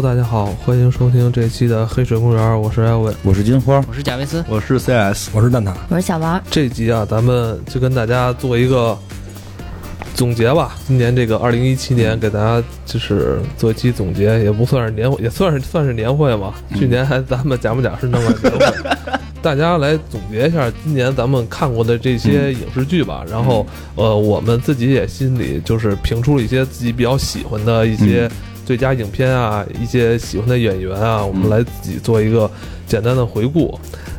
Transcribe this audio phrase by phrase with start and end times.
[0.00, 6.42] Hello，大家好，欢迎收听这期的《黑水公园》，我是艾伟，我是金花，我是贾维斯，我是 CS，我是蛋挞，我是小王。
[6.50, 8.98] 这集啊，咱们就跟大家做一个
[10.14, 10.74] 总结吧。
[10.86, 16.54] 今年这个二零一七年，给大家就是做一期总结，也不算是年会，也算是算是年会吧。
[16.74, 18.90] 去年还咱们假不假是弄了年会，
[19.42, 23.22] 大家来总结一下今年咱们看过的这些影视剧吧。
[23.30, 28.30] 然后呃，我们自己也心里就是评出了一些自己比较喜欢的一些。
[28.70, 32.48] 最佳影片啊，一些喜欢的演员啊，我们来自己做一个
[32.86, 33.76] 简单的回顾。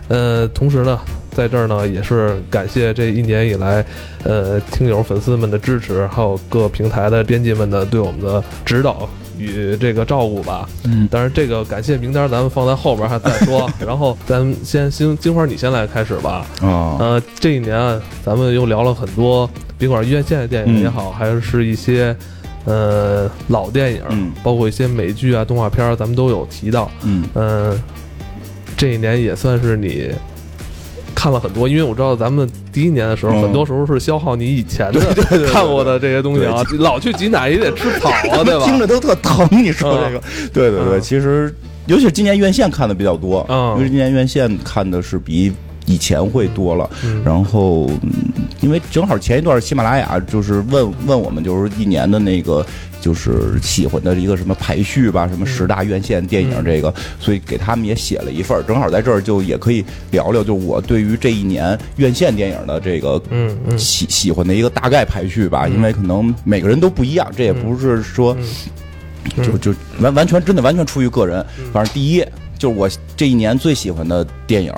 [0.10, 1.00] 呃，同时呢，
[1.34, 3.86] 在这儿呢，也是感谢这一年以来，
[4.26, 10.68] 呃，听友粉丝们的支持，还有各平台的编辑们的对我们的指导与这个照顾吧。
[10.84, 13.72] 嗯，但是这个感谢名单咱们放在后边还再说。
[13.80, 16.46] 然后咱们先金金花，你先来开始吧。
[16.60, 22.14] 啊，呃，这一年咱们又聊了很多，别管院线的电影也好，还是一些。
[22.66, 26.92] 呃，老电影，包括一些美剧啊、动画片，咱们都有提到。
[27.04, 27.80] 嗯，呃，
[28.78, 30.12] 这一年也算是你
[31.16, 35.00] 看了很多，因为我知道咱们第一年的时候，很多时候是消耗你以前的
[35.52, 36.64] 看过的这些东西啊。
[36.80, 38.66] 老去挤奶也得吃草啊， 对吧？
[38.66, 39.48] 听着都特疼。
[39.52, 40.22] 你说这个，
[40.54, 41.54] 对对对，其实
[41.88, 43.46] 尤其是今年院线看的比较多，
[43.78, 45.52] 因为今年院线看的是比。
[45.92, 46.90] 以前会多了，
[47.26, 47.92] 然后
[48.62, 52.66] 因为正好前一段喜马拉雅就是问问我们，就是一年的那个
[53.02, 63.22] 就是喜欢的一个什么排序吧，什么十大院线电影这个，所以给他们也写了一份，正好在这儿就也可以聊聊，就我对于这一年院线电影的这个
[63.78, 68.36] 喜喜欢的一个大概排序吧，因为可能每个人都不一样，这也不是说
[69.44, 72.24] 就就完完全真的完全出于个人，反正第一
[72.58, 74.74] 就是我这一年最喜欢的电影。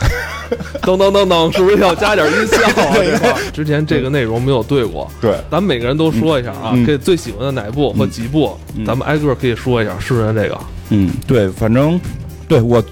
[0.82, 2.94] 噔噔噔噔，是不是要加点音效啊？
[2.94, 10.58] 这块之前这个内容没有对过，对，咱们每个人都说一下啊，这最喜欢的哪部或几部，咱们挨个可以说一下，是不是这个？
[10.90, 12.00] 嗯，对，反正
[12.46, 12.82] 对我，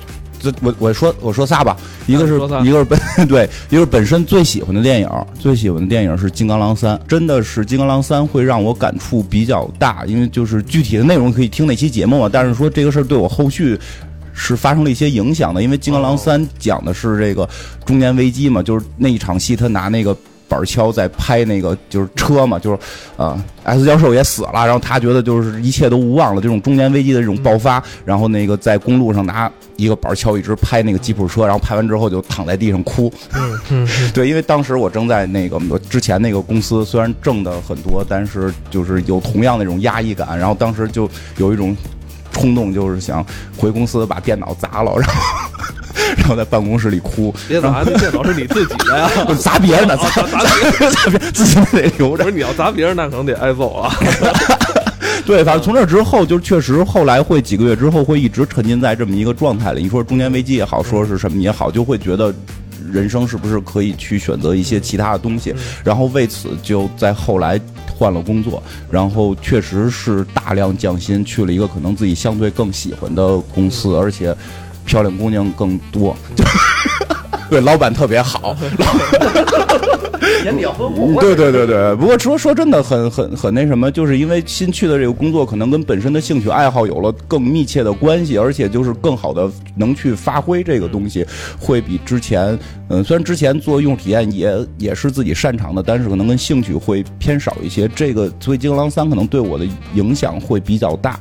[0.61, 1.77] 我我说我说仨吧，
[2.07, 2.35] 一个是
[2.65, 2.99] 一个是本
[3.29, 13.79] 对，一个是本身最喜欢的电影，最喜欢的电影是《金刚狼三》，真的是《金刚狼三》会让我感触比较大，因为就是具体的内容可以听那期节目嘛，但是说这个事儿对我后续。
[14.35, 17.49] 是发生了一些影响的，因为《金刚狼三》讲的是这个
[17.87, 20.15] 中年危机嘛，就是那一场戏，他拿那个
[20.49, 22.79] 板锹在拍那个就是车嘛，就是
[23.17, 33.13] 啊，S 教授也死了，然后他觉得就是一切都无望了，这种中年危机的这种爆发，然后那个在公路上拿一个板锹一直拍那个吉普车，然后拍完之后就躺在地上哭。
[33.71, 41.09] 嗯 对，因为当时我正在那个我之前那个公司，虽然挣的很多，但是就是有同样那种压抑感，然后当时就
[41.39, 41.75] 有一种。
[42.35, 43.25] 冲动就是想
[43.57, 45.15] 回公司把电脑砸了，然后
[46.19, 47.35] 然后在办公室里哭。
[47.49, 52.25] 别砸，那电脑是你自己的呀， 砸别人的， 砸砸别人，砸别人自己得留着。
[52.25, 53.95] 不是你要砸别人，那可能得挨揍啊。
[55.25, 59.83] 对，反正从这之后，就确实后来会几个月之后会一直沉浸在这么一个状态里。
[59.83, 62.35] 你说中年危机也好，说是什么也好，就会觉得。
[62.93, 65.55] 人生是不是可以去选择一些其他的东西？
[65.83, 67.59] 然后为此就在后来
[68.05, 74.37] 换了工作，然后确实是大量降薪，去了一个可能自己相对更喜欢的公司，而且
[74.85, 76.15] 漂亮姑娘更多。
[77.49, 78.55] 对，老板特别好。
[80.45, 81.21] 眼底要呵护。
[81.21, 91.27] 对对对对，不过说说真的，很很很那什么，就是因为新去的这个工作，可能跟本身的兴趣爱好有了更密切的关系，而且就是更好的能去发挥这个东西，
[91.59, 92.59] 会比之前，
[92.89, 97.89] 嗯，虽然之前做用体验也也是自己擅长的，但是可能跟兴趣会偏少一些。
[97.95, 101.19] 这个所以《金刚狼三》可能对我的影响会比较大。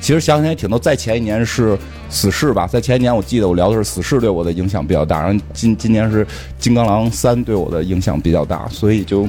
[0.00, 1.78] 其实想起来挺多，在前一年是
[2.08, 6.26] 死侍吧，在前一年我记得我聊的是死侍对我的影响比较大，然后今今年是
[6.58, 9.28] 金刚狼三对我的影响比较大，所以就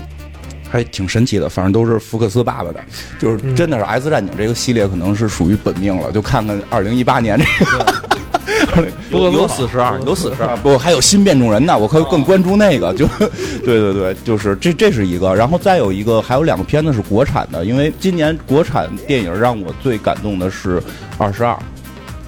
[0.70, 1.50] 还挺神奇的。
[1.50, 2.80] 反正都是福克斯爸爸的，
[3.20, 6.12] 就是真的是 S 战警这个系列可能是属于本命了。
[6.12, 8.21] 就看看二零一八年这个。
[9.12, 11.78] 有死十二，有死十二，不还有新变种人呢？
[11.78, 12.94] 我可以更关注那个。
[12.94, 13.08] 就，
[13.64, 17.64] 对对对，就是这这是一个，然后再有一个，还有两个片子是国产的。
[17.66, 20.80] 因为今年国产电影让我最感动的是
[21.18, 21.54] 《二十二》，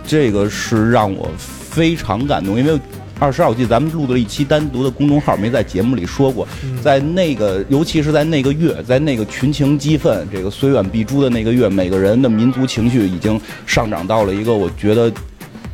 [0.06, 2.58] 这个是让我非常感动。
[2.58, 2.74] 因为
[3.20, 6.48] 《二十二》，我记得咱们录的一期单独的公众号，没在节目里说过。
[6.82, 15.12] 在那个，尤其是在那个月，在那个群情激愤、这个虽远必诛的那个月，每个人的民族情绪已经上涨到了一个我觉得。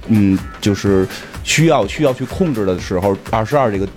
[0.10, 1.08] 嗯，就是
[1.44, 3.88] 需要需要去控制的时候，二十二这个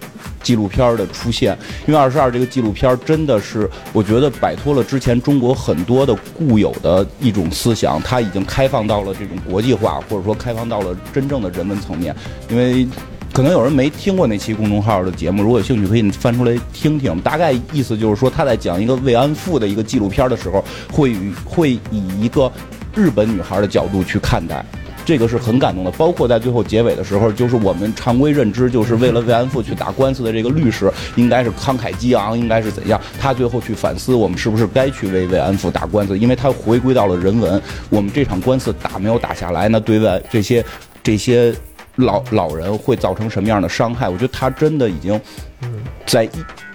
[0.42, 1.56] 纪录片的出现，
[1.86, 12.14] 因为二十二这个纪录片真的是，我觉得摆脱了之前中国很多的固有的一种思想，它已经开放到了这种国际化，或者说开放到了真正的人文层面。
[12.50, 12.86] 因为
[13.32, 17.18] 可能有人没听过那期公众号的节目，如果有兴趣可以翻出来听听。
[17.20, 20.62] 大概意思就是说，他在讲一个慰安妇的一个纪录片的时候，
[20.92, 22.52] 会会以一个。
[22.94, 24.62] 日本女孩的角度去看待。
[25.04, 33.00] 这个是很感动的，包括在最后结尾的时候，就是我们常规认知，就是为了慰安妇去打官司的这个律师，应该是慷慨激昂，应该是怎样？
[33.18, 36.16] 他最后去反思，我们是不是该去为慰安妇打官司？
[36.16, 37.60] 因为他回归到了人文，
[37.90, 40.64] 我们这场官司打没有打下来，那对外这些
[41.02, 41.54] 这些
[41.96, 44.08] 老老人会造成什么样的伤害？
[44.08, 45.20] 我觉得他真的已经
[46.06, 46.28] 在。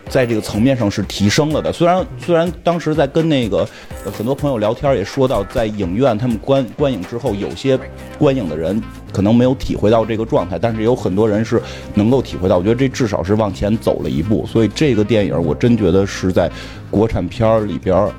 [0.10, 3.68] 在这个层面上是提升了的，虽然虽然当时在跟那个
[4.16, 7.78] 很多朋友聊天也说到，在影院他们观观影之后，有些
[8.18, 8.82] 观影的人
[9.12, 11.62] 可能没有体会到这个状态，但是有很多人是
[11.94, 12.58] 能够体会到。
[12.58, 16.50] 我觉得这至少是往前走了一步，所以这个电影我真觉得是在
[16.90, 18.10] 国产片儿里边，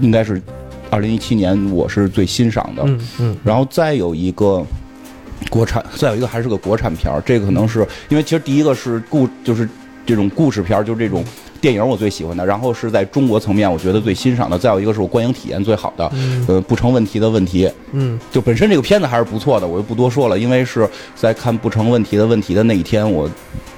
[0.00, 0.40] 应该是
[0.90, 2.82] 二零一七年我是最欣赏的。
[2.86, 4.64] 嗯嗯，然后再有一个
[5.50, 9.68] 国产，再有一个还是个国产片儿这个可能是因为其实第一个是故就是。
[10.08, 11.22] 这种故事片就是这种
[11.60, 12.46] 电影，我最喜欢的。
[12.46, 14.58] 然后是在中国层面，我觉得最欣赏的。
[14.58, 16.10] 再有一个是我观影体验最好的，
[16.46, 17.70] 呃，不成问题的问题。
[17.92, 20.38] 嗯，就本身这个片子还是不错的，我就不多说了。
[20.38, 23.28] 因为是在看不成问题的问题的那一天，我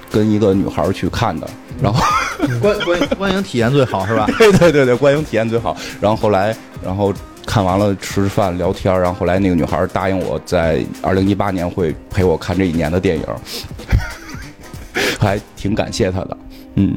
[0.08, 1.50] 跟一个女孩去看的。
[1.82, 2.00] 然后
[2.62, 4.24] 观观观影体验最好是吧？
[4.38, 5.76] 对对对对，观影体验最好。
[6.00, 7.12] 然后后来，然后
[7.44, 13.24] 看完了吃饭聊天，然后后来那个女孩答应我在二零一八年会陪我看这一年的电影。
[15.18, 16.36] 还挺感谢他的，
[16.74, 16.96] 嗯，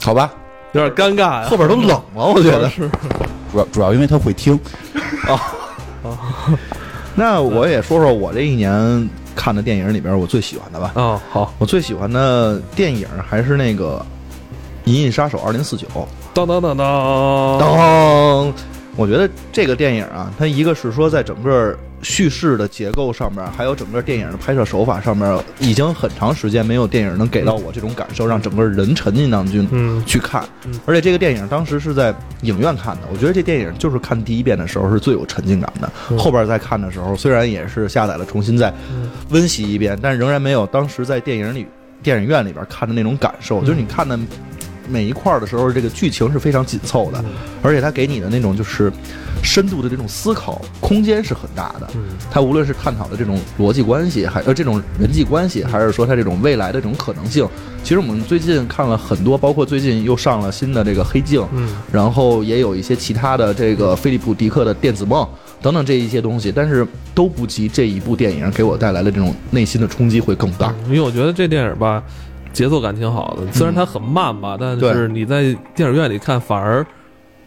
[0.00, 0.30] 好吧，
[0.72, 2.88] 有点尴尬呀，后边都冷了，我觉得是，
[3.50, 4.58] 主要主要因为他会听，
[5.26, 5.34] 啊
[6.04, 6.18] 啊，
[7.14, 14.04] 那我也说说我这一年看的电影里边我最喜欢的吧，啊，好，我最喜欢的电影还是那个
[14.90, 15.86] 《银翼杀手二零四九》，
[16.34, 18.52] 当当当当当，
[18.96, 21.76] 我觉得这个电影啊，它一个是说在整个。
[22.02, 30.44] 叙事的结构上面，还有整个电影的拍摄手法上面，已经很长时间没有电影能给到我这种感受，让整个人沉浸当中去看。
[30.84, 35.90] 而且这个电影当时是在影院看的，我觉得这电影就是看第一遍的时候是最有沉浸感的。
[36.16, 38.72] 后边再看的时候，虽然也是下载了重新再
[39.30, 41.66] 温习一遍，但仍然没有当时在电影里
[42.02, 43.60] 电影院里边看的那种感受。
[43.60, 44.18] 就是你看的
[44.92, 47.24] 每一块的时候，这个剧情是非常紧凑的，
[47.62, 48.92] 而且它给你的那种就是。
[49.44, 51.88] 深度的这种思考空间是很大的，
[52.30, 57.44] 它无论是探讨的这种逻辑关系，还呃这种人际关系，还是说它这种未来的这种可能性，
[57.82, 65.24] 其实我们最近看了很多，包括最近又上了新的这个《黑镜》，嗯，然后也有一些其他的这个菲利普·迪克的《电子梦》
[65.60, 70.72] 等等这一些东西，但是都不及这一部电影给我带来的这种内心的冲击会更大。
[70.86, 72.00] 因为我觉得这电影吧，
[72.52, 75.42] 节奏感挺好的，虽然它很慢吧，但是你在
[75.74, 76.84] 电影院里看反而。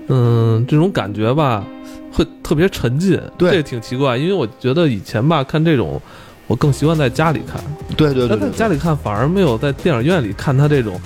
[0.07, 1.66] 嗯，这种感觉吧，
[2.13, 4.16] 会特别沉浸，这挺奇怪。
[4.16, 6.00] 因为我觉得以前吧，看这种，
[6.46, 7.60] 我更习惯在家里看。
[7.98, 11.02] 对对对，在家里看反而没有在电影院里看它这种。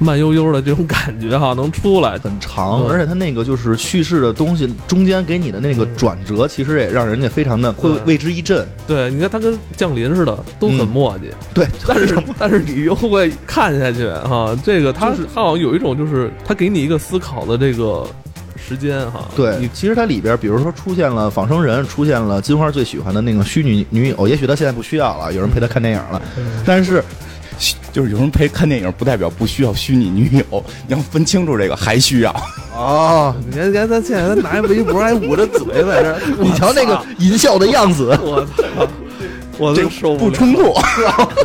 [0.00, 8.66] 慢悠悠的这种感觉哈，能出来很长，而且它那个就是叙事的东西中间给你的那个转折，其实也让人家非常的会为之一振。
[8.86, 11.30] 对，你看它跟降临似的，都很磨叽。
[11.52, 18.06] 对， 但是但是你又会看下去哈，这个它它好像有一种就是它给你一个思考的这个
[18.56, 19.28] 时间哈。
[19.36, 26.22] 对，其实它里边比如说出现了仿生人，出现了金花最喜欢的那个虚拟女友，也许他现在不需要了，有人陪他看电影了，
[26.64, 27.04] 但是。
[27.92, 32.34] 就是有人陪看电影，不代表不需要虚拟女友，你要分清楚这个，还需要
[32.74, 33.34] 哦。
[33.50, 38.88] 你看，你看他现在他拿一围脖，还捂着嘴在这， 你瞧那个淫笑的样子，我操，
[39.58, 40.72] 我都受不冲突。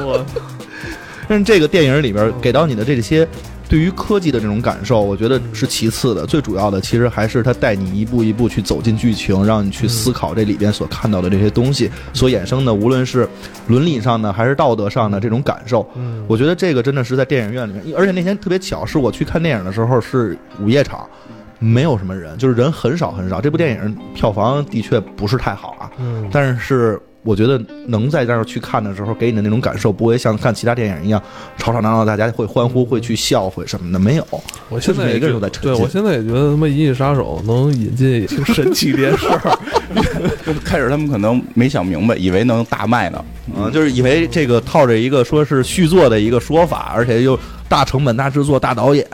[0.01, 0.25] 我，
[1.27, 3.27] 但是这个电影里边给到你的这些。
[3.67, 13.27] 对于科技的这种感受，我觉得是其次的，最主要的其实还是它带你一步一步去走进剧情，让你去思考这里边所看到的这些东西所衍生的，无论是
[13.67, 15.87] 伦理上的还是道德上的这种感受。
[16.27, 21.07] 我觉得这个真的是在电影院里面，而且那天特别巧，是我去看电影的时候是午夜场，
[21.59, 23.41] 没有什么人，就是人很少很少。
[23.41, 25.91] 这部电影票房的确不是太好啊，
[26.31, 27.01] 但是。
[27.25, 31.21] 我觉得能在那儿去看的时候，给你的那种感受，不会像看其他电影一样
[31.57, 34.25] 吵吵闹闹，大家会欢呼，会去笑，会什么的，没有。
[34.69, 35.73] 我现在每个人都在沉浸。
[35.73, 39.59] 对我现在也觉得他妈《银翼杀手》能引进也挺神奇的事儿。
[40.63, 43.25] 开始他们可能没想明白，以为能大卖呢，
[43.57, 49.05] 嗯，就是以为这个套着一个说是续作的一个说法，而且又大成本、大制作、大导演。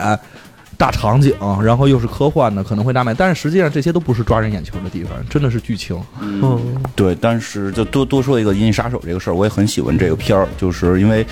[0.82, 5.96] 大场景，然后又是科幻的，可能会大卖，但是实际上这些都不是抓人眼球的地方，真的是剧情。
[6.20, 6.60] 嗯，
[6.96, 11.24] 对，但是就多多说一个《银翼杀手》这个事儿，我也很喜欢这个片儿，就是因为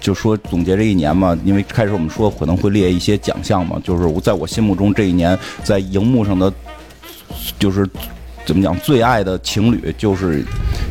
[0.00, 6.50] 就说总结这一年嘛，因为开始我们说可能会列一些奖项嘛，就是我在我心目中这一年在荧幕上的
[7.58, 7.86] 就是
[8.46, 10.42] 怎么讲最爱的情侣就是《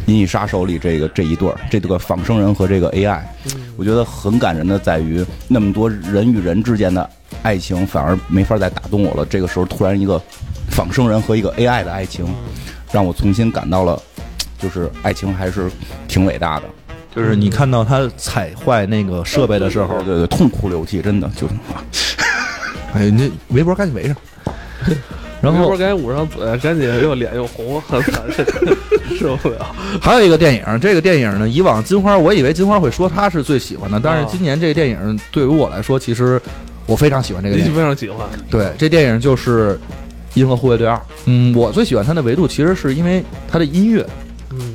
[0.05, 3.21] 银翼杀手》里这个这一对儿，这个仿生人和这个 AI，
[3.75, 7.09] 我觉得很感人的在于那么多人与人之间的。
[7.41, 9.25] 爱情反而没法再打动我了。
[9.25, 10.21] 这个时候突然一个
[10.69, 12.25] 仿生人和一个 AI 的爱情，
[12.91, 13.99] 让我重新感到了，
[14.59, 15.69] 就是爱情还是
[16.07, 16.63] 挺伟大的。
[17.15, 21.53] 就是你看到他踩坏那个设备的时候，对对，痛哭流涕，真的就是。
[22.93, 24.15] 哎，你这微博赶紧围上。
[25.41, 28.23] 然后赶紧捂上嘴，赶紧又脸又红，很烦，
[29.19, 29.75] 受不了。
[30.01, 36.41] 还有一个电影，这个电影呢，以往金花我以为金花会说他是最喜欢的，但是今年这个电影对于我来说，其实
[36.85, 38.27] 我非常喜欢这个电影，非常喜欢。
[38.49, 39.73] 对，这电影就是
[40.35, 40.95] 《银河护卫队二》。
[41.25, 44.05] 嗯，我最喜欢它的维度，其实是因为它的音乐，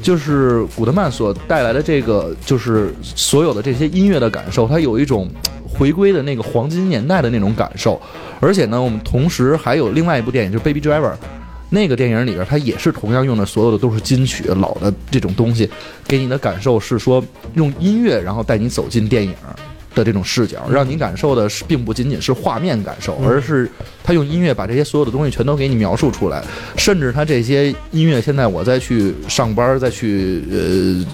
[0.02, 5.28] 就是古德曼所带来的这个，就是所有的这些音乐的感受，它有一种。
[5.70, 8.00] 回归的那个黄金年代的那种感受，
[8.40, 11.12] 而且呢，我们同时还有另外一部电影，就是《Baby Driver》，
[11.70, 15.70] 那个电影里边，它也是同样用的所有的都是金曲，老的这种东西，
[16.04, 17.22] 给你的感受是说
[17.54, 19.32] 用音乐，然后带你走进电影。
[19.98, 23.68] 的这种视角，让你感受的是，并不仅仅是画面感受，而是
[24.04, 26.42] 他用音乐把这些所有的东西全都给你描述出来。
[26.76, 31.04] 甚至他这些音乐，现在我再去上班、再去呃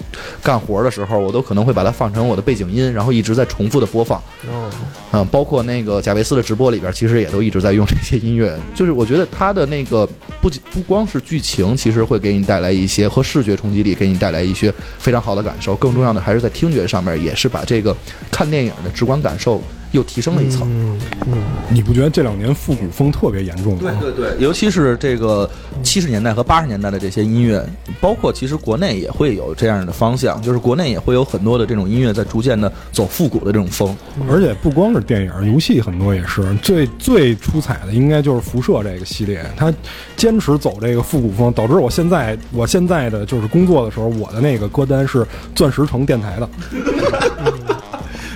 [0.42, 4.18] 干活的时候，我都可能会把它放成我的背景音，然后一直在重复的播放。
[4.48, 4.70] 哦，
[5.12, 8.54] 嗯，包括那个贾维斯的直播里边，其实也都一直在用这些音乐。
[8.74, 10.06] 就是我觉得他的那个
[10.42, 15.74] 不仅不光是剧情，其实会给你带来一些和视觉冲击力，给你带来一些非常好的感受。
[15.76, 17.96] 更重要的还是在听觉上面，也是把这个
[18.30, 18.72] 看电影。
[18.82, 19.60] 的直观感受。
[19.92, 20.62] 又提升了一层。
[20.68, 21.38] 嗯嗯，
[21.70, 23.96] 你不觉得这两年复古风特别严重吗？
[24.00, 25.48] 对对对，尤其是这个
[25.84, 27.64] 七十年代和八十年代的这些音乐，
[28.00, 33.96] 包括其实国内也会有这样的方向，就是国内也会有很多的这种音乐在逐渐的走复古的这种风。
[34.28, 36.42] 而且不光是电影，游戏很多也是。
[36.56, 39.72] 最最出彩的应该就是辐射这个系列，它
[40.16, 46.48] 坚持走这个复古风，导致我现在我现在的就是工作的时候，我的那个歌单是钻石城电台的。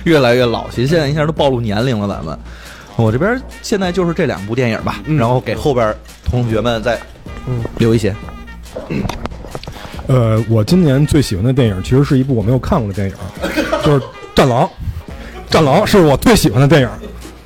[0.03, 2.07] 越来越老其实，现在一下都暴露年龄了。
[2.07, 2.37] 咱们，
[2.95, 6.99] 我这边现在就是这两部电影吧，然后给后边同学们再
[7.77, 8.15] 留一些。
[10.07, 13.15] 呃，我今年最喜欢的电影其实是一部我没有看过的电影，
[13.83, 13.99] 就是
[14.33, 14.63] 《战狼》。
[15.51, 16.89] 《战狼》是我最喜欢的电影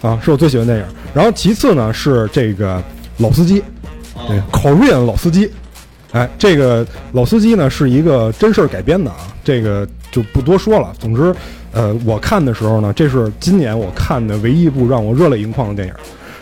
[0.01, 0.95] 啊，是我最喜欢的电影。
[1.13, 2.81] 然后其次呢是这个
[3.17, 3.63] 老司机，
[4.27, 5.51] 对，Korean 老司机。
[6.11, 10.93] 哎，这个老司机呢是一个真事儿改编的啊，这个就不多说了。
[10.99, 11.35] 总之。
[11.73, 15.93] 呃，我看的时候呢，这是今年我看的唯一一部让我热泪盈眶的电影，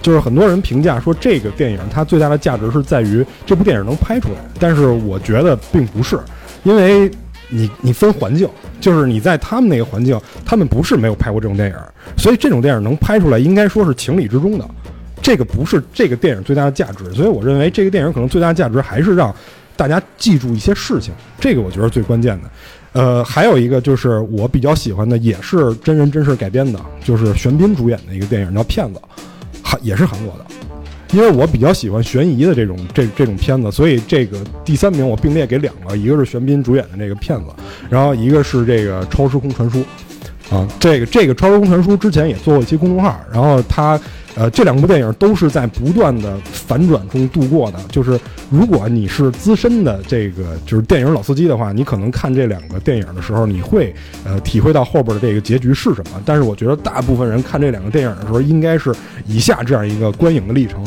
[0.02, 6.20] 就是很多人评价说这个电影它最大的价值是在于这部电影能拍出来，但是我觉得并不是，
[6.64, 7.10] 因为
[7.48, 8.48] 你你分环境，
[8.82, 11.76] 就是你在他们那个环境，他们不是没有拍过这种电影，
[12.18, 14.70] 所以这种电影能拍出来应该说是情理之中的，
[15.22, 19.34] 这个不是这个电影最大的价值，所以我认为这个电影可能最大的价值还是让
[19.78, 22.50] 大家记住一些事情，这个我觉得最关键的。
[22.94, 29.00] 呃，还有一个就是我比较喜欢的，也是真人真事改编的，就是玄彬主演的一个电影，叫《骗子》，
[29.64, 30.46] 韩也是韩国的。
[31.14, 37.46] 因为我比较喜欢悬疑的这种这这种片子，所以这个第三名我并列给两个，一个是玄彬主演的那个《骗子》，
[37.90, 39.80] 然后一个是这个《超时空传输》。
[40.56, 44.00] 啊，这个这个《超时空传输》之前也做过一期公众号，然后他。
[44.36, 47.78] 呃，这两部电影都是在不断的反转中度过的。
[47.90, 48.20] 就是
[48.50, 56.22] 如果你是资深的这个就是电影老司机的话，你可能看这两个电影的时候，你会呃体会到后边的这个结局是什么。
[56.26, 58.96] 但是我觉得大部分人看这两个电影的时候，应该是
[59.28, 60.82] 以下这样一个观影的历程：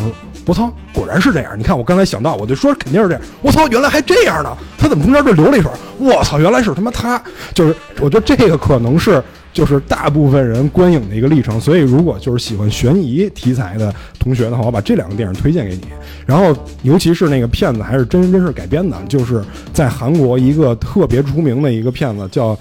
[0.46, 1.58] 我操，果然是这样！
[1.58, 3.22] 你看我刚才想到，我就说肯定是这样。
[3.42, 4.56] 我操，原来还这样呢！
[4.78, 5.70] 他怎么中间就留了一手？
[5.98, 7.22] 我操，原来是他妈他！
[7.54, 9.22] 就是我觉得这个可能是。
[9.54, 15.82] 就是大部分人观影的一个历程，所以如果就是喜欢悬疑题材的同学的话，我把这两个电影推荐给你。
[16.26, 19.42] 然后，尤其是那个骗子还是真人真事改编的，就是
[19.72, 22.58] 在韩国一个特别出名的一个骗子叫，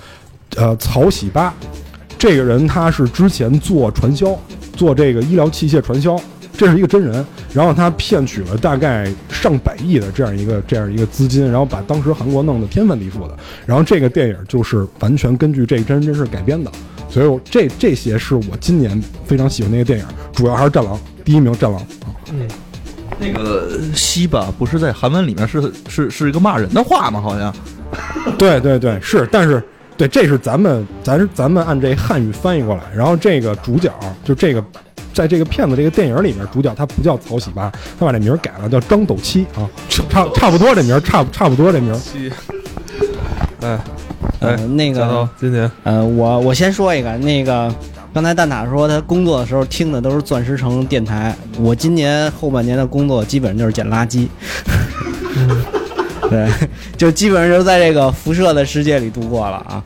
[0.56, 1.52] 呃，曹喜八。
[2.20, 4.38] 这个人他是之前做传销，
[4.78, 6.16] 做这个医疗器械传销。
[6.56, 13.36] 这是一个真人，然后他骗取了大概上百亿的这样一个这样一个资金，然后把当时韩国弄得天翻地覆的。
[13.66, 16.72] 然后这个电影就是完全根据这个真人真事改编的，
[17.10, 20.96] 所以这这些是我今年非常喜欢的一个电影，主要还是《战狼》
[21.26, 21.88] 第一名，《战狼》啊
[22.32, 22.48] 嗯，
[23.20, 27.20] 那个西吧不是在韩文里面是是是一个骂人的话吗？
[27.20, 27.54] 好像。
[28.38, 29.62] 对对对，是，但是
[29.98, 33.92] 对，这是咱们咱咱们按这汉语翻译过来，然后这个主角
[34.24, 34.64] 就这个。
[35.14, 41.94] 在这个骗子这个电影里面，主角他不叫曹喜八，他把这名改了，叫张斗七啊，差差不多这名，差差不多这名。
[43.62, 43.80] 哎，
[44.42, 47.74] 哎，那个今年，呃，我我先说一个，那个
[48.14, 54.28] 刚才蛋塔说他工作的时候听的都是钻石城电台，我今年后半年的工作基本上就是捡垃圾，
[56.30, 56.50] 对，
[56.98, 59.84] 就基本上就在这个辐射的世界里度过了啊。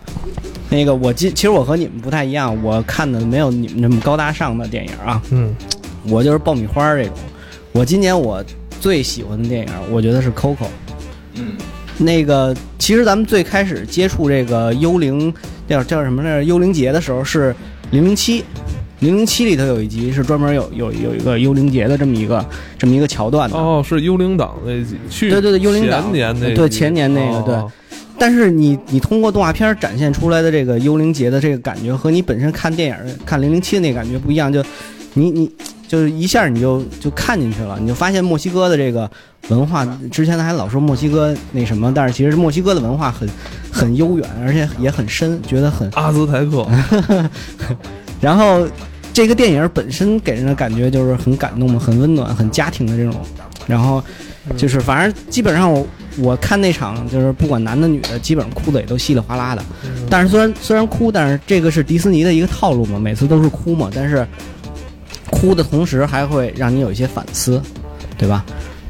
[0.70, 5.22] 那个我今其实我和你们不太一样，我看的没有你们那么高大上的电影啊。
[5.32, 5.56] 嗯，
[6.10, 7.14] 我就是爆米花这种。
[7.72, 8.44] 我今年我
[8.82, 10.56] 最喜欢的电影，我觉得是《Coco》。
[11.36, 11.54] 嗯，
[11.98, 15.34] 那个其实咱们最开始接触这个幽灵
[15.70, 16.44] 叫叫什么来着？
[16.44, 17.56] 幽灵节的时候是
[17.92, 18.44] 零零七，
[19.00, 22.46] 零零七里头有一集是专门有有有一个幽灵节的这么一个
[22.78, 23.56] 这么一个桥段的。
[23.56, 27.56] 哦，是幽灵党那集，去对对对，幽灵党前年那对前年那个哦对。
[28.18, 32.96] 但是你你通过动画片展现出来的这个幽灵节的这个感觉，和你本身看电影
[33.26, 34.64] 看零零七的那感觉不一样，就
[35.14, 35.52] 你你
[35.88, 39.10] 就是一下你就就看进去了，你就发现墨西哥的这个
[39.50, 43.30] 文化，之前他还老说墨西哥那什么，但是其实墨西哥的文化很
[43.72, 45.90] 很悠远，而且也很深，觉得很。
[45.94, 46.68] 阿兹台克，
[48.20, 48.68] 然后
[49.14, 53.14] 这个电影本身给人的感觉就是很感动嘛，很温暖，很家庭的这种。
[53.66, 54.04] 然后
[54.56, 55.86] 就是反正基本上我
[56.20, 59.64] 我看那场就是不管男的女的，基本上哭的也都稀里哗啦的。
[60.10, 64.26] 但是虽然虽然哭，但是这个是迪士尼的一个套路嘛，每次都是哭嘛，但是
[65.30, 67.62] 哭的同时还会让你有一些反思，
[68.18, 68.44] 对吧？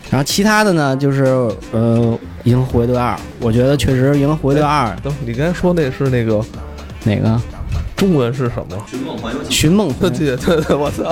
[0.10, 1.26] 然后其他的呢，就是
[1.72, 1.98] 呃，
[2.46, 6.42] 《银河护卫队二》，我觉得确实《银河护卫队二》等你刚才说那是那个
[7.04, 7.42] 哪个
[7.98, 8.78] 中文是什么？
[8.90, 9.34] 《寻梦环
[10.04, 11.04] 游记》对对对， 我操！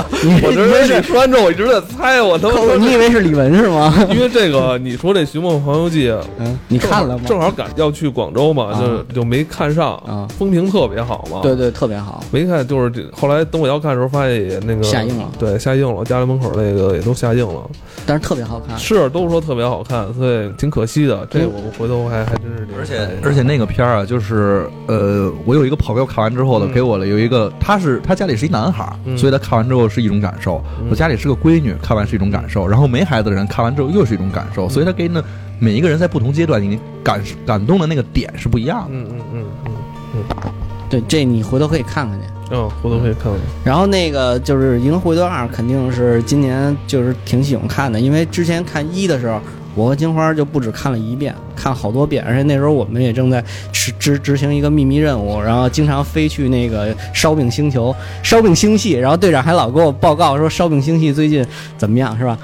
[0.43, 3.91] 我这你以为是你说完之后，我一直在猜，我他妈你以为是李玟是吗？
[4.11, 7.23] 因为这个，你说这《寻梦环游记》，嗯，你看了吗？
[7.27, 11.39] 正好赶要去广州嘛，啊就就没看上啊，风评特别好嘛。
[11.41, 12.23] 对对，特别好。
[12.31, 17.67] 没看，就是这后来等我要看的时候，发现也那个下映了对，下映了，家里门口那个也都下映了，
[18.05, 18.77] 但是特别好看。
[18.77, 21.27] 是都说特别好看，所以挺可惜的。
[21.31, 28.85] 这嗯我回头还还真是，而且而且那个片儿啊，就是呃，我有一个朋友看完之后呢，嗯给我了有一个，他是他家里是一男孩
[29.17, 30.61] 所以他看完之后是一种感受。
[30.81, 35.23] 嗯我家里是个闺女，看完是一种感受，然后没孩子的人看完之后又是一种感受，所以他给那
[35.57, 38.89] 每一个人在不同阶段，你感感动的那个点是不一样的。
[38.91, 39.71] 嗯嗯嗯嗯
[40.17, 40.51] 嗯
[40.89, 42.25] 对，这你回头可以看看去。
[42.51, 43.35] 嗯，回头可以看看。
[43.63, 49.39] 然后那个就是《银河护卫队二》，肯定是今年就是挺喜欢看的，因为之前看一的时候，
[49.75, 61.45] 我和金花就不止看了一遍，看好多遍，而且那时候我们也正在执执执行一个秘密任务，然后经常飞去那个烧饼星球、烧饼星系，然后队长还老给我报告说烧饼星系最近
[61.77, 62.37] 怎么样，是吧？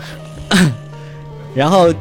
[1.56, 1.94] 然后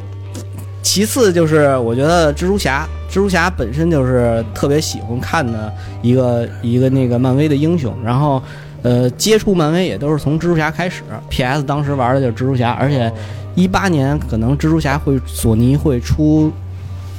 [0.82, 8.42] 其次就是我觉得蜘蛛侠，蜘蛛侠本身就是特别喜欢看的一个一个那个漫威的英雄，然后
[8.82, 13.12] 呃接触漫威也都是从蜘蛛侠开始，PS 当时玩的就是蜘蛛侠，而且
[13.54, 16.50] 一八年可能蜘蛛侠会索尼会出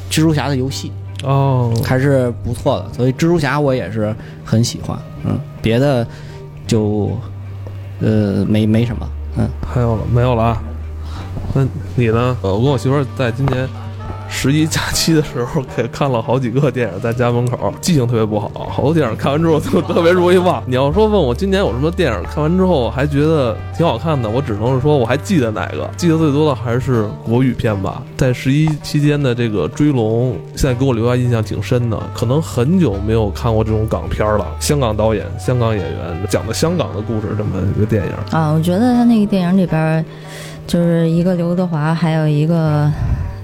[0.09, 0.91] 蜘蛛侠的游戏，
[1.23, 6.05] 哦，还是不错的，所以蜘蛛侠我也是很喜欢，嗯，别的
[6.65, 7.11] 就
[7.99, 9.49] 呃没没什么，嗯。
[9.65, 10.63] 还有了没有了啊？
[11.53, 12.37] 那你呢？
[12.41, 13.67] 呃，我跟我媳妇儿在今年
[14.33, 20.63] 十一假期的时候，给看了好几个电影，在家门口，记性特别不好，好多电影看完之后就特别容易忘。
[20.65, 28.01] 你要说问我今年有什么电影看完之后还觉得挺好看的，我只能是说我还记得哪个，记得最多的还是国语片吧。
[28.17, 34.47] 在十一期间的这个《追龙》，现在给我留下印象挺深的，可能很久没有看过这种港片了。
[34.59, 38.11] 香港导演、香港演员讲的香港的故事，这么一个电影。
[38.31, 40.03] 啊，我觉得他那个电影里边，
[40.65, 42.89] 就是一个刘德华，还有一个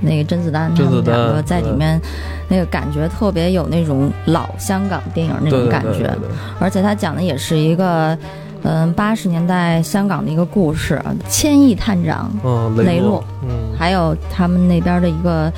[0.02, 2.00] 那个甄子丹，他们两个在里面，
[2.48, 6.14] 那个感觉特别有那种老香港电影那种感觉，
[6.60, 8.18] 而且他讲的也是一个。
[8.64, 15.50] 嗯，八十年代香港的一个故事，千亿探长，嗯，雷洛洛，嗯，还有他们那边的一个，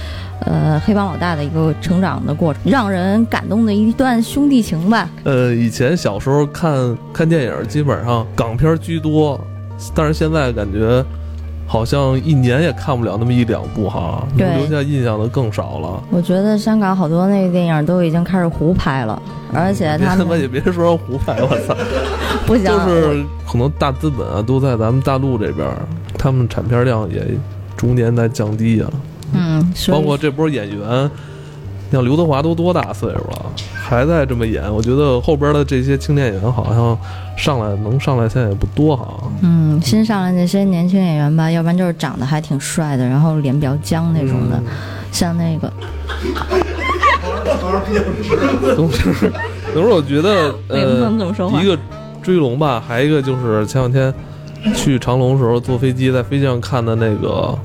[0.41, 5.09] 呃，黑帮老大的一个成长的过程，让人感动的一段兄弟情吧。
[5.23, 9.39] 呃，以前小时候看看电影，基本上港片居多，
[9.95, 11.03] 但是现在感觉
[11.69, 16.03] 好像一年也看不了那么一两部哈，能对留下印象的更少了。
[16.09, 19.21] 我觉得香港好多那个电影都已经开始胡拍了，
[19.53, 21.77] 而且他别他妈也别说胡拍，我操！
[22.47, 25.67] 不行，就是可能大资本啊都在咱们大陆这边，
[26.17, 27.23] 他们产片量也
[27.77, 28.89] 逐年在降低啊。
[29.31, 31.11] 嗯，包括这波演员，
[31.91, 36.97] 像刘德华都多大岁数了，还在这么演，我觉得后边的这些青年演员好像
[37.37, 39.07] 上来能上来现在也不多哈。
[39.41, 44.63] 嗯，新上来那些年轻演员吧，要不然就是长得还挺帅的，然后脸比较僵那种的，嗯
[45.11, 45.67] 像那个
[48.75, 49.31] 都是，
[49.73, 51.65] 有时候我觉得，为什么呃，这么说话一？
[51.65, 51.75] 个
[52.21, 54.13] 追龙吧，还一个就是前两天
[54.75, 57.57] 去长隆的时候坐飞机，在飞机上看的那个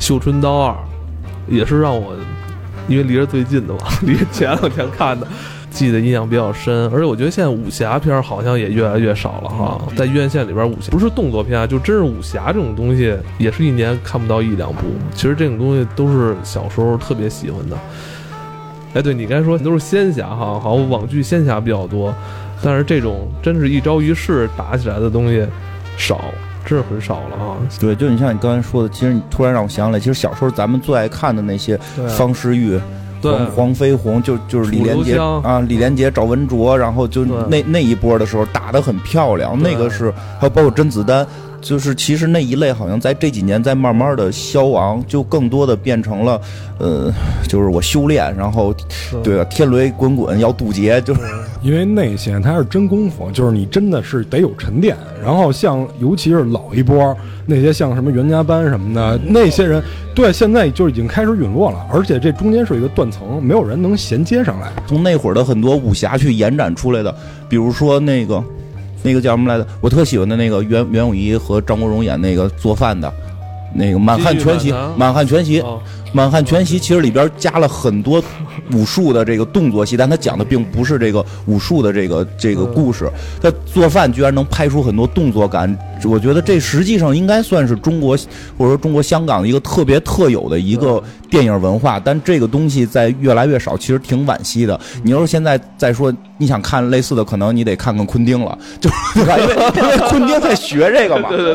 [0.00, 0.72] 绣春刀二》，
[1.46, 2.12] 也是让我
[2.88, 5.26] 因为离着最近的嘛， 离前两天看的。
[5.70, 14.86] 记得印象比较深，而且我觉得现在武侠片好像也越来越少了哈，在院线里边，武侠不是动作片啊，就真是武侠这种东西，也是一年看不到一两部。
[15.14, 17.76] 其实这种东西都是小时候特别喜欢的。
[18.94, 22.14] 哎，对你刚才说都是仙侠哈，好像网剧仙侠比较多，
[22.62, 25.46] 但是这种真是一招一式打起来的东西
[25.98, 26.32] 少，真
[26.76, 27.56] 是很少了啊。
[27.80, 31.78] 对，就你像你刚才说的，其实你突然让我想起来，其实小时候咱们最爱看的那些
[32.16, 32.80] 方世玉。
[33.20, 41.26] 对黄黄飞鸿就就是李连杰啊，李连杰、赵文卓，然后就那那一波的时候打得很漂亮，那个是还有包括甄子丹，
[41.60, 46.40] 就是其实那一类好像在这几年在慢慢的消亡，就更多的变成了
[46.78, 47.12] 呃，
[47.48, 48.74] 就是我修炼，然后
[49.22, 51.20] 对吧，天雷滚滚要渡劫，就是
[51.60, 54.96] 因为那些它是真功夫，就是你真的是得有沉淀。
[55.22, 59.82] 然后像尤其是老一波那些像什么袁家班什么的那些人，
[60.14, 64.70] 对，现在就已经开始陨落了，而且这中间是一个断层，没有人能衔接上来。
[64.86, 67.14] 从那会儿的很多武侠去延展出来的，
[67.48, 68.42] 比如说那个
[69.02, 69.66] 那个叫什么来着？
[69.80, 73.12] 我特喜欢的那个袁袁咏仪和张国荣演那个做饭的。
[73.74, 75.78] 那个《满汉全席》，《满汉全席》，《哦
[76.12, 78.22] 满汉全席》其实里边加了很多
[78.72, 83.10] 武术的这个动作戏，但他讲的并不是这个武术的这个这个故事。
[83.40, 88.16] 他做饭居然能拍出很多动作感，我觉得这实际上应该算是中国
[88.56, 92.00] 或者说中国香港的一个特别特有的一个电影文化。
[92.00, 94.78] 但这个东西在越来越少，其实挺惋惜的。
[95.02, 99.38] 你要是现在再说你想看类似的，可能你得看看昆汀了，就是对吧？
[99.38, 101.28] 因为因为昆汀在学这个嘛。
[101.28, 101.54] 对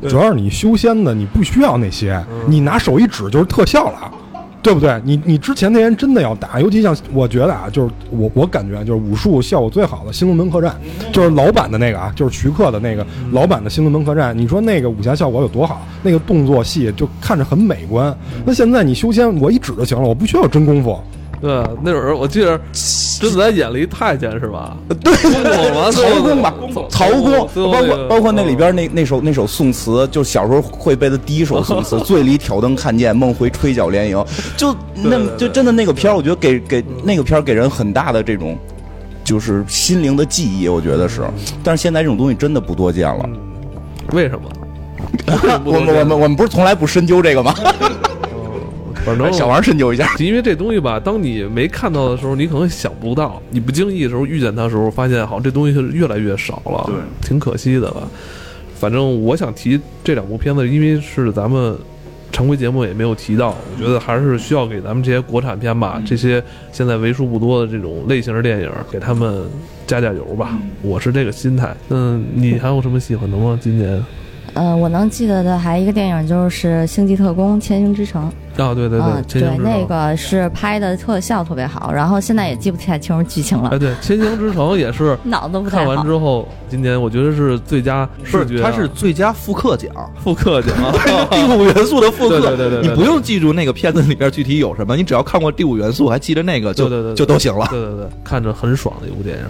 [0.00, 0.10] 对。
[0.10, 4.10] 主要是你修仙的，你不需要那些，你拿手一指就是特笑了，
[4.62, 5.00] 对不对？
[5.04, 10.74] 你你之前那些人真的要打，尤其像我觉得啊，就是我我感觉就是武术效果最好的《新龙门客栈》，
[11.12, 14.34] 就是老版的那个啊，就是徐克的那个老版的《新龙门客栈》。
[14.34, 15.86] 你说那个武侠效果有多好？
[16.02, 18.16] 那个动作戏就看着很美观。
[18.46, 20.98] 那现在你修仙，我一指就行了，我不需要真功夫。
[21.40, 22.60] 对，那会儿我记得
[23.20, 24.76] 甄子丹演了一太监是吧？
[25.02, 25.12] 对，
[25.92, 26.54] 曹公吧，
[26.90, 34.24] 曹公，包括包括那里边那那首那首宋词，就小时候会背的第一首宋词 “醉里挑灯看剑，梦回吹角连营”，
[34.56, 38.58] 就那就真的那个片儿，我觉得给给那个片儿给人很大的这种
[39.22, 41.22] 就是心灵的记忆，我觉得是。
[41.62, 43.28] 但是现在这种东西真的不多见了。
[44.12, 44.50] 为什么？
[45.64, 47.54] 我们我们我们不是从来不深究这个吗？
[49.08, 50.08] 反正小王深究一下。
[50.18, 58.02] 因为这东西吧，当你没看到的时候，你可能想不到；你不经意的时候遇见它的时候，发现好像这东西是越来越少了，对，挺可惜的吧。
[58.78, 61.76] 反正我想提这两部片子，因为是咱们
[62.30, 69.44] 常规节目也没有提到，我觉得还是需要给咱们这些国产片吧，这些现在为数不多的这种类型的电影，给他们
[69.86, 70.56] 加加油吧。
[70.82, 71.74] 我是这个心态。
[71.88, 73.58] 嗯，你还有什么喜欢的吗？
[73.60, 74.04] 今年？
[74.58, 78.28] 呃，我能记得的还一个电影就是《星际特工：千星之城》。
[78.60, 86.04] 啊，对对嗯，千星之城那个是拍的特效特别好，然后现在也记不太清楚剧情了哎，，对，《千星之城》也是 脑子不太看完。
[86.04, 90.74] 之后，今年我觉得是最佳不视觉啊，是，它是最佳复刻奖，复刻奖，
[91.30, 92.40] 第五元素的复刻。
[92.40, 97.64] 对对对对对你不用记住那个片子里边具体有什么，你只要看过第五元素，还记得那个，就对对对对就都行了。
[97.70, 99.44] 对对对，看着很爽的一部电影。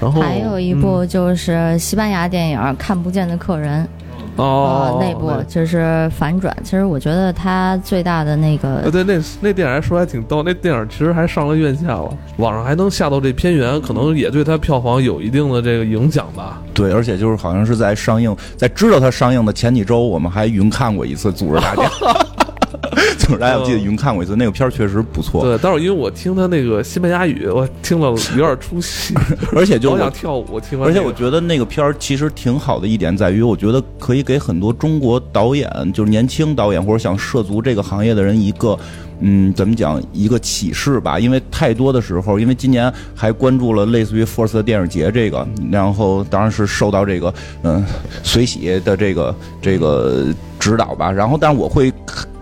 [0.00, 3.84] 然后还有一部就是西班牙电影《看不见的客人》
[4.40, 6.56] 哦呃，那部就是反转。
[6.64, 16.60] 其实我觉得它最大的那呃，个对，那那电影还说还挺逗，那电影其实还上了院线了，网上还能下到这片源，可能也对它票房有一定的这个影响吧。
[16.72, 21.82] 对，而且就是好像是在上映，在知道它上映的前几周，我们还云看过一次，组织大家，
[23.18, 29.14] 组织大家，我记得云看过一次，那个片儿确实不错，对，但是因为我听他那个西班牙语，我听了有点出戏，
[29.54, 30.60] 而且就我想跳舞。
[30.60, 38.78] 听完而且我觉得那个片儿其实挺好的一点在于，我觉得可以给很多中国导演，就是年轻导演或者想涉足这个行业的人一个。
[39.22, 41.20] 嗯，怎么讲一个启示吧？
[41.20, 47.84] 因为太多的时候，因为今年还关注了类似于 Force 的电影节这个，然后当然是受到这个嗯
[48.22, 51.12] 随喜的这个这个指导吧。
[51.12, 51.92] 然后，但是我会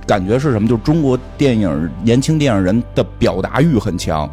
[0.08, 0.66] 感觉是什么？
[0.66, 4.28] 就是中国电影年轻电影人的表达欲很强，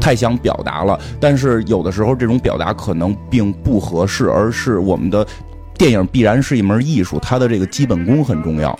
[0.00, 5.24] 太想表达了，但是有的时候这种表达可能并不合适，而是我们的
[5.78, 8.76] 电影必然是一门艺术，它的这个基本功很重要。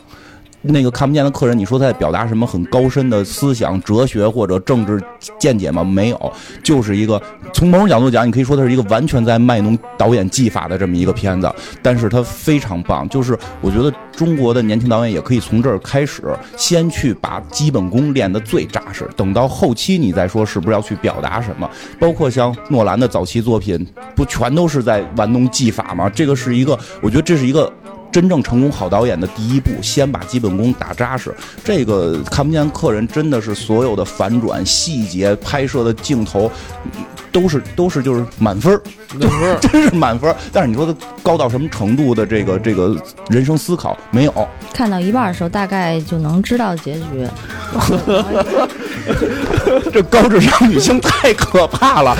[0.63, 5.03] 那个看不见的客人，你说他在表达什么很高深的思想、哲学或者政治
[5.39, 5.83] 见解吗？
[5.83, 7.21] 没有，就是一个
[7.53, 11.51] 从某种角度讲，你可以说它是一个完全在卖弄导演技法的这么一个片子，
[11.83, 13.09] 但是它非常棒。
[13.09, 16.23] 就是我觉得中国的年轻导演也可以从这儿开始，
[16.57, 21.69] 先去把基本功练得最扎实，等到后期你再说是不是要去表达什么。
[21.99, 26.11] 包括像诺兰的早期作品，不全都是在玩弄技法吗？
[26.11, 27.73] 这个是一个，我觉得这是一个。
[28.13, 31.33] 真正成功好导演的第一步，先把基本功打扎实。
[31.65, 36.51] 这个看不见客人真的是所有的反转、细节、拍摄的镜头，
[37.31, 38.83] 都是都是就是满分儿，
[39.15, 40.37] 那不是真是满分儿。
[40.53, 42.97] 但是你说它高到什么程度的这个这个
[43.29, 44.49] 人生思考没有？
[44.73, 47.29] 看到一半的时候，大概就能知道结局。
[49.93, 52.17] 这高智商女性太可怕了。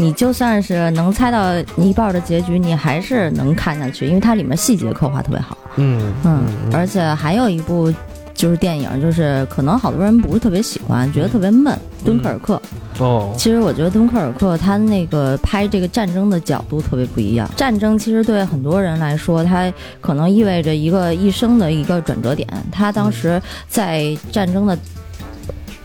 [0.00, 5.58] 就你就算是能猜到一半的结局，你还是能看下去，因为它里面细节刻画特别好。
[5.76, 7.92] 嗯嗯，而且还有一部
[8.34, 12.60] 就是电影，就是可能好多人不是特别喜欢，觉得特别闷，《敦刻尔克》。
[13.04, 17.48] 哦，其实我觉得敦刻尔克他那个拍这个战争的角度特别不一样。
[17.56, 22.48] 战争其实对很多人来说，它可能意味着一个一生的一个转折点。
[22.72, 24.76] 他当时在战争的。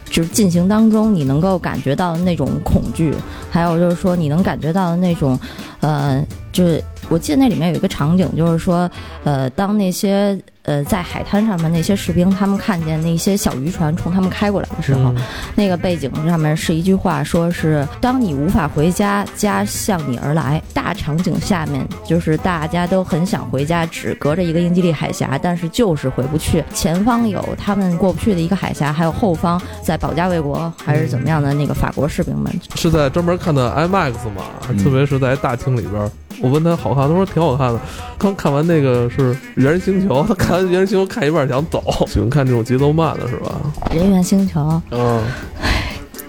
[0.10, 3.13] 就是进行当中，你能够感觉到那种恐惧，
[3.50, 5.38] 还有就是说你能感觉到的那种，
[5.80, 8.89] 呃，就是我记得那里面有一个场景，就是说，
[9.24, 10.39] 呃，当那些。
[10.65, 15.13] 呃，在海滩上面那些士兵，他们看见那些小渔船冲他们开过来的时候，
[15.56, 20.62] 那个背景上面是一句话，说是当你无法回家，家向你而来。
[20.73, 26.63] 大场景下面就是大家都很想回家，只隔着一个英吉利海峡，但是就是回不去。
[26.73, 32.51] 前方有他们过不去的一个海峡，还有后方在保家卫国还是怎么样的那个法国士兵们。
[32.75, 34.43] 是在专门看的 IMAX 嘛？
[34.84, 36.12] 特别是在大厅里边。
[36.41, 37.80] 我问他好看，他说挺好看的。
[38.17, 43.52] 刚看完那个是《猿人星球》，他 看完《猿人星球》看一半想走，喜欢看这种节奏慢的是吧？
[43.91, 45.24] 人猿星球，嗯，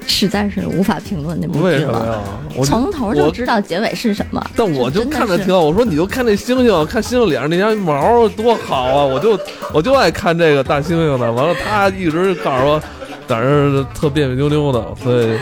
[0.06, 2.22] 实在是无法评论那部剧了。
[2.54, 4.44] 我从头就知道结尾是什么。
[4.56, 5.60] 但我就看着挺好。
[5.60, 9.04] 我说你就看那星星，看星星脸上那张毛多好啊！
[9.04, 9.38] 我就
[9.74, 11.32] 我就爱看这个大猩猩的。
[11.32, 12.82] 完了，他一直告诉我。
[13.28, 15.36] 但是特别别扭扭的，所以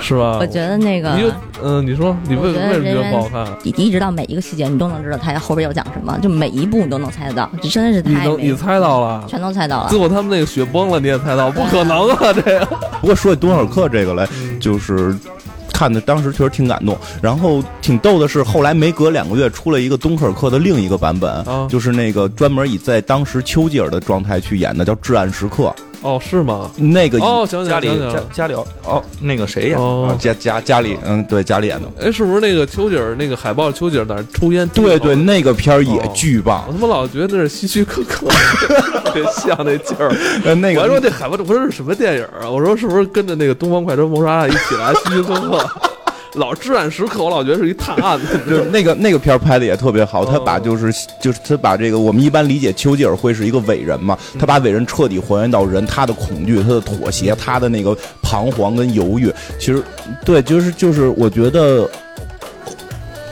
[0.00, 0.38] 是吧？
[0.40, 1.16] 我觉得那个，
[1.62, 3.46] 嗯，你说你为为什么觉得不好看？
[3.62, 9.88] 你一直到每一个细节，你都能知道他后边要讲什么，就每一步你都能猜得到，这真的是太你你猜到了，全都猜到了。
[9.88, 12.32] 最后他们那个雪崩了，你也猜到，不可能啊！
[12.32, 12.66] 这个。
[13.00, 14.28] 不过说起敦刻尔克这个来，
[14.60, 15.14] 就是
[15.72, 16.96] 看的当时确实挺感动。
[17.20, 25.64] 然后挺逗的是，后来没隔两个月，出了一个敦刻尔克的另一个版本，就是那个专门以在当时丘吉尔的状态去演的，叫《至暗时刻》。
[26.04, 26.70] 哦，是吗？
[26.76, 28.52] 那个哦，想家里家家里
[28.84, 30.16] 哦，那个谁演的？
[30.18, 31.88] 家家家里，嗯，对，家里演的。
[31.98, 33.72] 哎，是不是那个丘吉尔那个海报？
[33.72, 34.68] 丘吉尔在那抽烟？
[34.68, 36.62] 对对，那个片儿也巨棒。
[36.68, 38.26] 我他妈老觉得那是希区柯克，
[39.02, 40.14] 特别像那劲儿。
[40.56, 42.50] 那个，我还说那海报不是什么电影啊？
[42.50, 44.92] 我说是不是跟着那个《东方快车谋杀案》一起来？
[44.92, 45.66] 希区柯克。
[46.34, 50.24] 老至暗时刻，我老觉得是一探案的， 就是那个那个片拍的也特别好。
[50.24, 59.32] 他把就是就是他把这个我们一般理解丘吉尔会是一个伟人嘛，他把伟人彻底还原到人，他的恐惧、他的妥协、他的那个彷徨跟犹豫。
[59.58, 59.82] 其实，
[60.24, 61.88] 对，就是就是我觉得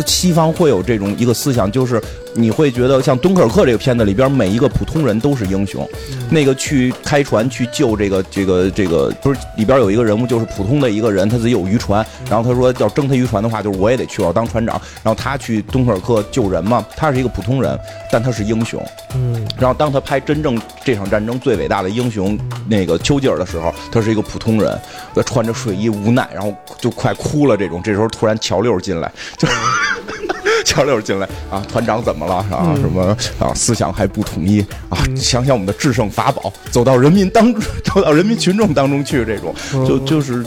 [0.07, 2.01] 西方会有这种一个思想，就是。
[2.35, 5.89] 你会觉得像《敦刻尔克》这个片子里边每一个普通人都是英雄，
[6.31, 14.81] 那个去开船去救这个这个这个，不是里边有一个人物就是普通的一个人，他自己有渔船，然后他说要征他渔船的话，就是我也得去，我要当船长。
[15.03, 17.79] 然后他去敦刻尔克救人嘛，他是一个普通人，
[18.11, 18.83] 但他是英雄。
[19.15, 19.47] 嗯。
[19.59, 24.79] 然后当他拍真正这场战争最伟大的英雄那个丘吉尔的时候，他是一个普通人，
[25.27, 27.57] 穿着睡衣无奈，然后就快哭了。
[27.57, 29.47] 这种这时候突然乔六进来就。
[30.65, 32.75] 乔六进来啊，团长怎么了啊？
[32.81, 33.53] 什么啊？
[33.55, 34.99] 思想还不统一啊？
[35.17, 37.53] 想想我们的制胜法宝，走到人民当，
[37.85, 39.55] 走到人民群众当中去，这种
[39.87, 40.45] 就就是，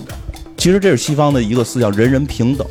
[0.57, 2.67] 其实这是西方的一个思想，人人平等，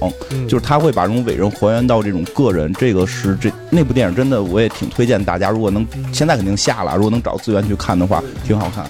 [0.48, 2.72] 就是他会把这种伟人还原到这种个人。
[2.74, 8.84] 这个是这那部电影真的，我也挺推荐大家，如果能现在肯定下了，如果能找资源去看的话，挺好看。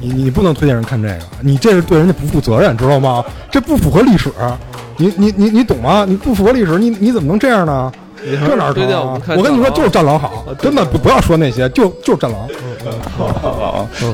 [0.00, 3.24] 你你不能推荐人看这个，你这是对人家不负责任，知道吗？
[3.50, 4.30] 这不符合历史。
[5.02, 6.04] 你你你你懂吗？
[6.08, 7.90] 你不符合历史，你你怎么能这样呢？
[8.24, 9.20] 这哪儿成啊？
[9.36, 12.46] 我跟你说，就是战狼好，真的不不要说那些，就就是战狼。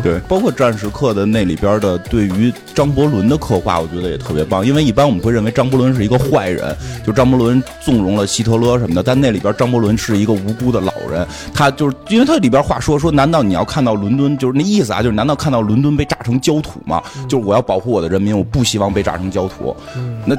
[0.02, 4.64] 对，包括《战时刻》的那里边的对于张伯伦的刻画，我觉得也特别棒。
[4.64, 6.74] 因为一般我们会认为张伯伦是一个坏人，
[7.06, 9.02] 就张伯伦纵容了希特勒什么的。
[9.02, 15.02] 但那里边张伯伦是一个无辜的老人，他就是因为他里边话说说，难道你要看到伦敦就是那意思啊？
[15.02, 17.02] 就是难道看到伦敦被炸成焦土吗？
[17.28, 19.76] 就是我要保护我的人民，我不希望被炸成焦土。
[20.24, 20.34] 那。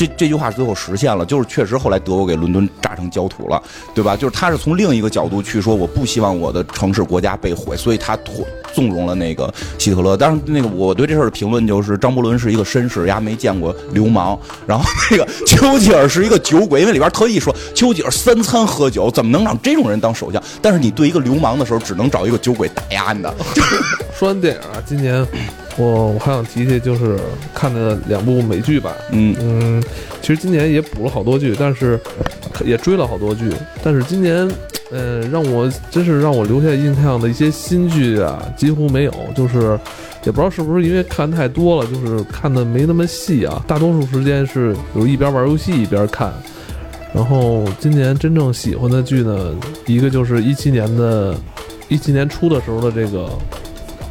[0.00, 3.62] 这这句话最后实现了，就是确实后来德国给伦敦炸成焦土了，
[3.94, 4.16] 对吧？
[4.16, 8.16] 就是他是从另一个角度去说，我不希望我的城市国家被毁，所以他
[8.72, 10.16] 纵容了那个希特勒。
[10.16, 14.38] 当然那个我对这事儿的评论就是，张伯伦是一个绅士，丫没见过流氓。
[14.66, 20.42] 然后那个丘吉尔是一个酒鬼，因为里边特意说丘吉尔三餐喝酒，怎么能让这种人当首相？
[20.62, 23.34] 但是你对一个流氓的时候，只能找一个酒鬼打压你的。
[24.18, 25.26] 说完电影啊，今年。
[25.80, 27.18] 我我还想提提，就是
[27.54, 28.94] 看的两部美剧吧。
[29.12, 29.82] 嗯嗯，
[30.20, 31.98] 其实今年也补了好多剧，但是
[32.64, 33.50] 也追了好多剧。
[33.82, 34.46] 但是今年，
[34.90, 39.14] 呃，让我真是让我留下印象的一些新剧啊，几乎没有。
[39.34, 39.78] 就是
[40.24, 43.64] 也不知道是不是因为看太多了，就是看的没那么细啊。
[43.66, 46.30] 大多数时间是有一边玩游戏一边看。
[47.14, 49.54] 然后今年真正喜欢的剧呢，
[49.86, 51.34] 一个就是一七年的，
[51.88, 53.28] 一七年初的时候的这个《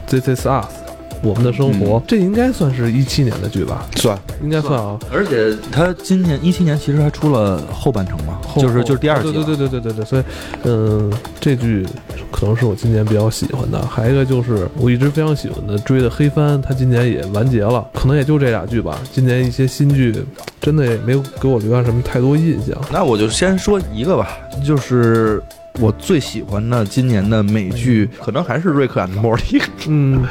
[0.08, 0.66] This Is Us》。
[1.22, 3.86] 我们的生活，这应该算是一七年的剧吧？
[3.96, 4.98] 算，应该算啊。
[5.12, 9.32] 而且他今年一七年其实还出了后半程嘛，就是就是第二季。
[9.32, 10.24] 对对对对对对，所以
[10.64, 11.86] 嗯，这剧
[12.32, 13.80] 可能是我今年比较喜欢的。
[13.86, 18.98] 还有一个就是我一直非常喜欢的追的《黑帆》，它今年也完结了，可能也就这俩剧吧。
[19.12, 20.24] 今年一些新剧
[20.62, 22.78] 真的也没有给我留下什么太多印象。
[22.92, 25.42] 那我就先说一个吧，就是
[25.80, 29.60] 我最喜欢的今年的美剧，可能还是《瑞克 and Morty》。
[29.88, 30.22] 嗯，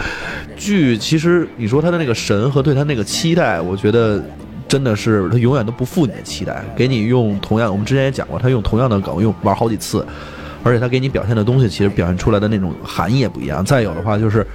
[0.56, 4.22] 剧其实你说他的那个神和对他那个期待，我觉得
[4.68, 10.06] 真的是他永远都不负你的期待，给你用同样，我们之前也讲过，他用同样的梗用玩好几次，
[10.62, 13.64] 而且他给你表现的东西，其实表现出来的那种含义也不一样。
[13.64, 14.46] 再有的话就是。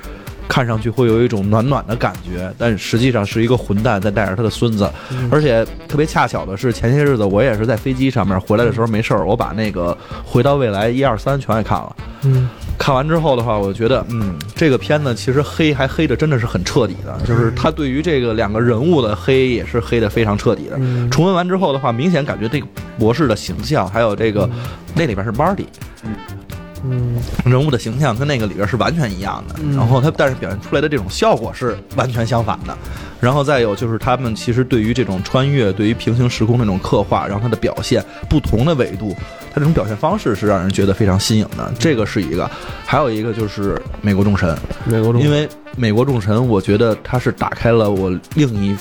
[0.54, 4.88] 看上去会有一种暖暖的感觉，但实际上是一个混蛋在带着他的孙子，
[5.32, 11.96] 而且特别恰巧的是，前些日子我也是在飞机上面回来的时候没事儿，我把那个《回到未来》一二三全给看了。
[12.22, 20.80] 嗯，看完之后的话，我觉得，嗯，这个片子其实黑还黑的真的是很彻底的，就是他对于这个两个人物的黑也是黑的非常彻底的。
[21.10, 22.68] 重温完之后的话，明显感觉这个
[23.00, 24.48] 博士的形象还有这个
[24.94, 25.66] 那里边是 Marty。
[26.84, 27.16] 嗯，
[27.46, 32.78] 人物的形象跟那个里边是完全一样的，然后他但是表现出来的这种效果是完全相反的，
[33.20, 39.16] 然后再有就是他们其实对于这种穿越、对于平行时空那种刻画，然后他的表现不同的维度，
[39.54, 42.50] 他这种表现方式是让人觉得非常新颖的，这个是一个，
[42.86, 45.22] 还有一个就是美国众神，美国众。
[45.22, 48.76] 神，因为美国众神，我觉得他是打开了我另一。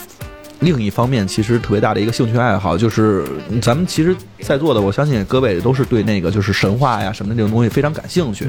[0.63, 3.25] 另一方面，其实特别大的一个兴趣爱好，就是
[3.61, 8.49] 咱们其实在座的，我相信各位都是对那个就是神话呀什么的这种东西非常感兴趣。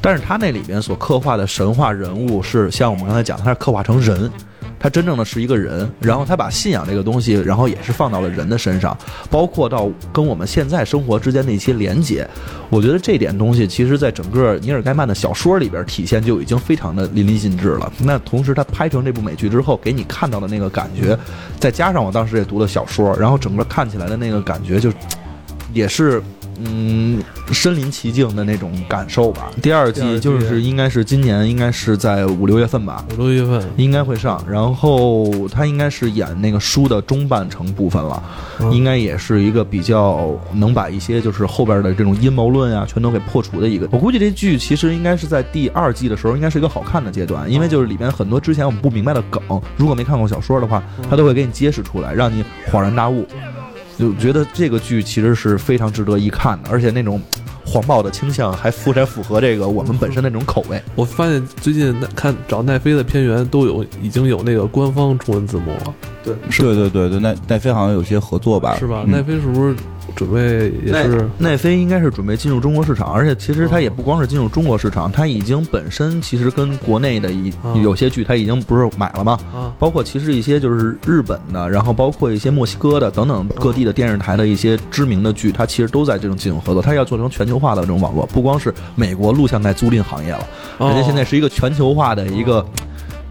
[0.00, 4.30] 但是他那里边所刻画的神话人物，是像我们刚才讲，他是刻画成人。
[4.84, 8.94] 他真正的是一个人，然后他把信仰这个东西，然后也是放到了人的身上，
[9.30, 12.28] 包括到跟我们现在生活之间的一些连接。
[12.68, 17.90] 我觉得这点东西，其实在整个尼尔盖曼的小说里边体现就已经非常的淋漓尽致了。
[17.98, 21.18] 那同时他拍成这部美剧之后，给你看到的那个感觉，
[21.58, 24.92] 再加上我当时也读了小说，然后整个看起来的那个感觉，就
[25.72, 26.22] 也是。
[26.68, 27.22] 嗯，
[27.52, 29.50] 身临其境的那种感受吧。
[29.62, 33.04] 第二季就是应该是今年，应该是在五六月份吧。
[33.18, 34.42] 五六月份应该会上。
[34.48, 38.22] 然后他应该是演那个书的中半程部分了，
[38.72, 43.88] 应该也是一个比较能把一些就是后边的这种阴谋论啊全都给破除的一个。
[43.90, 49.42] 我估计这剧其实应该是在第二季的时候，应该是一个好看的阶段，因为就是里边很多之前我们不明白的梗，
[49.76, 53.26] 如果没看过小说的话，他都会给你揭示出来，让你恍然大悟。
[53.98, 57.20] 就觉得这个剧其实是非常值得一看的，而且那种
[57.74, 60.80] 黄暴的倾向还符才符合这个我们本身那种口味。
[60.94, 65.94] 我发现最近看找奈飞的片源都有已经有那个官方中文字幕了。
[66.22, 68.76] 对，对对对对，奈奈飞好像有些合作吧？
[68.78, 69.04] 是吧？
[69.08, 69.74] 奈飞是不是？
[70.14, 79.36] 准备也是奈飞应该是准备进入中国市场，而且其实它也不光是进入中国市场，它已经本身其实跟国内的一有些剧，它已经不是买了吗？
[79.76, 90.44] 包括其实一些就是日本的，然后包括一些墨西哥的等等各地的电视台的一些知名的剧，它其实都在这种进行合作，它要做成全球化的这种网络，不光是美国录像带租赁行业了，
[90.80, 92.66] 人家现在是一个全球化的一个。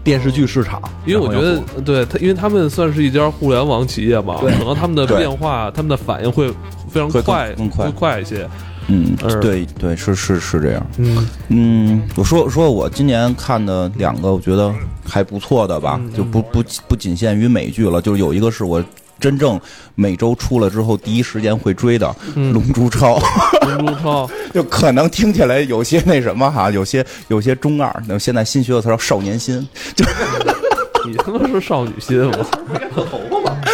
[0.02, 6.50] 电视剧市场，因为我觉得，对他，因为他们算是一家互联网企业嘛，可能他们的变化，他们的反应会
[6.90, 8.46] 非常快，更快，快一些。
[8.88, 10.86] 嗯，对对，是是是这样。
[10.98, 14.70] 嗯嗯，我说说我今年看的两个，我觉得
[15.08, 18.84] 还不错的吧，就不不不仅限于美剧了，就是有一个是我。
[19.20, 19.60] 真正
[19.94, 22.06] 每周出了之后，第一时间会追的
[22.52, 23.18] 《龙珠超》，
[23.76, 28.02] 《龙珠超》 就可能听起来有些那什么哈，有些有些中二。
[28.06, 30.04] 那现在新学的词叫少年心，就
[31.06, 32.46] 你他妈是少女心吗？
[32.94, 33.56] 头发吧。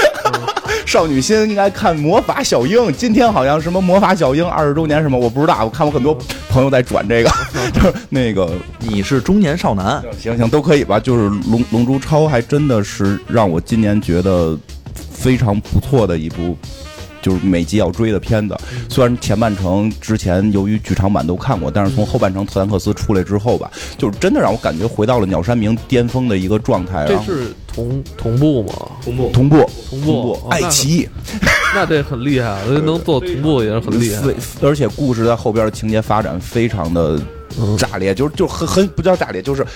[0.87, 5.65] 少女心应该看《魔法小樱》，今天好像什么《魔法小樱》二十周年什么，我不知道。
[5.65, 6.17] 我看我很多
[6.49, 7.31] 朋友在转这个，
[7.73, 8.51] 就是那个
[8.81, 10.99] 你是中年少男，行行都可以吧。
[10.99, 14.59] 就是《龙龙珠超》还真的是让我今年觉得。
[15.21, 16.57] 非常不错的一部，
[17.21, 18.57] 就是每集要追的片子。
[18.89, 27.05] 虽然前半程之前由于剧场版都看过，但是从后半程特兰克斯出来之后吧，就是真的让我感觉回到了鸟山明巅峰的一个状态。
[27.07, 28.73] 这是同同步吗？
[29.05, 30.39] 同步，同步，同步。
[30.51, 31.09] 爱奇艺，
[31.75, 34.23] 那 这很厉害， 能做同步也是很厉害。
[34.63, 37.21] 而且故事在后边的情节发展非常的
[37.79, 39.67] 炸裂，就是就很很不叫炸裂，就是。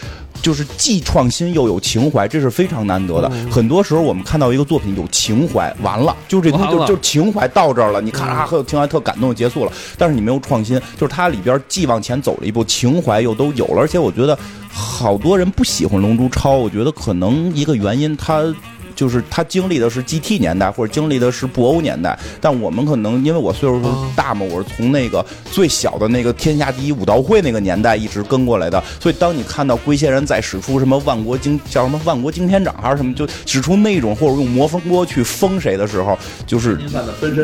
[0.42, 3.30] 就是既创新又有情怀，这是非常难得的。
[3.50, 9.72] 很多时候我们看到一个作品有情怀，完了就这东西就就情怀到这儿了，你看啊，很有情怀，特感动，结束了。
[9.96, 13.80] 但是你没有创新，就是它里边既往前走了一步，情怀又都有了。
[13.80, 14.38] 而且我觉得
[14.70, 18.54] 好多人不喜欢《龙珠超》，我觉得可能一个原因它。
[18.94, 23.80] 就是他经历的是 GT 年代或者经历的是布欧年代，但我们可能因为我岁数
[24.14, 36.78] 大嘛，我是从那个最小的那个天下第一武道会那个年代一直跟过来的，所以当你看到龟仙人在使出什么万国惊叫什么万国惊天掌还是什么，就使出那种或者用魔风波去封谁的时候，就是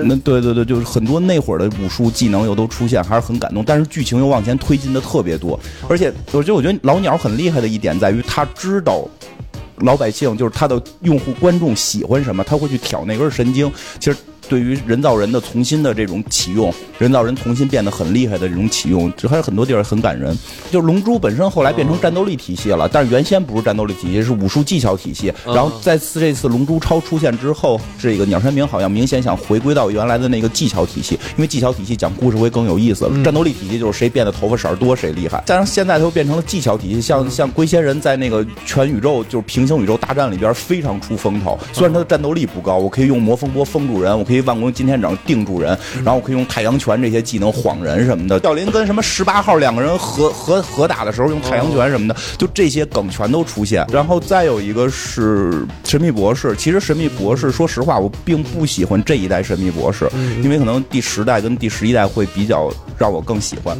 [0.04, 3.64] 那对对对，就是很多那会儿的武术技能又都出现，还是很感动。
[3.64, 9.06] 但是剧情又往前推进的特别多，而且我觉得我觉得老鸟很厉害的一点在于他知道。
[9.80, 13.70] 老百姓就是他的用户观众喜欢什么，他会去挑那根神经。
[13.98, 14.16] 其实。
[14.50, 20.36] 对于人造人的重新的这种启用，人造人重新变得很厉害的这种启用，这还有很多地儿很感人。
[20.72, 25.32] 就是龙珠本身后来变成战斗力体系了，但是原先不是战斗力体系，是武术技巧体系。
[25.46, 33.08] 然后在次这次龙珠超出现之后，这个鸟山明好像明显想回归到原来的那个技巧体系，因为技巧体系讲故事会更有意思。
[33.22, 35.40] 战斗力体系就是谁变得头发色儿多谁厉害。
[35.46, 41.56] 但是现在它又变成了技巧体系，像像龟仙人在那个全宇宙就是平行宇宙大战里边非常出风头。
[41.72, 44.39] 虽然他的战斗力不高，我可以用魔风波封住人，我可以。
[44.42, 48.38] 万国今天整定住人，然后我可以用太阳拳这些技能晃人什么的。
[48.40, 53.86] 教林跟什么十八号两个人合合合打的时候用太阳拳什么的，就这些梗全都出现。
[53.92, 60.08] 然后再有一个是神秘博士，其实神秘博士说实话我并不喜欢这一代神秘博士，
[60.42, 63.76] 因为可能第十代跟第十一代会比较让我更喜欢。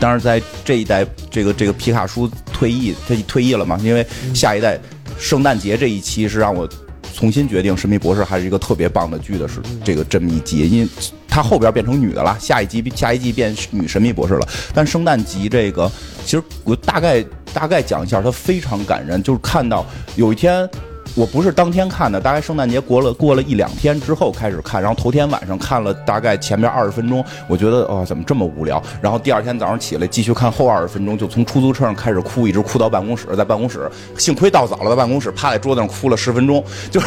[0.00, 3.78] 但是在这一代，这个这个皮卡叔退役，他退役了嘛？
[3.82, 4.78] 因为下一代
[5.18, 6.68] 圣诞节这一期是让我。
[7.14, 10.88] 重新决定《神秘博士》还是一个特别棒的剧的是这个这么一集，因为
[11.28, 14.48] 他后边变成女的了，下一集下一季变女神秘博士了。
[14.74, 15.90] 但圣诞集这个，
[16.24, 19.86] 其实我大概大概讲一下，它非常感人，就是看到
[20.16, 20.68] 有一天。
[21.16, 33.88] 我不是当天看的，大概圣诞节过了过了一两天之后开始看，然后头天晚上看了大概前面二十分钟，我觉得哦怎么这么无聊，然后第二天早上起来继续看后二十分钟，就从出租车上开始哭，一直哭到办公室，在办公室
[34.18, 37.06] 幸亏到早了，在办公室趴在桌子上哭了十分钟，就是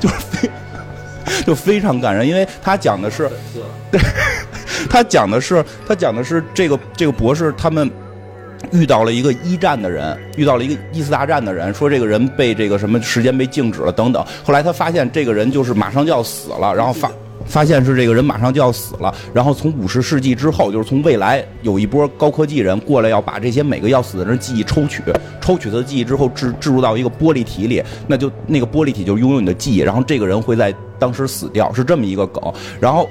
[0.00, 0.50] 就是非
[1.46, 3.30] 就非常感人，因为他讲的是，
[3.92, 4.00] 对，
[4.90, 7.88] 他讲的是他讲的是这个这个博士他们。
[8.72, 14.24] 遇到了一个一战的人，遇到了一个一次大战的人，说这个人被这个什么时间被静止了等等。
[14.44, 17.10] 后来他发现这个人就是马上就要死了，然后发
[17.46, 19.12] 发现是这个人马上就要死了。
[19.32, 25.02] 然后从五十世纪之后，就是从未来有一波高科技人过来，要把这些每个要死的人记忆抽取，
[25.40, 32.52] 抽取他的记忆之后置置入到一个玻璃体里，那就那个玻璃体就拥有你的记忆，然后这个人会在当时死掉，是这么一个梗。
[32.78, 33.08] 然后。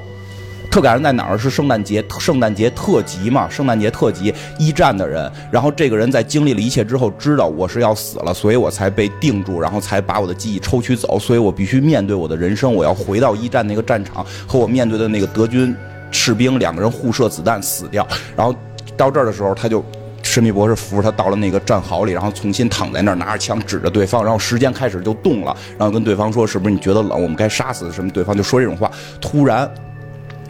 [0.69, 1.37] 特感人在哪儿？
[1.37, 3.49] 是圣诞节，圣诞节特辑嘛？
[3.49, 15.75] 圣诞节特辑，一战的人，然后这个人在经历了一切之后，知道我是要死了，所以我才被定住，然后才把我的记忆抽取走，所以我必须面对我的人生，我要回到一战那个战场，和我面对的那个德军
[16.11, 18.07] 士兵两个人互射子弹死掉。
[18.35, 18.53] 然后
[18.95, 19.83] 到这儿的时候，他就
[20.21, 27.19] 神秘博士扶着他到了那个战壕里，然后重新躺在那儿，拿着枪指着对方，然后时间开始就动了，然后跟对方说：“是不是你觉得冷？
[27.21, 28.89] 我们该杀死什么？”对方就说这种话，
[29.19, 29.67] 突然。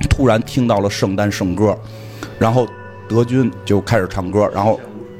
[0.09, 1.77] 突然听到了圣诞圣歌，
[2.37, 2.67] 然后
[3.07, 4.79] 德军就开始唱歌，然后，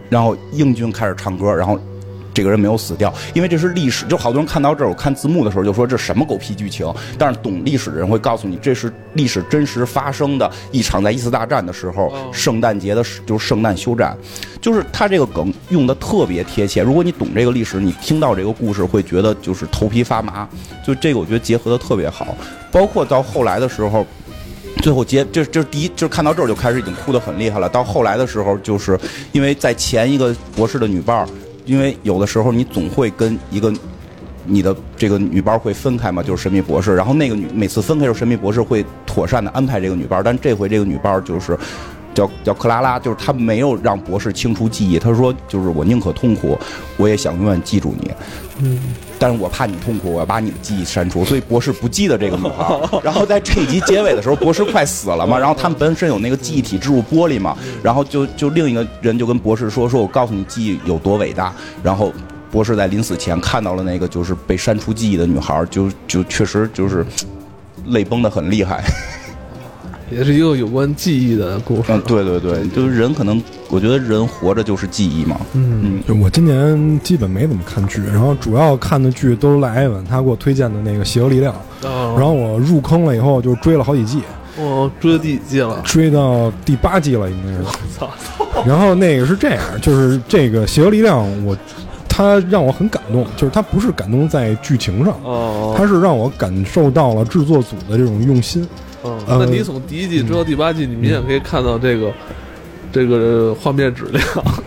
[0.09, 1.79] 然后英军开始唱歌，然后
[2.33, 4.05] 这个人没有死掉，因为这是历史。
[4.05, 6.89] 就好多人看到这儿，我看字幕的时候就说这什么狗屁剧情。
[7.17, 14.15] 但是懂历史的人会告诉你，这是历史真实发生的一场在一次大战的时候，圣诞节的，就是圣诞休战，
[14.61, 16.81] 就是他这个梗用的特别贴切。
[16.81, 20.47] 如果你懂这个历史，你听到这个故事会觉得就是头皮发麻。
[20.85, 22.37] 就这个我觉得结合的特别好，
[22.71, 24.05] 包括到后来的时候。
[24.81, 27.67] 最后结，这这第一，就是看到这儿就开始已经哭得很厉害了。
[27.67, 28.97] 到后来的时候，就是
[29.33, 31.27] 因为在前一个博士的女伴儿，
[31.65, 33.73] 因为有的时候你总会跟一个
[34.45, 36.95] 你的这个女伴儿会分开嘛，就是神秘博士。
[36.95, 41.57] 然后那个女每次分开时候，神秘博士会妥善的安排这个女伴儿，但这回这个女伴儿就是
[42.13, 44.97] 叫叫克拉拉，就是她没有让博士清除记忆。
[44.97, 46.57] 她说，就是我宁可痛苦，
[46.95, 48.11] 我也想永远记住你。
[48.61, 48.79] 嗯。
[49.19, 52.79] 但是我怕你痛苦，我要把你的记忆删除，所以博士不记得这个女孩。
[53.03, 61.53] 然后在这一集结尾的时候，博士快死了嘛， 然后他们本身有那个记忆体植入玻璃嘛，然后就就另一个人就跟博士说：“说我告诉你记忆有多伟大。”
[61.83, 62.13] 然后
[62.49, 67.05] 博士在临死前看到了那个就是被删除记忆的女孩，就就确实就是
[67.87, 68.81] 泪崩的很厉害。
[70.11, 71.83] 也是一个有关记忆的故事。
[71.89, 75.39] 嗯，对对对，就是人可能，我觉得人活着就是记忆嘛。
[75.53, 81.53] 嗯，我今年基本没怎么看剧，然后主要看的剧都是赖艾文他给我推荐的那个《邪恶力量》，
[82.17, 84.21] 然后我入坑了以后就追了好几季。
[84.57, 85.81] 哦，追到第几季了？
[85.85, 87.63] 追到第八季了，应该是。
[87.97, 88.09] 操！
[88.65, 91.55] 然后那个是这样，就是这个《邪恶力量》，我
[92.09, 98.67] 它让我很感动，就是它不是感动在剧情上，哦，它是让我感受到了制作组的这种用心。
[99.03, 102.11] 嗯，那你从第一季追到第八季，你明显可以看到这个
[102.91, 104.23] 这个画面质量，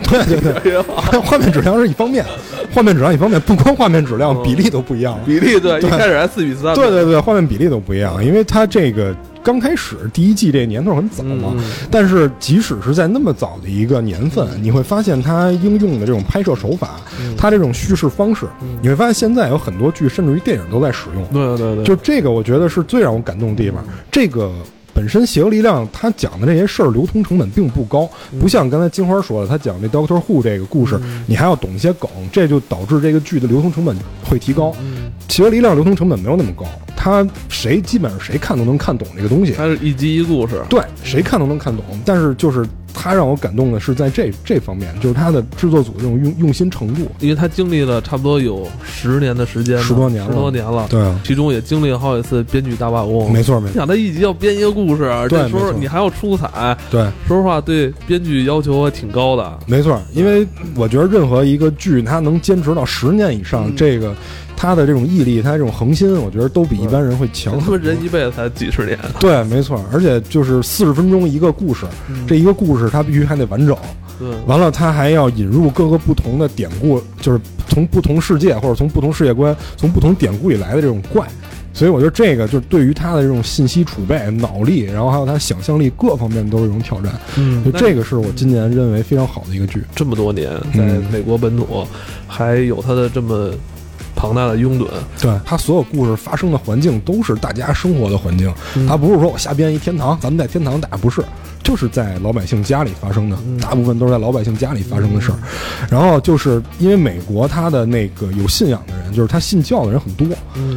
[0.09, 0.81] 对对对，
[1.21, 2.25] 画面质量是一方面，
[2.73, 5.19] 画面质量一方面，不光画面质量，比例都不一样。
[5.25, 6.73] 比例对，一开始还四比三。
[6.73, 9.15] 对对对，画面比例都不一样，因为它这个。
[9.43, 11.53] 刚开始第一季这年头很早嘛，
[11.91, 17.01] 但是即使是在那么早的一个年份，你会发现它应用的这种拍摄手法，
[17.37, 18.47] 它这种叙事方式，
[18.81, 21.23] 你会发现现在有很多剧甚至于电影都在使用。
[21.33, 23.83] 对对对，就这个我觉得是最让我感动的地方。
[24.09, 24.51] 这个
[24.93, 28.07] 本身《邪恶力量》它讲的这些事儿流通成本并不高，
[28.39, 34.71] 不像刚才金花说的，他讲这 Doctor Who 这个故事，你还要懂一些梗，这就导致这个剧的流通成本会提高。
[35.33, 36.65] 《邪恶力量》流通成本没有那么高。
[36.95, 41.83] 他谁基本上谁看都能看懂这个东西，它是一集一故事，对，谁看都能看懂。
[42.05, 53.73] 但是就是他让我感动的是在这这方面，就是他的制作组这种用用心程度，因为他经历了差不多有十年的时间，十多年了，十多年了，对，其中也经历了好几次编剧大罢工，没错没错。
[53.73, 59.99] 你想他一集要编一个故事，这时候你还要出彩，对，说实话对编剧要求还挺高的，没错。
[60.13, 64.13] 因为我觉得任何一个剧，它能坚持到十年以上，这个。
[64.63, 67.59] 他的这种毅力，他这种恒心，我觉得都比一般人会强。
[67.59, 68.97] 他妈人一辈子才几十年。
[69.19, 69.83] 对，没错。
[69.91, 71.85] 而且就是四十分钟一个故事，
[72.25, 73.75] 这一个故事他必须还得完整。
[74.17, 74.29] 对。
[74.47, 77.37] 完了，他还要引入各个不同的典故，就是
[77.67, 81.27] 从不同世界或者从不同世界观、从不同典故里来的这种怪。
[81.73, 87.11] 所以我觉得这个就是对于他的这种信息储备、脑力，然后还有他想象力各方面都是一种挑战。
[87.35, 87.61] 嗯。
[87.65, 89.83] 就这个是我今年认为非常好的一个剧。
[89.93, 91.85] 这么多年在美国本土，
[92.25, 93.51] 还有他的这么。
[94.15, 94.87] 庞大的拥趸，
[95.21, 95.31] 对。
[95.45, 98.53] 他所有故事发生的环境都是大家生活的环境，
[98.87, 101.23] 他不是说我瞎编一天堂，咱们在天堂打，不是，
[101.63, 105.37] 就是在老百姓家里发生的，大部分都是在老百姓家里发生的事儿。
[105.89, 110.27] 然后就是因为美国他的那个有信仰的人，就是他信教的人很多，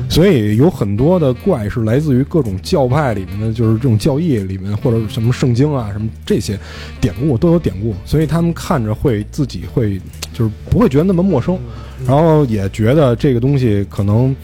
[0.08, 6.58] 所以有很多的怪是来自于各种教派里面的，就是这种教义里面或者什么圣经啊什么这些
[7.00, 10.00] 典故都有典故，所以他们看着会自己会
[10.32, 11.58] 就是不会觉得那么陌生。
[12.06, 14.34] 然后也觉得这个东西可能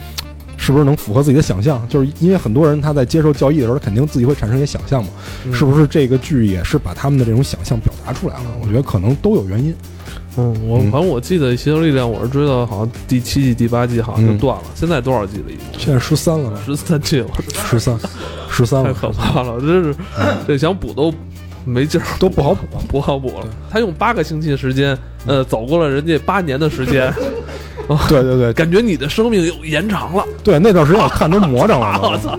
[0.56, 1.86] 是不是能符合自己的想象？
[1.88, 5.10] 就是因为很多人他在接受教义的时候，肯定自己会产生一些想象嘛。
[5.52, 8.42] 是不是这个剧也是把他们的这种想象表达出来了？
[8.60, 9.74] 我觉得可能都有原因。
[10.36, 14.64] 嗯，我反正我记得《邪恶力量》，我是追到好像第七季、第八季好像就断了。
[14.74, 15.44] 现在多少季了？
[15.50, 16.58] 已经现在十三了吧？
[16.64, 17.28] 十三季了，
[17.68, 17.98] 十三，
[18.48, 19.60] 十三太可怕了！
[19.60, 19.94] 真是，
[20.46, 21.12] 这想补都。
[21.64, 23.46] 没劲儿，都不好补，不好补了。
[23.70, 24.96] 他用八个星期的时间，
[25.26, 27.12] 呃，走过了人家八年的时间。
[28.08, 30.24] 对对对，感觉你的生命又延长了。
[30.42, 32.00] 对，那段时间我看都魔怔了。
[32.02, 32.38] 我操！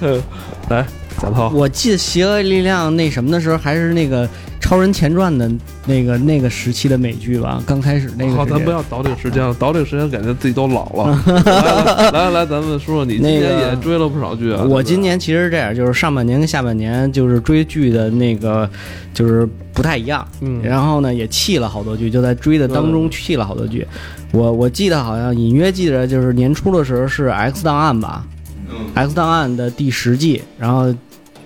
[0.00, 0.22] 嗯，
[0.70, 0.86] 来，
[1.20, 4.28] 贾涛，我记得《邪恶力量》那什么的时候，还是那个。
[4.60, 5.50] 超人前传的
[5.86, 8.32] 那个那个时期的美剧吧，刚开始那个。
[8.34, 11.22] 好，咱不要倒这个时间了，倒这个时间感觉自己都老了。
[12.12, 14.64] 来来来，咱们说说你今年也追了不少剧啊。
[14.64, 18.68] 我今年其实这样，就是上半年跟下半年就是追剧的那个
[19.14, 20.26] 就是不太一样。
[20.40, 20.60] 嗯。
[20.62, 23.86] 然后呢，也弃了好多剧，就在追的当中弃了好多剧。
[24.32, 28.26] 我我记得好像隐约记得就是年初的时候是《X 档案》吧，
[28.98, 30.92] 《X 档案》的第十季，然后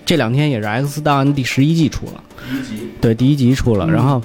[0.03, 2.13] 这两天也是《X 档案》第十一季出了。
[2.63, 2.89] 集。
[2.99, 4.21] 对第一集出了然后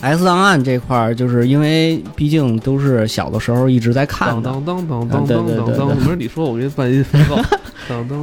[0.00, 7.36] s 档案这块儿就是因为毕竟都是小的时候一直在看当当当当 当当当不是你说我给你办一个风暴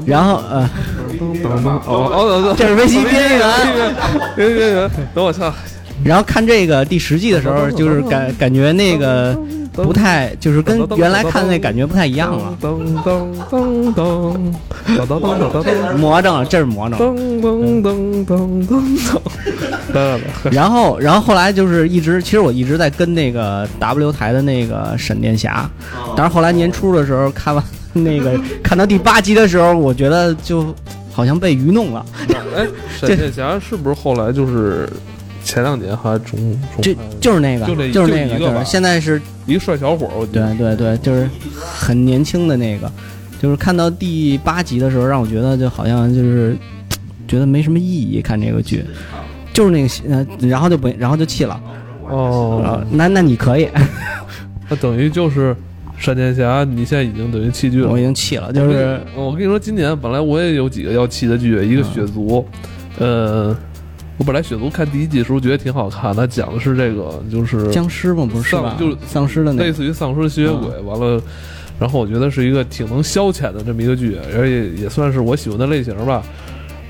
[0.06, 0.70] 然后呃
[2.58, 4.90] 这是危机边缘。
[5.14, 5.54] 等我操
[6.04, 9.38] 然后看这个第十季的时候就是感感觉那个
[9.72, 12.58] 不太就是跟原来看的那感觉不太一样了。
[12.62, 14.54] 噔噔噔噔
[14.96, 19.00] 噔噔噔噔噔魔怔了这是魔怔噔噔噔噔噔
[19.94, 20.20] 噔
[20.52, 25.70] 然后然后后来就是一直其实我一直在跟那个 w 台的那个闪电侠
[26.16, 27.64] 但是后来年初的时候看完
[27.94, 30.74] 那个 看到第八集的时候我觉得就
[31.14, 32.06] 好像被愚弄了。
[32.98, 34.88] 闪电侠是不是后来就是
[35.44, 36.40] 前两年还中
[36.76, 40.26] 中，就就是那个，就是那个，就是现在是一个帅小伙儿。
[40.28, 42.92] 对对对，就是很年轻的那个，
[43.42, 46.56] 就是看到第八集的时候，让我觉得就好像就是
[47.28, 48.22] 觉得没什么意义。
[48.22, 48.86] 看这个剧，
[49.54, 51.60] 就是那个，呃，然后就不，然后就弃了。
[52.08, 53.68] 哦，那那你可以，
[54.70, 55.56] 那等于就是
[55.98, 57.90] 闪电侠，你现在已经等于弃剧了。
[57.90, 62.46] 我已经弃了，就是我跟你说，今年本来我也有几个要弃的剧，一个血族，
[63.00, 63.56] 呃。
[64.22, 68.24] 我本来血族看第一季的时候觉得挺好看，它讲的是这个就是僵尸嘛？
[68.32, 70.80] 不是丧，就是丧尸的，类似于丧尸吸血鬼。
[70.82, 71.20] 完了，
[71.80, 76.22] 然后我觉得是一个挺能消遣的这么一个剧，而且也算是我喜欢的类型吧。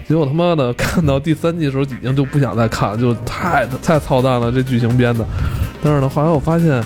[0.10, 5.26] 结果他妈的看到第三季的时候，已经就不想再看，就太太操蛋了，这剧情编的。
[5.82, 6.84] 但是呢，后来我发现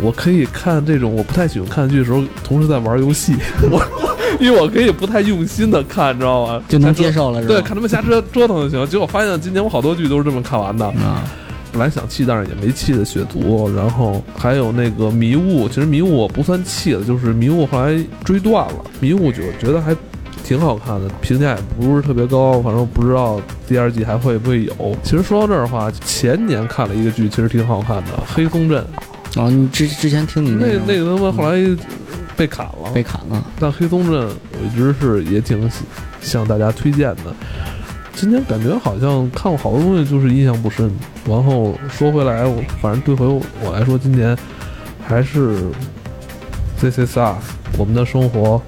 [0.00, 3.34] 我可以看这种我不太喜欢看剧的时候，同时在玩游戏。
[3.70, 3.82] 我。
[4.38, 6.62] 因为我可以不太用心的看，你知道吗？
[6.68, 7.54] 就能接受了，是吧？
[7.54, 8.86] 对，看他们瞎折折腾就行。
[8.86, 10.86] 结果发现今年我好多剧都是这么看完的。
[10.86, 11.24] 啊，
[11.72, 19.96] 本来想弃，但是也没弃的血族，然后还有那个迷雾，其实迷雾我不算弃了，就是迷雾后来追断了，迷雾就觉得还
[20.44, 24.96] 挺好看的，评价也不是特别高，反正不知道第二季还会不会有。
[25.02, 28.80] 其实说到这儿的话，前年看了一个剧，其实挺好看的，《黑松镇》。
[29.36, 31.76] 哦，你之之前听你那个那个他妈后来
[32.36, 34.12] 被砍了，被砍了，但《黑松镇》
[34.52, 35.70] 我一直是也挺
[36.20, 37.34] 向大家推荐的。
[38.14, 40.90] 今年感觉好像看过好多东西，就是印象不深。
[41.24, 43.24] 然后说回来，我反正对回
[43.62, 44.36] 我来说，今年
[45.06, 45.56] 还是
[46.80, 47.18] 《This Is Us》
[47.76, 48.60] 我们的生活，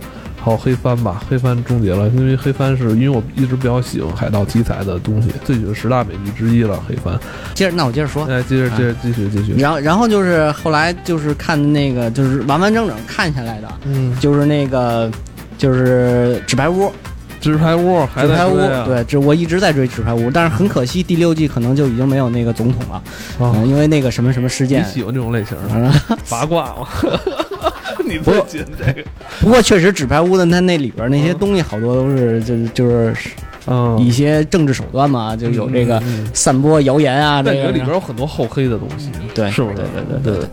[0.43, 1.23] 还有黑帆吧。
[1.29, 6.83] 黑帆终结了，因为黑帆是因为我一直比较喜欢海盗题材的东西，最喜欢十大美剧之一了。
[6.89, 7.19] 黑帆，
[7.55, 9.55] 接着那我接着说，哎，接着接着继续继续。
[9.59, 15.11] 然后然后就是后来就是看那个就是完完整整看下来的，嗯，就是那个
[15.59, 16.93] 就是纸牌屋。
[17.41, 23.03] 纸牌屋，纸牌屋，对，这我一直在追纸牌屋，但是很可惜，第六季可能就已经没有那个总统了，
[23.41, 24.83] 嗯，因为那个什么什么事件。
[24.83, 25.91] 你喜欢这种类型的
[26.29, 26.87] 八卦吗？
[28.11, 29.03] 你最紧这个。
[29.41, 33.15] 不过确实，纸牌屋的它那里边那些东西好多都是就就是
[33.67, 36.03] 嗯一些政治手段嘛，就有这个
[36.35, 39.77] 散播谣言啊，这个里边有很多厚黑的东西，对，是不是？
[39.77, 40.49] 对对对对。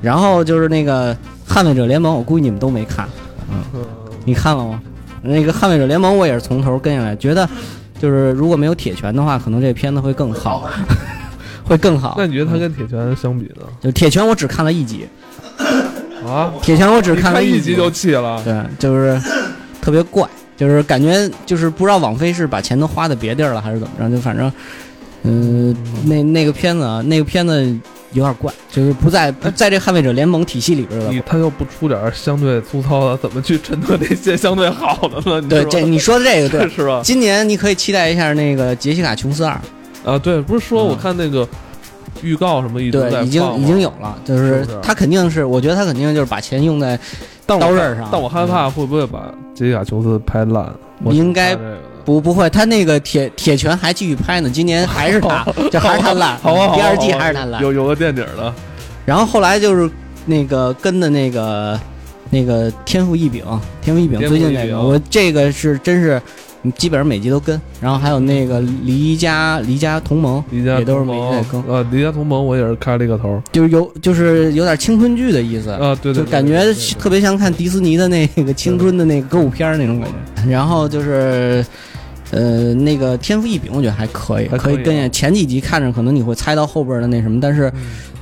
[0.00, 1.16] 然后就是那个
[1.48, 3.08] 捍卫者联盟，我估计你们都没看，
[3.50, 3.84] 嗯，
[4.24, 4.80] 你看了吗？
[5.22, 7.48] 那个捍卫者联盟我也是从头跟下来，觉得
[7.98, 10.70] 就是如果没有铁拳的话，可能这片子会更好，
[11.64, 12.14] 会更好。
[12.16, 13.62] 那你觉得它跟铁拳相比呢？
[13.80, 15.08] 就铁拳我只看了一集，
[16.28, 18.42] 啊，铁拳我只看了一集就气了。
[18.44, 19.20] 对，就是
[19.80, 24.10] 特别怪，就是感觉就是不知道网飞是把钱都花在别地儿了，还是怎么着？
[24.10, 24.52] 就反正，
[25.22, 27.76] 嗯，那那个片子啊，那个片子。
[28.14, 31.22] 有点怪，就是不在不在这捍卫者联盟体系里边的。
[31.26, 35.42] 他又不出点相对粗糙的，怎么去衬托那些相对好的呢？
[35.46, 37.02] 对，这你说的这个对 是吧？
[37.04, 39.60] 今年你可以期待一下那个杰西卡琼斯二
[40.06, 41.46] 啊，对，不是说我看那个
[42.22, 46.98] 预告什么一直对，已经已经有了，就是他肯定是，我觉得他肯定就是把钱用在
[47.46, 48.08] 刀刃上。
[48.10, 50.72] 但我害怕会不会把杰西卡琼斯拍烂？
[51.10, 51.56] 应该。
[52.04, 56.38] 不不会，他那个铁铁拳还继续拍呢，今年还是他， 这还是他烂，
[56.74, 58.54] 第二季还是他烂，有有个垫底的。
[59.04, 59.90] 然后后来就是
[60.24, 61.78] 那个跟的那个
[62.30, 63.44] 那个天赋异禀，
[63.82, 66.18] 天赋异禀最近那个，我这个是真是
[66.76, 67.60] 基本上每集都跟。
[67.80, 71.62] 然后还有那个离家离家同盟，也都是每集在更。
[71.66, 80.50] 呃，离家同盟我也是开了一个头，就是有就是有点青春剧的意思啊，对对，就感觉特别像看迪士尼的那个青春的那个歌舞片那种感觉。
[80.50, 81.64] 然后就是。
[82.30, 85.08] 呃，那个天赋异禀，我觉得还可以，可以跟下。
[85.08, 87.72] 前几集看着可能你会猜到后边的那什么，但是，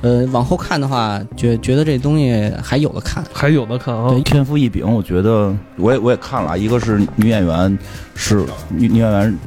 [0.01, 4.13] 呃，往后看的话，觉觉得这东西还有的看，还有的看啊。
[4.23, 7.79] 天赋异禀，我觉得我也我也看了，一个是女演员，
[8.15, 9.37] 是女女演员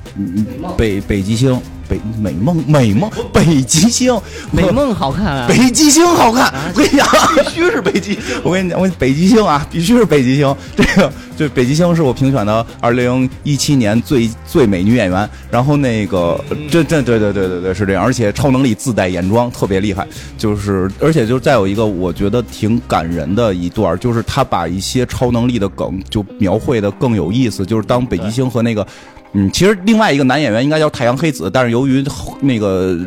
[0.77, 1.61] 北北极星。
[1.91, 4.17] 北美梦美梦北极星
[4.53, 8.17] 美梦好看啊，北极星好看，我跟你讲，必须是北极。
[8.45, 10.57] 我跟你讲，我北极星啊，必须是北极星。
[10.77, 15.29] 这个就北极星是我评选的二零一七年最最美女演员。
[15.51, 16.41] 然后那个
[16.71, 20.07] 这这对对对对对是这样，而且超能力自带眼妆，特别厉害。
[20.39, 27.65] 就是而且就再有一个我觉得挺感人的一段，就是他把一些超能力的梗就描绘的更有意思。
[27.67, 28.87] 就是当北极星和那个。
[29.33, 32.05] 嗯，其实另外一个男演员应该叫太阳黑子，但是由于
[32.41, 32.99] 那个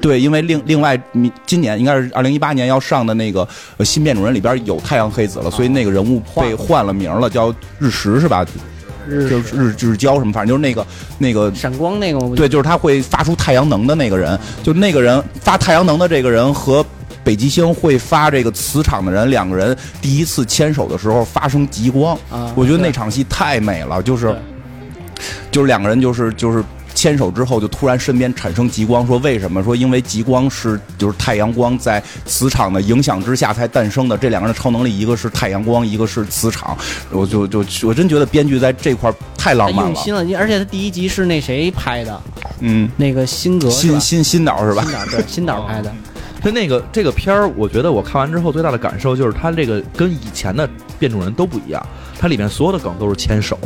[0.00, 0.96] 对，因为另另外
[1.44, 3.48] 今年应该是二零一八年要上的那个
[3.80, 8.46] 新变种人里边有太阳黑子了，所以那个人物被换了名了，叫日食是吧？
[9.08, 10.86] 日就是日日交什么，反正就是那个
[11.18, 16.84] 那个闪光那个对，就是他会发出太阳能的那个人，就那个人发太阳能的这个人和
[17.24, 22.18] 北极星会发这个磁场的人，两个人第一次牵手的时候发生极光，
[22.54, 24.36] 我觉得那场戏太美了，就是。
[25.52, 29.06] 就是两个人，就是就是牵手之后，就突然身边产生极光。
[29.06, 29.62] 说为什么？
[29.62, 34.16] 说因为极光是就是太阳光在磁场的影响之下才诞生的。
[34.16, 36.76] 这两个人的超能力，一个是太阳光，一个是磁场。
[37.10, 40.20] 我就就我真觉得编剧在这块太浪漫了，用心了。
[40.38, 42.20] 而且他第一集是那谁拍的？
[42.60, 44.82] 嗯，那个辛格，新新新导是吧？
[44.82, 45.92] 新导对， 新导拍的。
[46.40, 50.68] 他那个这个片儿，我觉得我看完之后最大的感受就是，他这个跟以前的
[50.98, 51.84] 变种人都不一样。
[52.18, 53.58] 它里面所有的梗都是牵手。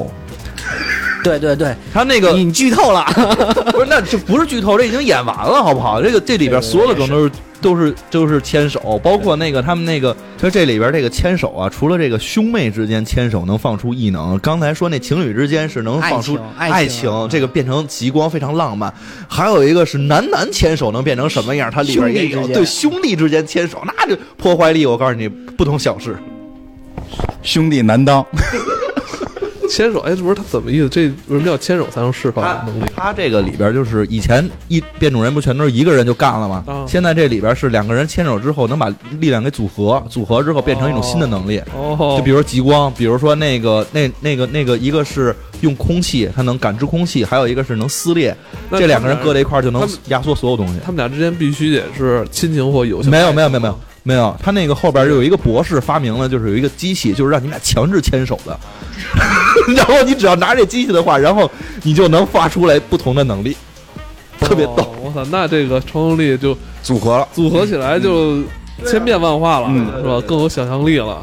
[1.25, 3.05] 对对对，他那个你剧透了，
[3.73, 3.87] 不是？
[3.89, 6.01] 那就不是剧透，这已经演完了，好不好？
[6.01, 18.95] 这个这里边所有的梗都是都是都是牵手，包括那个他们那个，就这里边这个牵手啊，除了这个兄妹之间牵手能放出异能，刚才说那情侣之间是能放出爱情，这个变成极光非常浪漫。
[19.27, 21.69] 还有一个是男男牵手能变成什么样？
[21.69, 26.17] 它里边也有对兄弟之间牵手，那就破坏力，我告诉你不同小事，
[27.43, 28.25] 兄弟难当。
[29.69, 30.89] 牵手，哎，不是他怎么意思？
[30.89, 32.85] 这为什么要牵手才能释放能力？
[32.95, 36.65] 他这个里边就是以前一变种人不全都是一个人就干了吗？
[36.89, 38.89] 现在这里边是两个人牵手之后能把
[39.21, 41.61] 力量给组合，组合之后变成一种新的能力。
[41.75, 48.37] 哦，就比如说极光，比如说那个那那个那个一个是用空气，它能感知空气，还有一个是能撕裂。
[48.71, 50.75] 这两个人搁在一块儿就能压缩所有东西。
[50.85, 53.11] 他们俩之间必须得是亲情或友情。
[53.11, 58.57] 没有没有没有没有没有，他那个后边有一个博士发明了，就是有一个机器，就是让你们俩强制牵手的。
[59.75, 61.51] 然后你只要拿这机器的话，然后
[61.83, 63.57] 你就能发出来不同的能力，
[64.39, 64.95] 特别逗。
[65.03, 68.45] 我操，那这个超能力就组合了，组合起来就
[68.87, 70.21] 千变万化了，是吧？
[70.25, 71.21] 更有想象力了。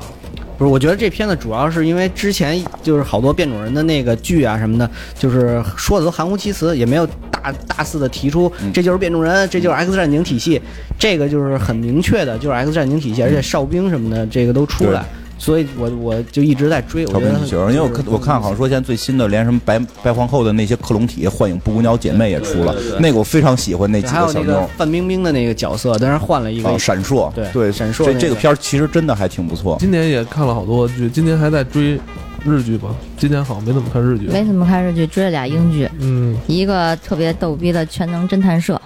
[0.58, 7.08] 不是，我觉得这片子主要是因为之前就是好多变种人的那个剧啊什么的，就是说的都含糊其辞，也没有
[7.44, 10.62] 大大肆的提出这就是变种人，这就是 X 战警体系，
[10.98, 15.06] 这个就是很明确的，就是 X 战警体系，而且哨兵什么的这个都出来。
[15.36, 24.70] 所以我我就一直在追，我觉得，因为我看我看好像说现在最新的连什么白白皇后的那些克隆体、幻影布谷鸟姐妹也出了，那个我非常喜欢那几个小妞。
[24.78, 28.06] 范冰冰的那个角色，但是换了一个闪烁，对对闪烁。
[28.06, 29.76] 这这个片儿其实真的还挺不错。
[29.80, 32.00] 今年也看了好多剧，今年还在追
[32.46, 32.90] 日剧吧？
[33.18, 38.80] 今年好像没怎么看日剧，没怎么看日剧，追了俩英剧，嗯，一个特别逗逼的《全能侦探社》，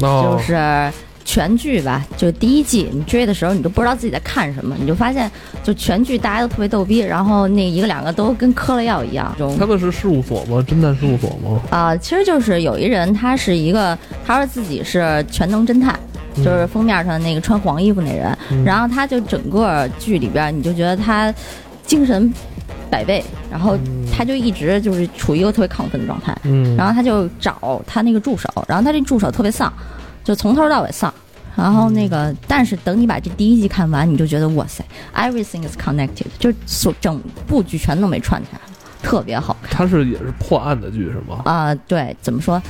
[0.00, 0.92] 就是。
[1.28, 5.28] 全剧吧，就第一季，你追的时候你都不知道自己在看什么，你就发现
[5.64, 9.34] 就全剧大家都特别逗逼，然后那一个两个都跟嗑了药一样。
[9.58, 10.64] 他们是事务所吗？
[10.68, 11.60] 侦探事务所吗？
[11.70, 15.98] 啊，其实就是有一人，他是一个，他说自己是全能侦探，
[16.36, 21.34] 就是封面上那个穿黄衣服那人，然后他就整个剧里边，你就觉得他
[21.84, 22.32] 精神
[22.90, 23.76] 百倍，然后
[24.12, 29.72] 他就一直就是处于一个特别亢奋的状态，嗯，然后他就找他那个助手，然后他这助手特别丧。
[30.24, 31.14] 就从头到尾丧，
[31.54, 34.84] 然后那个，但是等你把这第一季看完，你就觉得哇塞
[35.14, 38.60] ，everything is connected，就所整部剧全都没串起来，
[39.06, 39.70] 特别好看。
[39.70, 41.42] 它是也是破案的剧是吗？
[41.44, 42.60] 啊，对，怎么说，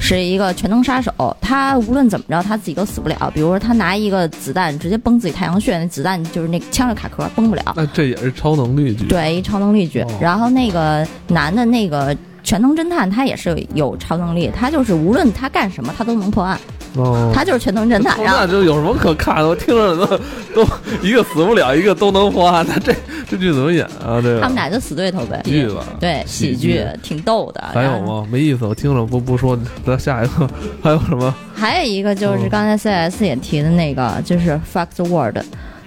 [0.00, 3.30] 是一个全能杀手，他无论怎么着，他自己都死不了。
[3.32, 7.62] 比如说他拿一个子弹直接崩自己太阳穴，那子弹就是那枪是卡壳，崩不了。
[7.76, 9.06] 那这也是超能力剧。
[9.06, 10.04] 对，一超能力剧。
[10.20, 12.14] 然后那个男的那个
[12.44, 16.56] 全能侦探，他也是有超能力，他就是无论他干什么，他都能破案。
[16.96, 19.48] 哦，他就是全能侦探，那这有什么可看的？
[19.48, 20.06] 我听着都
[20.54, 20.68] 都
[21.02, 22.94] 一个死不了，一个都能破案，那这
[23.28, 24.20] 这剧怎么演啊？
[24.22, 25.42] 这个他们俩就死对头呗，
[25.74, 25.84] 吧？
[25.98, 27.64] 对，喜剧挺逗的。
[27.72, 28.24] 还有吗？
[28.30, 29.58] 没意思，我听着不不说。
[29.84, 30.48] 咱下一个
[30.80, 31.34] 还有什么？
[31.52, 35.38] 还有一个就是刚才 CS 也提的那个，就是 Fuck the World，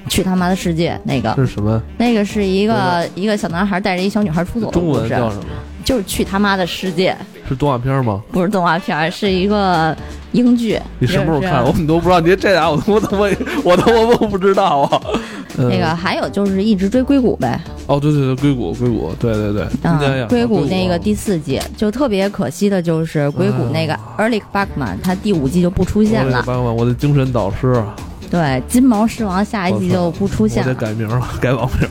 [0.09, 1.33] 去他妈的世界那个。
[1.37, 1.81] 是什么？
[1.97, 5.01] 那个是一个一个小男孩带着一小女孩出走的故事。
[5.01, 5.45] 中文叫什么？
[5.87, 7.15] 就是去他妈的世界，
[7.47, 8.21] 是动画片吗？
[8.29, 9.95] 不是动画片，是一个
[10.33, 10.77] 英剧。
[10.99, 11.63] 你什么时候看？
[11.63, 12.19] 我们都不知道。
[12.19, 13.29] 你这俩我我怎么
[13.63, 15.01] 我都我都不知道啊。
[15.55, 17.57] 那个还有就是一直追硅谷呗。
[17.85, 19.65] 哦，对对对，硅谷硅谷，对对对。
[19.83, 26.43] 嗯，硅谷那个第四季就特别可惜的就是硅谷那个 Erlich Bachman，他第五季就不出现了。
[26.43, 27.81] Bachman，我的精神导师。
[28.29, 30.73] 对，金毛狮王下一季就不出现了。
[30.73, 31.89] 得改名了， 改网名。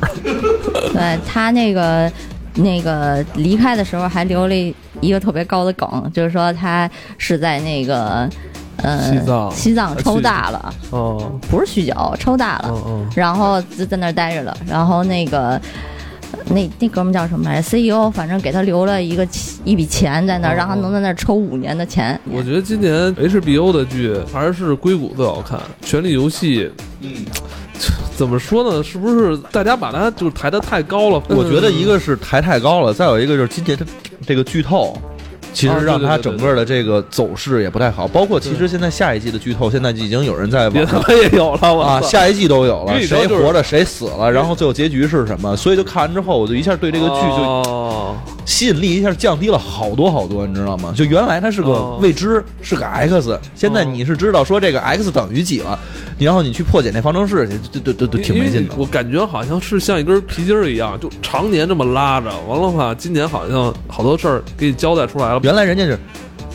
[0.93, 2.13] 对他那个。
[2.57, 4.55] 那个离开的时候还留了
[5.01, 8.29] 一个特别高的梗，就是说他是在那个，
[8.79, 9.51] 呃，西藏。
[9.51, 12.73] 西藏抽大了，哦，不是酗酒，抽大了，
[13.15, 15.61] 然后就在那儿待着了，然后那个
[16.47, 19.27] 那那哥们叫什么来着？CEO，反正给他留了一个
[19.65, 22.19] 一笔钱在那儿，让他能在那儿抽五年的钱。
[22.31, 26.65] 我觉得今年 HBO 的剧还是硅谷最好看，《权力游戏》
[27.01, 27.13] 嗯。
[28.17, 28.83] 怎么说呢？
[28.83, 31.23] 是不是大家把它就抬得太高了？
[31.29, 33.85] 我觉得一个是抬太高了，再有一个就是今年它
[34.27, 34.97] 这个剧透。
[35.57, 45.57] 其实让它整个的这个走势也不太好，包括其实现在下一季的剧透，现在已经有人在网上 也有了啊，下一季都有了，谁活着谁死了，然后最后结局是什么？
[45.57, 50.93] 所以就看完之后，我就一下对这个剧就吸引力一下降低了好多好多，你知道吗？
[50.95, 55.79] 就原来它是个未知，是个 X，现在你是知道说这个 X 等于几了，
[56.19, 58.75] 然后你去破解那方程式去，对对对对，挺没劲的。
[58.77, 65.41] 我感觉好像是像一根皮筋儿一样，就常年这么拉着，完了话，今年好像好多事儿给你交代出来了。
[65.47, 65.97] 原来人家是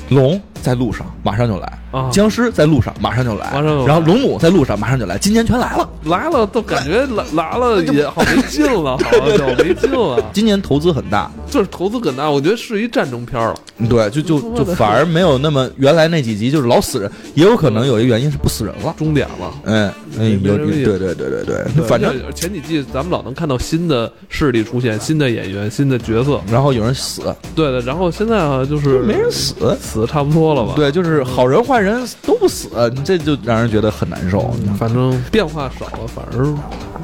[0.10, 1.80] 龙在路上，马上就来。
[2.12, 3.50] 僵尸在路上，马上就来。
[3.88, 5.18] 然后龙母在路上，马上就来。
[5.18, 10.22] 今年全来了，来了都感觉来来了也好没劲了，好就没劲了。
[10.36, 13.54] 今年投资很大，就是投资很大，我觉得是一战争片了。
[13.90, 19.54] 对，就就就反而没有那么原来那几集就是老死人，也有可能有一个原因是不死人了，终点了。
[19.66, 27.22] 嗯嗯，有对对对对对，反正前几季咱们老能看到新的势力出现，新的演员、新的角色，然后有人死。
[27.54, 30.74] 对的，然后现在啊，就是没人死，死的差不多了吧？
[30.78, 31.82] 对，就是好人坏。
[31.82, 32.70] 人都不死，
[33.04, 34.54] 这就让人觉得很难受。
[34.78, 36.46] 反正变化少了，反而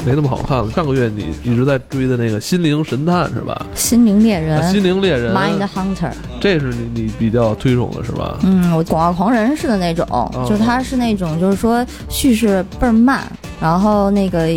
[0.06, 0.72] 没那么好看了。
[0.72, 3.66] 上个月你一直在追的那个《心灵神探》是吧？
[3.76, 8.38] 心灵猎人，心灵猎人，Mind Hunter，这是你你比较推崇的是吧？
[8.44, 10.08] 嗯，我广告狂人似的那种，
[10.48, 13.24] 就他是那种就是说叙事倍儿慢，
[13.60, 14.48] 然后那个。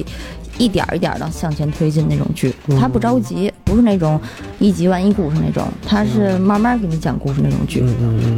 [0.59, 4.21] 一点一点的向前推进那种剧，他不着急，不是那种
[4.59, 7.83] 一集完一故事那种，他是慢慢给你讲故事那种剧。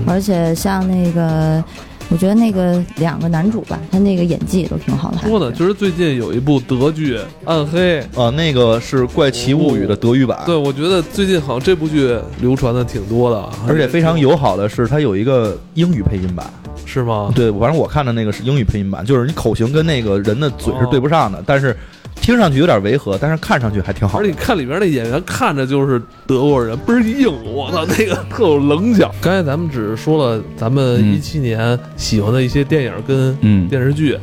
[0.07, 1.65] 而且像那个，
[2.13, 5.19] 我觉得那个两个男主吧，他那个演技都挺好的。
[5.27, 10.39] 说的，就是最近有一部德剧《暗黑》啊，那个是《怪奇物语》的德语版。
[10.45, 16.47] 对，我觉得最近好像这部剧流传的挺多的，而且非常友好的是，它有一个英语配音版，
[16.85, 17.33] 是吗？
[17.35, 21.75] 对，反正我看的那个是英语配音版，就是你口型跟那个人的嘴是对不上的，但是。
[22.17, 24.21] 听上去有点违和，但是看上去还挺好。
[24.21, 27.29] 而且你看里边那演员，看着就是德国人，倍儿硬。
[27.45, 29.13] 我操，那个特有棱角。
[29.21, 34.17] 刚才咱们只是说了咱们一七年喜欢的一些电影跟电视剧，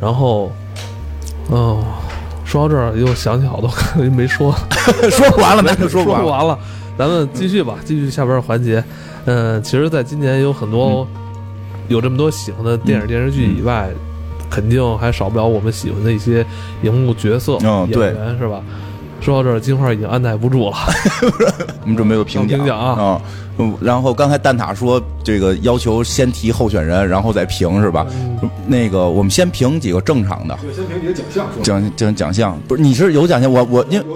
[0.00, 0.50] 然后，
[1.48, 1.84] 哦，
[2.44, 3.70] 说到这儿又想起好多
[4.10, 4.54] 没说，
[5.10, 6.58] 说不完了，没说不完了。
[6.96, 8.82] 咱们继续吧，继续下边环节。
[9.26, 11.06] 嗯，其实，在今年有很多
[11.88, 13.90] 有这么多喜欢的电影电视剧以外。
[14.52, 16.44] 肯定还少不了我们喜欢的一些
[16.82, 18.60] 荧幕角色、演员，是吧？
[19.22, 20.76] 说到这儿，金花已经按耐不住了，
[21.82, 23.18] 我们准备个评奖啊。
[23.58, 28.04] 嗯，然后刚才蛋挞说这个要求先提候选人，然后再评，是吧？
[28.66, 32.82] 那个我们先评几个正常的，先评几个奖项，奖奖奖项不是？
[32.82, 34.06] 你是有奖项，我我因为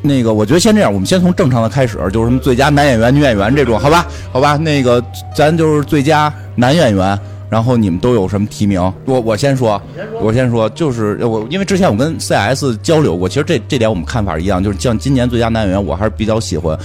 [0.00, 4.06] 那个我觉得先这样，我们先从正常的开始，就是什么最佳男演员、女演员这种，好吧？
[4.32, 4.56] 好吧？
[4.56, 7.18] 那个咱就是最佳男演员。
[7.48, 8.80] 然后你们都有什么提名？
[9.04, 9.80] 我我先说，
[10.20, 16.76] 我先说，就是我因为之前我跟 CS 交流过，其实这这点我们看法一样，就是像今年最佳男演员，我还是比较喜欢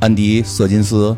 [0.00, 1.16] 安迪瑟金斯，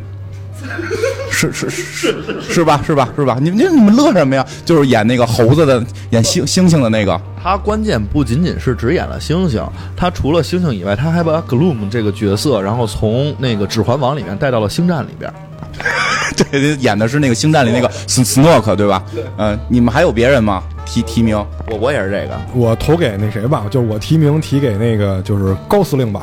[1.31, 3.37] 是是是是吧是吧是吧？
[3.41, 4.47] 你们你们乐什么呀？
[4.65, 7.21] 就是演那个猴子的，演猩猩星的那个。
[7.43, 15.31] 他关键不仅仅是只演了猩猩，他除了猩猩以外，他还把 Gloom 这个角色，然后从那个指环王里面带到了星战里边。
[16.51, 19.03] 对，演的是那个星战里那个斯斯诺克，对吧？
[19.15, 19.25] 对。
[19.39, 20.63] 嗯，你们还有别人吗？
[20.85, 21.37] 提提名？
[21.71, 26.23] 我我也是这个，我投给那谁吧，就是我提名提给那个就是高司令吧，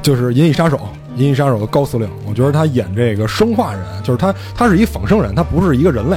[0.00, 0.76] 就是《银翼杀手》
[1.16, 2.08] 《银翼杀手》的高司令。
[2.28, 6.16] 我觉得他演这个生化人，就是他他是一仿生人，他不是一个人类，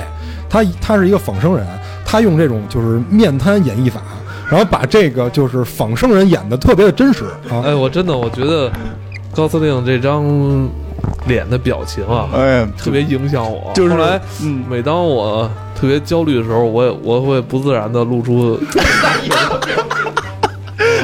[0.50, 1.66] 他他是一个仿生人，
[2.06, 4.02] 他用这种就是面瘫演绎法，
[4.50, 7.64] 然后把这个就是仿生人演的特别的真实啊！
[7.66, 8.72] 哎，我真的我觉得
[9.36, 10.70] 高司令这张。
[11.28, 13.72] 脸的表情啊，哎，特别影响我。
[13.74, 14.20] 就是后来，
[14.70, 18.60] 每当我特别焦虑的时候，我也我会不自然的露出。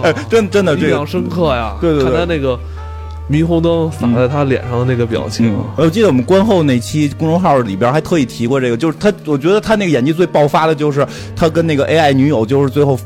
[0.04, 1.76] 哎，真真的印象深刻呀！
[1.82, 2.58] 对对对，看他那个
[3.30, 5.54] 霓虹灯洒在他脸上的那个表情。
[5.76, 12.98] 我记得我们观后那期公众号里边还特意提过这个，就是他，我觉得他那个演技最爆发的就是他跟那个 AI 女友，就是最后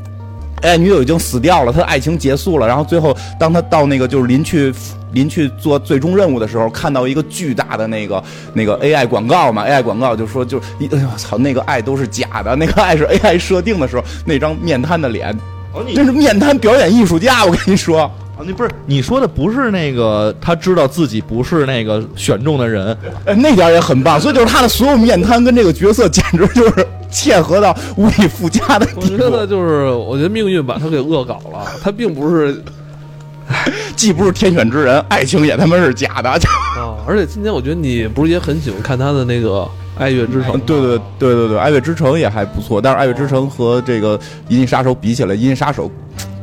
[0.62, 4.72] ，AI 女友已经死掉了，他的爱情结束了，然后最后当他到那个就是临去。
[5.12, 8.22] 临去做最终任务的时候，看到一个巨大的那个
[8.54, 15.36] 那个 AI 广告嘛，AI 广告就说就哎呦操，那个爱都是假的，那个爱是 AI 设定的时候，那张面瘫的脸，
[15.96, 18.10] 真是面瘫表演艺术家，我跟你说啊，
[18.46, 28.86] 你不是你说的不是那个他知道自己不是那个选中的人，哎，那点也很棒，所以就是他的所有面瘫跟这个角色简直就是切合到无以复加的。
[28.96, 32.62] 我觉得就是，我觉得命运把他给恶搞了，他并不是。
[33.96, 36.30] 既不是天选之人，爱情也他妈是假的。
[36.30, 36.38] 啊！
[37.04, 39.48] 而且今天我觉得你不是也很喜欢看他的那个
[39.98, 40.52] 《爱乐之城》？
[40.60, 42.80] 对对对对对，《爱乐之城》也还不错。
[42.80, 44.16] 但是《爱乐之城》和这个
[44.48, 45.88] 《银翼杀手》比起来，《银翼杀手》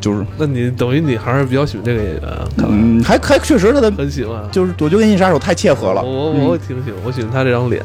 [0.01, 0.25] 就是……
[0.37, 2.23] 那你等于你还是比较喜欢这个演员？
[2.57, 4.43] 嗯，还还确实他的很喜欢。
[4.51, 6.03] 就是我觉得《银翼杀手》太切合了。
[6.03, 7.81] 我我挺喜欢，我喜欢他这张脸，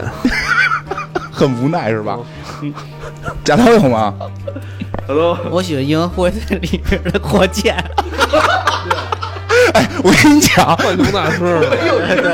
[1.30, 2.18] 很无奈是吧？
[3.44, 4.14] 贾涛有吗？
[5.06, 5.38] 好多。
[5.50, 7.74] 我喜欢《银河护卫队》里边的火箭。
[9.74, 11.38] 哎，我跟你讲，换成大师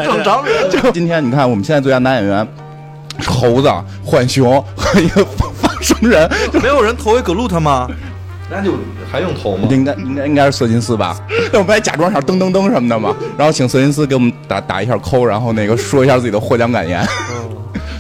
[0.05, 0.71] 正常人。
[0.71, 2.47] 就今天，你看我们现在最佳男演员，
[3.27, 3.71] 猴子、
[4.05, 6.31] 浣熊和一个放生人，
[6.63, 7.89] 没有人投一格鲁特吗？
[8.51, 8.73] 那就
[9.13, 9.69] 还用投吗？
[9.71, 11.15] 应该应该应该是瑟金斯吧？
[11.53, 17.07] 那我们还假装一下噔噔噔什么的嘛，然后请瑟金斯给我们打打一下扣，然后那个说一下自己的获奖感言。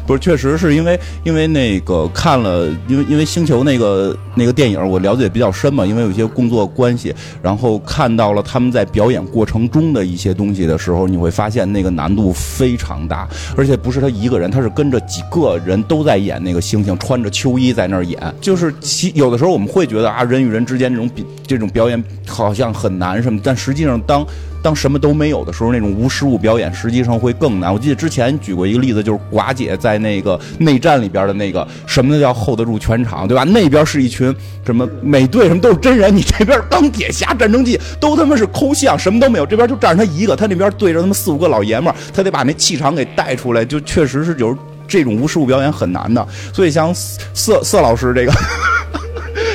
[0.08, 24.26] 不是，确实是因为因为那个看了，因为因为星球那个那个电影，我了解比较深嘛，因为有些工作关系，然后看到了他们在表演过程中的一些东西的时候，你会发现那个难度非常大，而且不是他一个人，他是跟着几个人都在演那个星星，穿着秋衣在那儿演，就是其有的时候我们会觉得啊，人与人之间这种比这种表演好像很难什么，但实际上当。
[24.62, 27.72] 当什么都没有的时候，那种无实物表演实际上会更难。
[27.72, 33.44] 我记得之前举过一个例子，就是寡姐在那个内战里边的那个什么叫 hold 得住全场，对吧？
[33.44, 34.34] 那边是一群
[34.64, 44.56] 什么美队，什么都是真人，你这边钢铁侠、战争机都他妈是抠像，什么都没有，这边就站着他一个，他那边对着他们四五个老爷们，他得把那气场给带出来，就确实是有
[44.86, 46.26] 这种无实物表演很难的。
[46.52, 48.32] 所以像色色老师这个。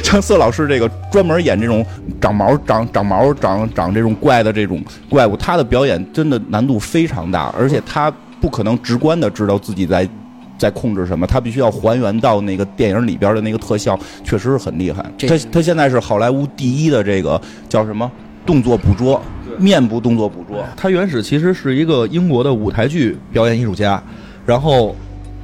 [0.03, 1.83] 像色老师这个专门演这种
[2.21, 10.07] 长毛、长长毛、长长这种怪的这种怪物，他的表演真的难度非常大，而且他不可能直观的知道自己在
[10.55, 15.03] 在控制什么，他必须要还原到那个电影里边的那个特效，确实是很厉害。
[15.27, 18.09] 他他现在是好莱坞第一的这个叫什么
[18.45, 19.19] 动作捕捉，
[19.57, 20.63] 面部动作捕捉。
[20.77, 24.01] 他原始其实是一个英国的舞台剧表演艺术家，
[24.45, 24.95] 然后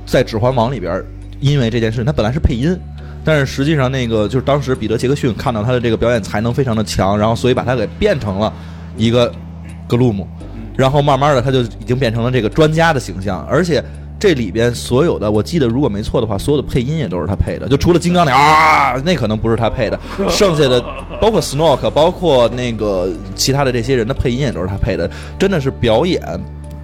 [0.06, 1.04] 在《指环王》里边，
[1.40, 2.78] 因为这件事，他本来是配音。
[3.24, 8.52] 但是实际上，那个就是当时彼得·杰克逊看到他的这个表演才能非常的强，然后所以把他给变成了
[8.98, 9.32] 一个
[9.88, 10.28] 格鲁姆，
[10.76, 13.46] 然后慢慢的他就已经变成了这个专家的形象。
[13.50, 13.84] 而且
[14.20, 20.00] 这里边所有的，我记得如果没错的话，所有的配音也都是他配的，就除了金刚那啊，那可能不是他配的，
[20.30, 20.84] 剩下的
[21.22, 26.22] 包括 Snoke，包括那个其他的这些人的配音也都是他配的，真的是表演。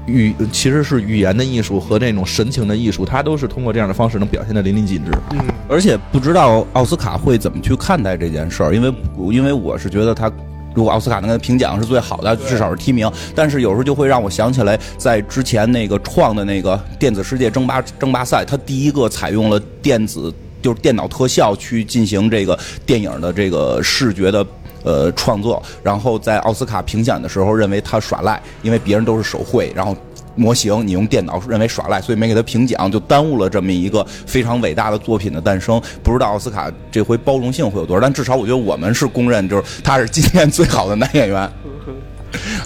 [0.05, 5.11] 语其实是语言的艺术和那种神情的艺术，它都是通过这样的方式能表现的淋漓尽致。
[5.31, 8.93] 嗯，而且不知道奥斯卡会怎么去看待这件事儿，因为
[9.31, 10.31] 因为我是觉得他
[10.75, 13.11] 如果奥斯卡能给他评奖是最好的，至少是提名。
[13.33, 20.31] 但是有时候就会让我想起来，在之前那个创的那个电子世界争霸争霸赛，他第一个采用了电子
[20.61, 24.45] 就是电脑特效去进行这个电影的这个视觉的。
[24.85, 29.97] 呃，创作，然后在奥斯卡评奖的时候认为他耍赖，因为别人都是手绘，然后
[30.35, 35.81] 模型你用电脑认为耍赖，所以没给他评奖，就耽误了这么一个非常伟大的作品的诞生。
[36.03, 41.49] 不知道奥斯卡这回包容性会有多少，但至少我觉得我们是公认，就是他是今年最好的男演员，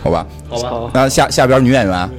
[0.04, 0.28] 好吧？
[0.50, 0.92] 好吧。
[0.94, 2.10] 那下下边女演员，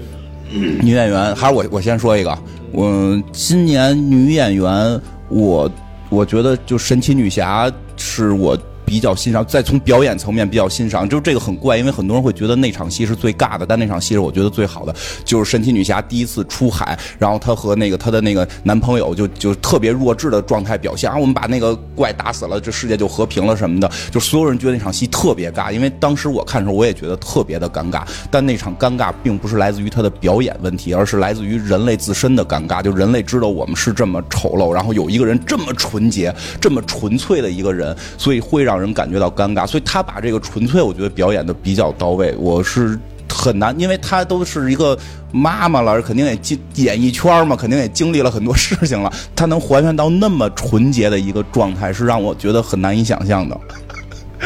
[0.50, 2.38] 女演员还是我我先说一个，
[2.72, 4.98] 我今年女演员，
[5.28, 5.70] 我
[6.08, 8.56] 我觉得就神奇女侠是我。
[8.90, 14.92] 比较欣赏，再从表演层面比较欣赏，就是这个很怪，因为很多人会觉得那场戏是最尬的，但那场戏是我觉得最好的，
[15.24, 38.79] 就是神奇女侠第一次出海，然后她和那个她的那个男朋友就就特别弱智的状态表现，啊，我们把那个怪打死了，这世界就和平了什么的，就所有人觉得那场戏特别尬，因为当时我看的时候我也觉得特别的尴尬，但那场尴尬并不是来自于她的表演问题，而是来自于人类自身的尴尬，就人类知道我们是这么丑陋，然后有一个人这么纯洁、这么纯粹的一个人，所以会让。
[38.80, 42.34] 让人感觉到尴尬，所以他把这个纯粹，我觉得表演的比较到位。
[42.38, 44.98] 我是很难，因为他都是一个
[45.30, 49.12] 妈妈了，肯定也经演艺圈嘛，肯定也经历了很多事情了。
[49.36, 53.60] 他能还原到那么纯洁的一个状态，是让我觉得很难以想象的。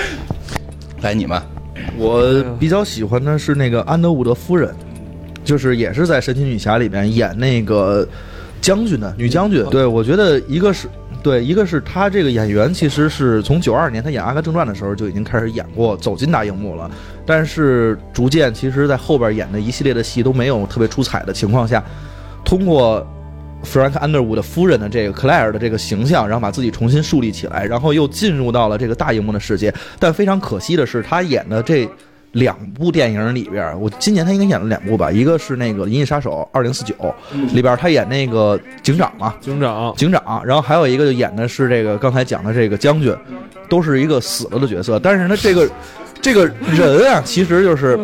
[1.03, 1.41] 来，你们，
[1.97, 4.75] 我比较喜欢的是那个安德伍德夫人，
[5.45, 8.05] 就是也是在《神奇女侠》里面演那个
[8.61, 9.65] 将军的女将军。
[9.71, 10.89] 对我觉得一个是。
[11.25, 16.91] 对，一个是他这个演员，其实是从九二年他演《阿甘正传》的时候就已经开始演过，走进大荧幕了。
[17.25, 21.83] 但是逐渐，其实在后边演的一系列的戏都没有特别出彩的情况下，
[22.45, 23.05] 通过
[23.65, 29.73] Frank Underwood 夫人的这个克莱尔的这个形象，然后把自己重新树立起来，然后又进入到了这个大荧幕的世界。
[29.99, 31.89] 但非常可惜的是，他演的这。
[32.35, 36.95] 两部电影里边，我今年他应该演了两部吧，一个是那个《银翼杀手二零四九》
[37.55, 43.15] 里边他演那个警长嘛，警长，警长，然后还有一个就演的是这个刚才讲的这个将军，
[43.69, 45.69] 都是一个死了的角色，但是呢这个
[46.21, 46.45] 这个
[46.77, 47.97] 人啊，其实就是，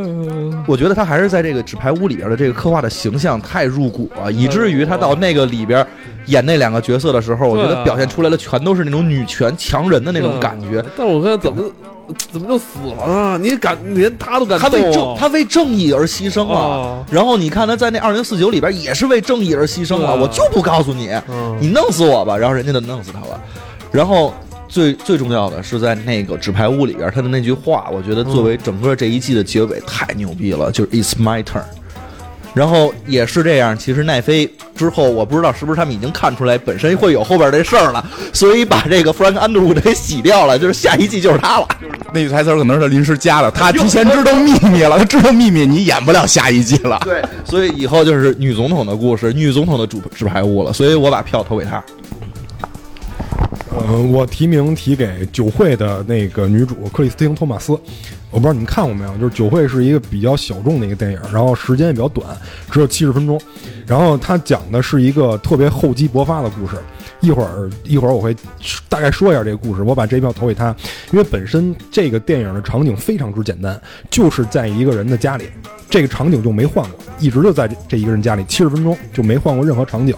[0.66, 5.84] 我觉得他还是在这个纸牌屋里边的这个刻画的形象太入骨了，以至于他到那个里边
[6.26, 10.84] 演那两个角色的时候，我觉得表现出来的全都是那种女权强人的那种感觉。
[10.96, 11.64] 但我看怎么。
[12.32, 13.38] 怎么就死了呢？
[13.38, 14.58] 你敢连他都敢？
[14.58, 17.04] 他为正他为正义而牺牲了。
[17.10, 20.14] 然后你看他在那二零四九里边也是为正义而牺牲了。
[20.16, 21.10] 我就不告诉你，
[21.60, 22.36] 你弄死我吧。
[22.36, 23.40] 然后人家就弄死他了。
[23.90, 24.32] 然后
[24.68, 31.64] 最最重要的是在那个纸牌屋里边，他的那句话，我觉得作为整个这一季的结尾太牛逼了，就是 It's my turn。
[32.52, 41.68] 然后也是这样，其实奈飞之后，我不知道是不是他们已经看出来本身会有后边这事儿了，所以把这个 Frank Underwood 给洗掉了，就是下一季就是他了。
[42.12, 47.00] 那句台词可能是临时加的，他提前知道秘密了，他知道秘密，你演不了下一季了。
[47.04, 51.82] 对，所以以后就是女总统的故事，女总统的主纸牌屋了，所以我把票投给他。
[53.72, 57.78] 嗯，我提名提给《酒会》的那个女主克里斯汀·托马斯。
[58.30, 62.26] 我不知道你们看过没有，就是《酒会》是一个比较小众的一个电影，然后时间也比较短，
[62.70, 63.40] 只有七十分钟。
[63.86, 66.76] 然后它讲的是一个特别厚积薄发的故事。
[67.20, 68.34] 一会儿一会儿我会
[68.88, 69.82] 大概说一下这个故事。
[69.82, 70.74] 我把这一票投给他，
[71.12, 75.48] 因为本身这个电影的场景非常之简单，就是在一个人的家里，
[75.88, 80.14] 这个场景就没换过，一直就在这一个人家里，七十分钟就没换过任何场景，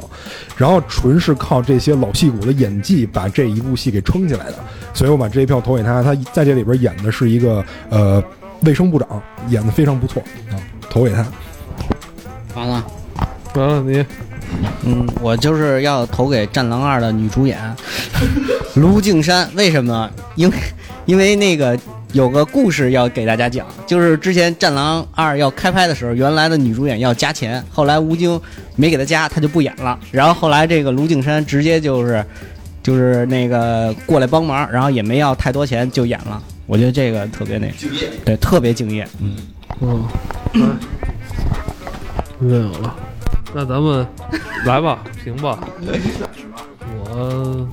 [0.57, 4.57] 然后纯是靠这些老戏骨的演技把这一部戏给撑起来的。
[4.95, 8.23] 所以我把这一票投给他，他在这里边演的是一个呃
[8.65, 10.55] 卫生部长，演的非常不错啊，
[10.89, 11.27] 投给他。
[12.55, 12.87] 完了，
[13.55, 14.05] 完了你。
[14.85, 17.59] 嗯，我就是要投给《战狼二》的女主演
[18.77, 19.49] 卢靖姗。
[19.55, 20.11] 为什么？
[20.37, 20.57] 因为
[21.07, 21.79] 因为那个
[22.13, 28.41] 有个故事要给大家讲，就是之前《战狼二》要开拍的时候，原来的女主演要加钱，后来吴京
[28.77, 29.99] 没给她加，她就不演了。
[30.11, 32.25] 然后后来这个卢靖姗直接就是
[32.83, 36.43] 就是那个过来帮忙，然后也没要太多钱就演了。
[36.67, 39.07] 我觉得这个特别那敬业，对，特别敬业。
[39.21, 39.35] 嗯
[40.55, 40.79] 嗯，
[42.39, 42.95] 没有了。
[43.55, 44.07] 那咱们
[44.67, 45.59] 来吧，评吧。
[46.95, 47.67] 我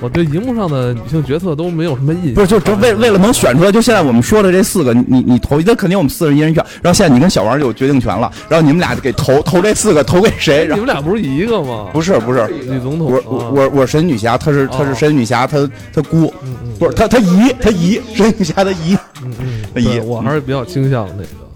[0.00, 2.34] 我对荧幕上的女性角色都没有什么印象。
[2.34, 6.64] 不是，就为为了能选出来，就现在我们说的这四个，你你投，那肯定我们四人一人票。
[6.80, 8.30] 然后现在你跟小王就有决定权了。
[8.48, 10.68] 然后你们俩给投投这四个，投给谁？
[10.70, 11.88] 你们俩不是一个吗？
[11.92, 13.10] 不是不是，女总统。
[13.10, 16.32] 我我我我神女侠，她是她是神女侠，她她姑，
[16.78, 19.98] 不是她她姨，她姨神女侠的姨，嗯嗯， 她姨。
[20.00, 21.47] 我还是比较倾向那个。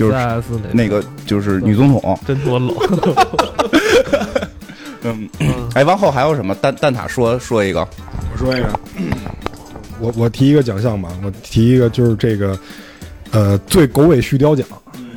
[0.00, 0.16] 就是
[0.72, 2.74] 那个，就是女总统，真多冷。
[5.02, 5.28] 嗯，
[5.74, 6.54] 哎，往后还有什么？
[6.54, 7.86] 蛋蛋挞说说一个，
[8.32, 8.68] 我说一个，
[10.00, 12.58] 我我提一个奖项吧，我提一个就是这个，
[13.30, 14.66] 呃，最狗尾续貂奖，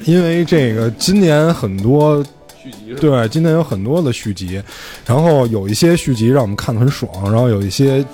[0.05, 2.23] 因为这个今年很多
[2.61, 4.61] 续集，对，今年有很多的续集，
[5.05, 8.05] 然后有一些续集让我们看的很爽，然后有一些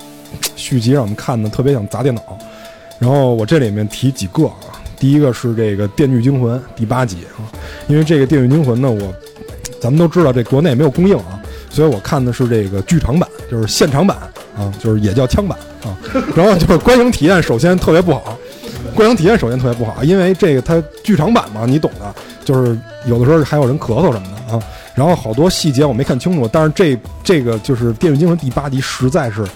[0.56, 2.22] 续集让我们看的特别想砸电脑，
[2.98, 4.54] 然后我这里面提几个啊。
[5.00, 7.48] 第一个是这个《电锯惊魂》第八集啊，
[7.88, 9.12] 因为这个《电锯惊魂》呢，我
[9.80, 11.40] 咱们都知道这国内没有公映啊，
[11.70, 14.18] 所以我看的是这个剧场版，就是现场版
[14.54, 15.96] 啊，就是也叫枪版啊。
[16.36, 18.38] 然后就是观影体验首先特别不好，
[18.94, 24.62] 观影体验首先特别不好，因为这个它剧场版嘛，你懂的，就是有的时候还有人咳嗽什么的啊。
[24.94, 26.94] 然后好多细节我没看清楚，但是这
[27.24, 29.46] 这个就是《电锯惊魂》第八集实在是。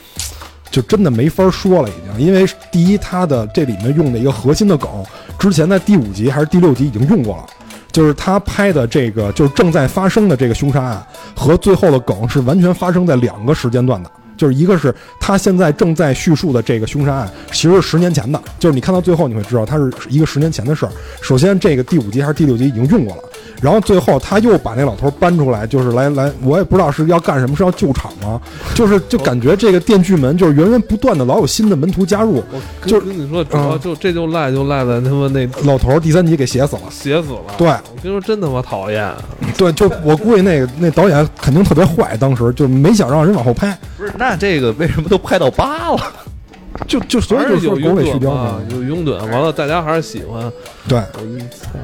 [0.70, 4.90] 就真的没法说了，已经，因为第一，它的这里面用的一个核心的梗，
[5.39, 7.45] 之前在第五集还是第六集已经用过了，
[7.93, 20.93] 就是他拍的这个，就是正在发生的这个凶杀案和最后的梗是完全发生在两个时间段的，就是一个是他现在正在叙述的这个凶杀案，其实是十年前的，就是你看到最后你会知道它是一个十年前的事儿。
[21.22, 23.22] 首先，这个第五集还是第六集已经用过了。
[23.62, 28.39] 然后最后他又把那老头搬出来，就是来来，我也不知道是要干什么，是要救场吗？
[28.74, 32.43] 就是就感觉这个电锯门就是源源不断的老有新的门徒加入。
[32.85, 37.41] 就跟你说，主要就这就赖就赖在他妈那 老头第三集给写死了，写死了。
[37.57, 39.11] 对，我跟你说真他妈讨厌。
[39.57, 43.78] 对，就我估计那个那导演肯定特别坏，当时就没想让人往后拍。
[43.97, 46.01] 不是，那这个为什么都拍到八了？
[46.89, 50.51] 就就所以就有狗尾续貂嘛，有拥趸，完了大家还是喜欢。
[50.89, 51.01] 对，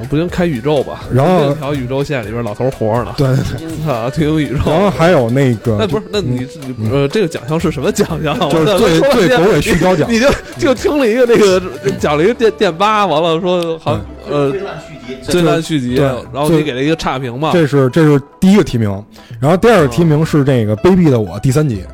[0.09, 1.03] 不行开宇宙吧。
[1.13, 3.15] 然后条宇宙线里边老头活着呢。
[3.17, 3.37] 对对
[3.85, 4.59] 对， 啊，退休宇宙。
[4.67, 6.45] 然后还有那个，那不是，那你
[6.91, 8.37] 呃，这个奖项是什么奖项？
[8.51, 10.11] 就是最最狗尾续貂奖。
[10.11, 10.29] 你就
[10.59, 11.63] 就听了一个那个
[12.01, 13.97] 讲了一个电电八，完了说好
[14.29, 15.95] 呃最烂续集，最烂续集，
[16.33, 17.51] 然后你给了一个差评嘛。
[17.53, 18.91] 这是这是第一个提名，
[19.39, 21.85] 然后第二个提名是这个卑鄙的我第三集。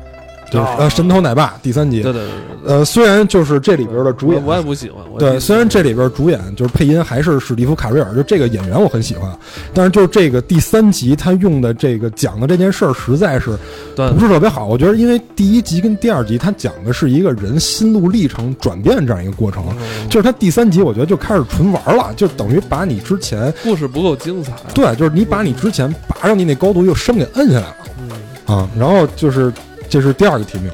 [0.51, 2.01] 就是呃，神偷奶爸第三集。
[2.01, 2.31] 对对对。
[2.65, 5.01] 呃，虽然就是这里边的主演，我也不喜欢。
[5.17, 9.31] 对，虽然这里边主演就是配音还是史蒂夫卡瑞尔，就这个演员我很喜欢，
[9.73, 13.57] 但是就这个第三集他用的这个讲的这件事儿实在是
[13.95, 14.65] 不是特别好。
[14.65, 19.63] 我觉得，因为第一集跟第二集他讲的是一个人心路历程转变这样一个过程，
[20.09, 24.51] 就是他第三集我觉得就开始纯玩了，就等于把你之前故事不够精彩。
[24.73, 27.75] 对，就是你把你之前拔上你那高度又生给摁下来了。
[27.99, 28.09] 嗯
[28.57, 29.53] 啊，然后就是。
[29.89, 30.71] 这是第二个提名，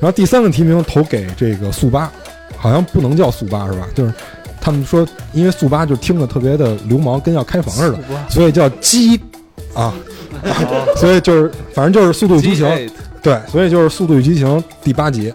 [0.00, 2.10] 然后第三个提名投给这个速八，
[2.56, 3.86] 好像不能叫速八是吧？
[3.94, 4.12] 就是
[4.60, 7.98] 他们说，因为速八就听着特别的流氓，跟要开房似的，
[8.28, 9.20] 所以叫鸡
[9.74, 9.94] 啊，
[10.96, 12.66] 所以就是反正就是《速度与激情》，
[13.22, 14.46] 对，所以就是《速度与激情》
[14.82, 15.32] 第八集。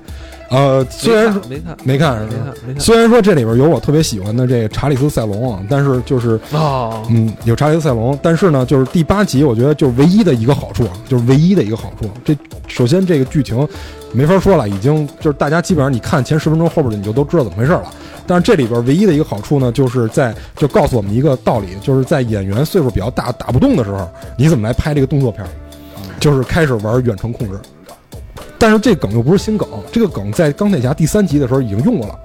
[0.51, 2.79] 呃，虽然没看，没看，没看，没看。
[2.79, 12.09] 虽然说这里边有我特别喜欢的这个查理斯·塞隆啊，但是就是哦，嗯，有查理斯·塞隆，但是呢，就是第八集，我觉得就是唯一的一个好处啊，就是唯一的一个好处。
[12.25, 12.37] 这
[12.67, 13.65] 首先这个剧情
[14.11, 17.85] 没法说了，已经就是大家基本上你看前十分钟后边的你就都知道怎么回事了。
[18.27, 24.05] 但是这里边唯一的一个好处呢，就是在就告诉我们一个道理，就是在演员岁数比较大打不动的时候，
[24.37, 25.45] 你怎么来拍这个动作片？
[26.19, 27.57] 就是开始玩远程控制。
[28.61, 32.15] 但是这梗又不是新梗，这个梗在钢铁侠第三集的时候已经用过了，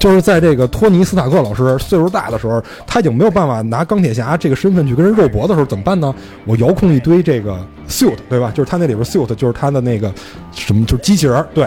[0.00, 6.12] 就是在这个托尼斯塔克老师岁数大的时候，他已经没有办法拿钢铁侠这个身份去跟人肉搏的时候，怎么办呢？
[6.44, 7.56] 我遥控一堆这个
[7.88, 8.50] suit，对吧？
[8.52, 10.12] 就是他那里边 suit 就是他的那个
[10.50, 11.64] 什么，就是机器人，对，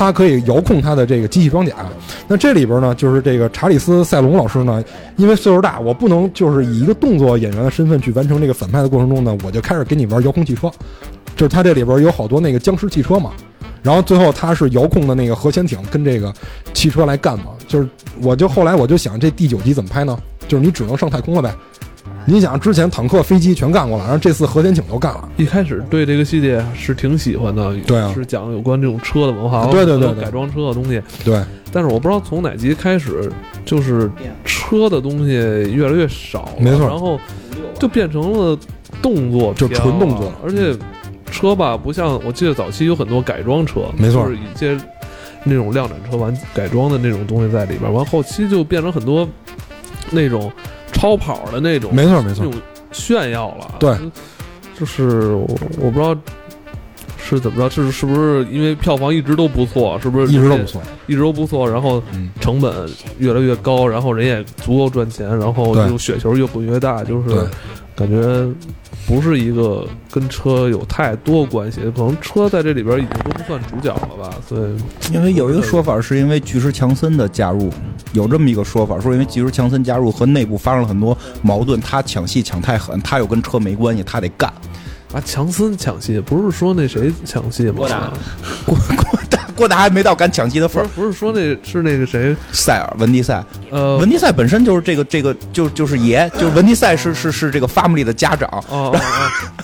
[0.00, 1.74] 他可以遥控他的这个机器装甲。
[2.26, 4.82] 那这里边呢，就是这个查理斯塞隆老师呢，
[5.16, 10.70] 因为岁数大，我不能就是以一个动作演员的身份去完成这个反派的过程中呢，我就开始给你玩遥控汽车，
[11.36, 13.32] 就是他这里边有好多那个僵尸汽车嘛。
[13.82, 16.32] 然后最后他是遥控的那个核潜艇跟这个
[16.72, 17.48] 汽车来干嘛？
[17.68, 17.86] 就是
[18.22, 20.18] 我就后来我就想这第九集怎么拍呢？
[20.48, 21.54] 就是你只能上太空了呗。
[22.26, 25.28] 你想之前坦克、飞机全干过了，然后这次核潜艇都干了。
[25.36, 31.42] 一开始对这个系列是挺喜欢的，对啊，是讲有关这种车的文化，对对对，改装车的东西，对。
[31.72, 33.30] 但是我不知道从哪集开始，
[33.64, 34.10] 就是
[34.44, 35.32] 车的东西
[35.72, 37.18] 越来越少，没错，然后
[37.78, 38.58] 就变成了
[39.00, 40.76] 动作，就纯动作，而且。
[41.32, 44.76] 车吧，不像我记得早期有很多改装车，没错，就是一些
[45.44, 47.90] 那种量产车完改装的那种东西在里边。
[47.90, 49.26] 完后期就变成很多
[50.10, 50.50] 那种
[50.92, 52.60] 超跑的那种，没错没错，那种
[52.92, 53.74] 炫耀了。
[53.78, 53.96] 对，
[54.78, 55.48] 就是我
[55.80, 56.16] 我不知道
[57.18, 62.02] 是怎么着，是是不是因为票房一直都不错，是不是一直都不错，一直都不错，然后
[62.40, 62.88] 成本
[63.18, 67.46] 越来越高，然后人也足够赚钱，然后就雪球越滚越大，就是
[68.00, 68.48] 感觉。
[69.06, 74.32] 不是一个跟车有太多关系，可能车在这里边已经都不算主角了吧？
[74.46, 74.76] 所以，
[75.12, 77.72] 因为有一个说法是因为巨石强森的加入，
[78.12, 84.52] 有这么一个说法，说因为巨石强森加入和内部发生了很多矛盾，他抢戏抢太狠，他又跟车没关系，他得干。
[85.12, 87.72] 啊，强森抢戏不是说那谁抢戏吗？
[87.76, 88.12] 郭达，
[88.64, 89.40] 郭 郭达。
[89.56, 98.96] 郭达还没到敢抢戏的份儿，不是说那是那个谁塞尔文迪塞，呃，文迪塞本身就是这个这个就就是爷，就是文迪塞是是是这个 family 的家长，哦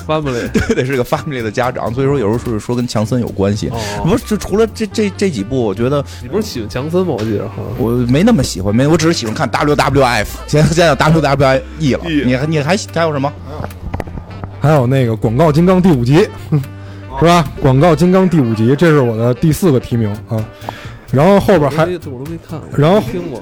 [0.06, 3.72] ，family 对得是个 family 的家长，所以说有时候是说跟强森有关系，
[4.04, 7.14] 不是就除了这这这几部，我觉得你不是喜欢强森吗？
[7.16, 7.48] 我记得
[7.78, 13.32] 我没那么喜欢，没我只是喜欢看 WWF，现在现在 WWE 了，你还你还还有什么？
[14.60, 16.26] 还有那个广告金刚第五集。
[17.18, 17.48] 是吧？
[17.62, 20.44] 广告金刚 第五集，这是我的第四个提名啊。
[21.10, 23.40] 然后后边还我都没看，然后听过，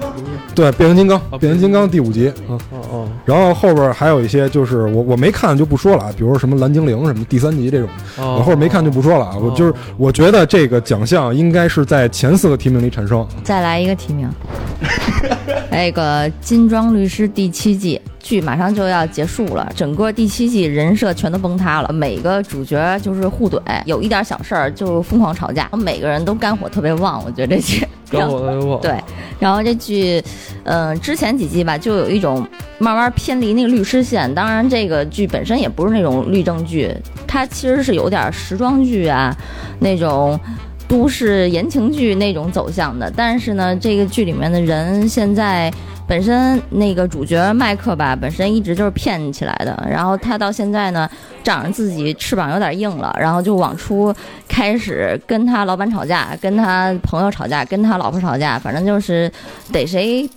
[0.53, 3.09] 对变形金刚，变形金刚第五集啊哦哦。
[3.25, 9.35] 然后后边还有一些就是我我没看就不说了啊，比如什么蓝精灵什么第三集这种，我后边没看就不说了啊。
[9.35, 13.27] 我就是我觉得这个奖项应该是在前四个提名里产生。
[13.43, 14.29] 再来一个提名，
[15.69, 17.99] 那个金装律师第七季。
[18.25, 21.93] 剧马上就要结束了，整个第七季人设全都崩塌了。
[21.93, 27.23] 每个主角就是互怼，有一点小事儿就疯狂吵架，每个人都肝火特别旺。
[27.23, 28.81] 我觉得这剧 肝火特别旺。
[28.81, 28.99] 对，
[29.39, 30.19] 然后这剧，
[30.63, 32.43] 嗯，之前几季吧，就有一种
[32.79, 34.33] 慢慢偏离那个律师线。
[34.33, 36.91] 当然，这个剧本身也不是那种律政剧，
[37.27, 39.37] 它其实是有点时装剧啊，
[39.79, 40.39] 那种
[40.87, 43.13] 都市言情剧那种走向的。
[43.15, 45.71] 但是呢，这个剧里面的人现在。
[46.07, 51.09] 本身那个主角麦克吧，本身一直就是骗起来的，然后他到现在呢，
[51.43, 54.13] 仗着自己翅膀有点硬了，然后就往出
[54.47, 59.31] 开始跟他老板吵架，跟他朋友吵架，跟他老婆吵架，反正就是
[59.71, 60.29] 逮谁。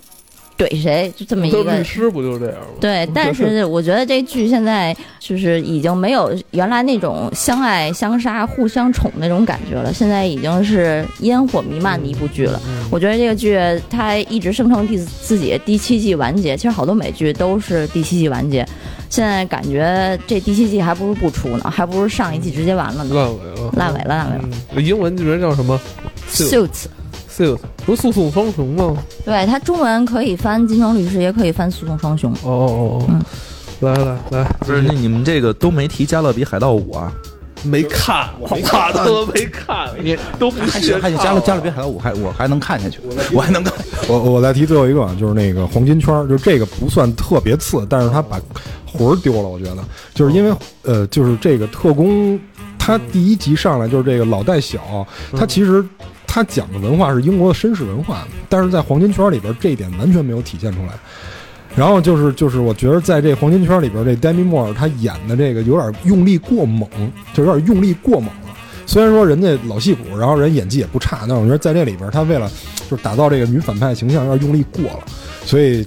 [0.59, 2.67] 怼谁就这么一个律师不就这样吗？
[2.81, 12.61] 对，但是我觉得这剧现在就是已经没有原来那种相爱相杀、互相宠那种感觉了，现在已经是烟火弥漫的一部剧了。
[12.91, 13.57] 我觉得这个剧
[13.89, 18.67] 它一直声称第自己第七季完结，其实好多美剧都是第七季完结，
[19.09, 23.15] 现在感觉这第七季还不如不出呢，还不如上一季直接完了呢。
[23.15, 24.37] 烂尾了，烂尾了，烂尾
[24.75, 24.81] 了。
[24.81, 25.79] 英文这边叫什么
[26.29, 26.87] ？Suits。
[27.85, 28.97] 不是诉讼双雄吗？
[29.25, 32.31] 对，它中文可以翻金装律师，也可以翻诉讼双雄。
[32.43, 33.21] 哦哦哦，嗯，
[33.79, 37.11] 来来来，不是那你们这个都没提《加勒比海盗五》啊？
[37.61, 42.99] 没看，我怕都没看，你都不还行还行，《加勒加勒比海盗五》还我还能看下去，
[43.33, 43.73] 我还能看。
[44.07, 48.39] 我我再提最后一个，就是那个黄金圈，就这个不算特别次，但是他把
[48.85, 49.83] 魂儿丢了，我觉得，
[50.13, 52.39] 就是因为呃，就是这个特工，
[52.77, 55.05] 他第一集上来就是这个老带小，
[55.37, 55.83] 他其实。
[56.31, 60.93] 他讲的文化是英国的绅士文化，但是在黄金圈里边这一点完全没有体现出来。
[61.75, 66.87] 然后就是就是，我觉得在这黄金圈里边，这戴米莫尔他演的这个有点用力过猛，
[67.33, 68.55] 就有点用力过猛了。
[68.85, 72.47] 虽然说人家老戏骨，然后人演技也不差，但我觉得在这里边他为了
[72.89, 74.99] 就是打造这个女反派形象，有点用力过了。
[75.45, 75.83] 所以，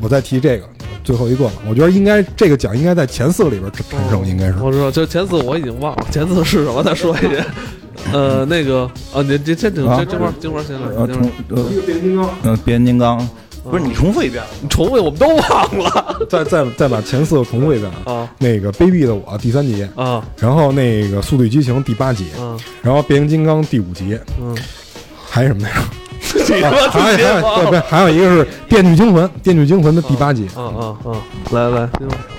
[0.00, 0.68] 我再提这个
[1.02, 4.54] 最后一个了，我觉得应该这个奖应该在前四个里边产生，应该是。
[4.60, 6.82] 我知道，就前四我已经忘了，前四是什么？
[6.82, 7.44] 再说一遍。
[8.12, 13.28] 呃，那个啊，你这这这这这块这块先来，呃，重呃，变形金刚，嗯，变形金刚，
[13.70, 24.56] 不是你重复一遍，你 重复，我们都忘了， 再再再把前四个重复一遍啊，那个卑鄙的我第三集啊，然后那个速度与激情第八集，嗯，然后变形金刚第五集，嗯，
[25.28, 25.80] 还有什么来着？
[26.34, 30.48] 你他妈还有还有对对，还有一个是《电锯惊魂》，《电锯惊魂》的第八集。
[30.56, 31.88] 嗯嗯嗯，来来，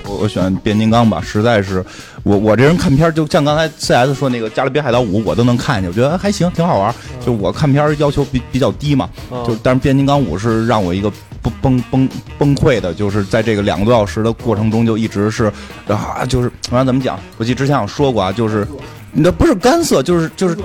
[0.05, 1.85] 我我选变形金刚吧，实在是
[2.23, 6.93] 我我这人看片儿就像刚才 CS 说那个《加勒比海盗五》，我都能看见，我觉得还行，挺好玩。
[7.25, 15.51] 就我看片儿要求比比较低嘛，嗯就但是变形金刚五是让我一个崩崩崩崩溃的，就是在这个两个多小时的过程中，就一直是
[15.87, 17.19] 啊，就是完了怎么讲？
[17.37, 18.67] 我记得之前我说过啊，就是
[19.11, 20.57] 你的不是干涩，就是就是。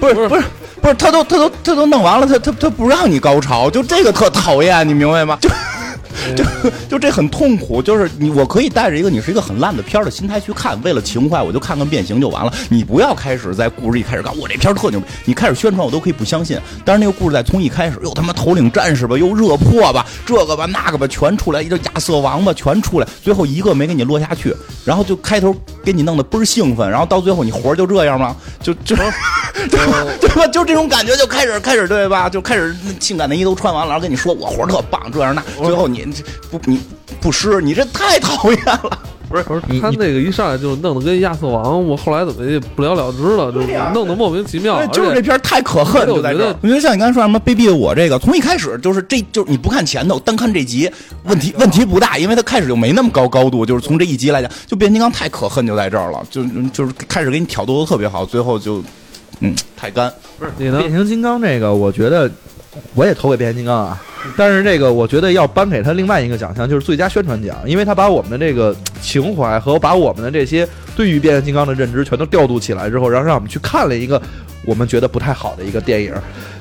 [0.00, 0.42] 不是不是不是，
[0.84, 5.38] 不是他都他都他都弄完了，他他他不让你高潮，就这个特讨厌，你明白吗？
[5.40, 5.48] 就
[6.36, 6.44] 就
[6.88, 12.52] 就这很痛苦，就是你我可以带着一个你是一个很烂的片儿的心态去看，为了情怀我就看看变形就完了。
[12.68, 16.58] 你不要开始在故事一开始干我这片儿特牛逼，你开始宣传我都可以不相信。
[16.84, 24.54] 但是那个故事在从一开始又他妈头领战士吧，又热破吧，这个吧那个吧全出来，一个亚瑟王吧全出来，最后一个没给你落下去，
[24.84, 25.54] 然后就开头
[25.84, 28.34] 给你弄得倍儿兴奋，然后到最后你活儿就这样吗？
[28.62, 29.14] 就就对吧？
[30.20, 30.46] 对吧？
[30.48, 32.28] 就这种感觉就开始开始对吧？
[32.28, 36.03] 就开始性感内衣都穿完了，然后跟你说我活儿特棒，这样那，最后你
[36.50, 36.80] 不你
[37.20, 38.98] 不湿，你这太讨厌了。
[39.26, 43.58] 不是不是，他那个一上来就弄得跟亚瑟王，我后来怎么也不了了之了，就
[43.94, 44.76] 弄得莫名其妙。
[44.86, 46.54] 对，就是这片太可恨，就在这儿。
[46.60, 50.88] 我觉得像你刚才说什么卑鄙的我这个，从一开始就是这就是你不看前头，单看这集，
[51.24, 58.84] 问题问题不大，因为他开始就没那么高高度，就是从这一集来讲，就变形金刚太可恨就在这儿了，就就是开始给你挑逗的特别好，最后就
[59.40, 60.12] 嗯太干。
[60.38, 60.92] 不是你呢变？
[60.92, 62.30] 形金刚这个，我觉得
[62.94, 64.02] 我也投给变形金刚啊，
[64.36, 74.20] 但是这个我觉得要颁给他另外一个奖项，就是最佳宣传奖，因为他把我们的这个情怀和把我们的这些对于变形金刚的认知全都调度起来之后，然后让我们去看了一个
[74.64, 76.12] 我们觉得不太好的一个电影。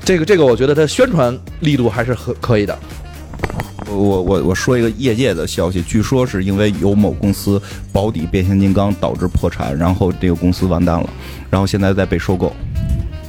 [0.03, 2.77] 这个这个，我觉得他宣传力度还是很可以的。
[3.87, 7.61] 我我我我说一个业界的消息，据说是因为有某公司
[7.91, 11.09] 保底变形金刚导致破产，然后这个公司完蛋了，
[11.49, 12.51] 然后现在在被收购，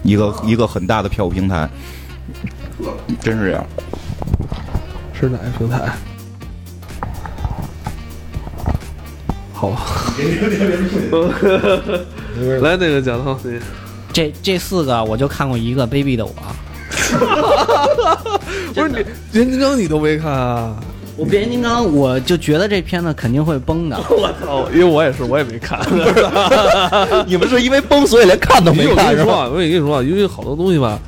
[0.03, 1.69] 一个一个很大的票务平台，
[3.21, 3.65] 真是这样。
[5.13, 5.93] 是哪个平台？
[9.53, 9.81] 好吧，
[12.61, 13.59] 来那个贾涛，你
[14.13, 16.33] 这这四个我就看过一个《卑鄙的我》，
[18.75, 18.95] 不是你
[19.33, 20.77] 变形金刚你都没看啊？
[21.17, 23.97] 我变形金刚我就觉得这片子肯定会崩的。
[24.11, 24.69] 我操！
[24.73, 25.79] 因为我也是，我也没看。
[27.27, 29.25] 你们是因为崩所以连看都没看是吧？
[29.25, 30.99] 跟你说啊，我跟你说啊，因为好多东西吧，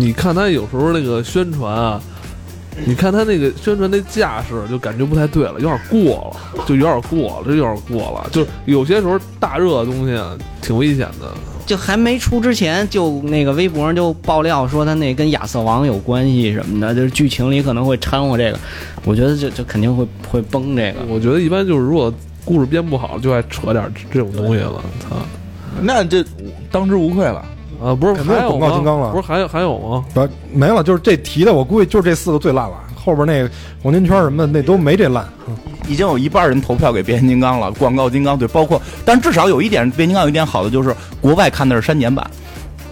[0.00, 2.00] 你看他有时候那个宣传啊，
[2.86, 8.26] 你看他那个宣传那架势，就感觉不太对了，有点过了，就有点过了，这有点过了。
[8.32, 11.30] 就是有些时候大热的东西啊，挺危险的。
[11.66, 18.58] 就还没出之前，就那个微博上就爆料说他那跟亚瑟王有关系什么的，就是剧情里可能会掺和这个，
[19.04, 21.00] 我觉得这这肯定会会崩这个。
[21.10, 22.10] 我觉得一般就是如果
[22.42, 24.82] 故事编不好，就爱扯点这种东西了。
[24.98, 25.16] 操
[25.82, 26.24] 那这
[26.72, 27.44] 当之无愧了。
[27.82, 29.12] 啊，不是肯定有还有广告金刚了吗？
[29.12, 30.04] 不是还有还有吗？
[30.12, 33.50] 不没了，就是这提的，我估计就是这四个最烂了，后边那个
[33.82, 35.24] 黄金圈什么的那都没这烂。
[35.48, 35.56] 嗯
[35.88, 42.30] 已经有一半人投票给变形金刚了，广告金刚对，包括，但至少有一点，变形金刚有一点好的就是国外看的是删减版，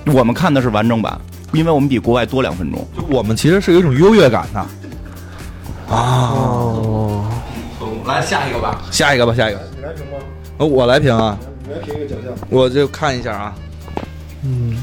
[0.07, 1.17] 我们看的是完整版，
[1.53, 2.85] 因为我们比国外多两分钟。
[2.97, 4.67] 就我们其实是有一种优越感的。
[5.91, 7.25] 哦，
[8.05, 9.61] 来下一个吧，下一个吧，下一个。
[9.77, 10.19] 你来评吗？
[10.57, 12.33] 呃我来评啊，你来评一个奖项。
[12.51, 13.55] 我就看一下啊。
[14.43, 14.77] 嗯，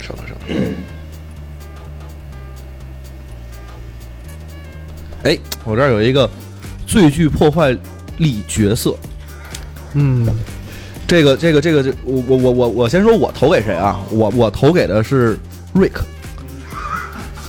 [0.00, 0.56] 稍等稍等。
[5.24, 6.28] 哎，我这儿有一个
[6.86, 7.76] 最具破坏
[8.18, 8.96] 力角色。
[9.94, 10.26] 嗯，
[11.06, 14.00] 这个这个这个这，我我我我我先说我投给谁啊？
[14.10, 15.38] 我我投给的是
[15.72, 16.04] 瑞克，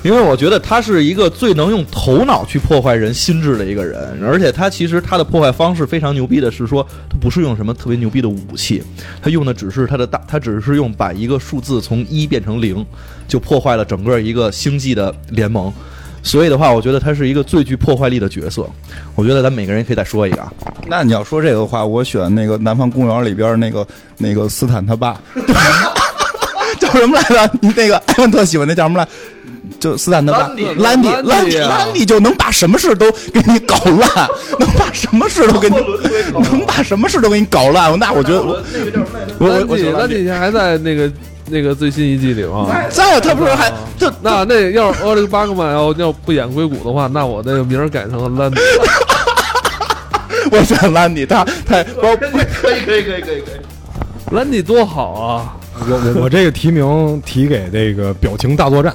[0.01, 8.81] 因为我觉得他是一个最能用头脑去破坏人心智的一个人，而且他其实他的破坏方式非常牛逼的是说，他不是用什么特别牛逼的武器，
[9.21, 12.85] 他用的只是他的大，他只是用把一个数字从一变成零，
[13.27, 15.71] 就破坏了整个一个星际的联盟。
[16.21, 18.69] 所以的话，我觉得他是一个最具破坏力的角色。
[19.15, 20.51] 我觉得咱每个人可以再说一个啊，
[20.87, 25.19] 那你要说这个的话，我选那个《南方公园》里边那个那个斯坦他爸，
[26.81, 27.51] 叫什么来着？
[27.61, 29.07] 你 那个艾文特喜欢那叫什么来？
[29.79, 34.27] 就斯坦他爸，兰迪兰迪，兰迪兰迪，就能把什么事都给你搞烂，
[34.59, 35.75] 能把什么事都给你，
[36.41, 37.97] 能把什么事都给你搞烂。
[37.97, 38.61] 那我觉得我
[39.39, 40.15] 我我兰迪我喜欢兰迪。
[40.15, 41.09] 兰迪还在那个
[41.47, 42.67] 那个最新一季里吗？
[42.89, 48.59] 在他不是还就那那要是奥利巴克曼要要不演硅谷的话，那我那个名儿改成了兰迪。
[50.51, 52.31] 我选兰迪，他他包可以
[52.61, 53.41] 可以可以可以可以。
[54.31, 55.57] 兰迪多好啊！
[55.89, 58.93] 我我我这个提名提给这个表情大作战，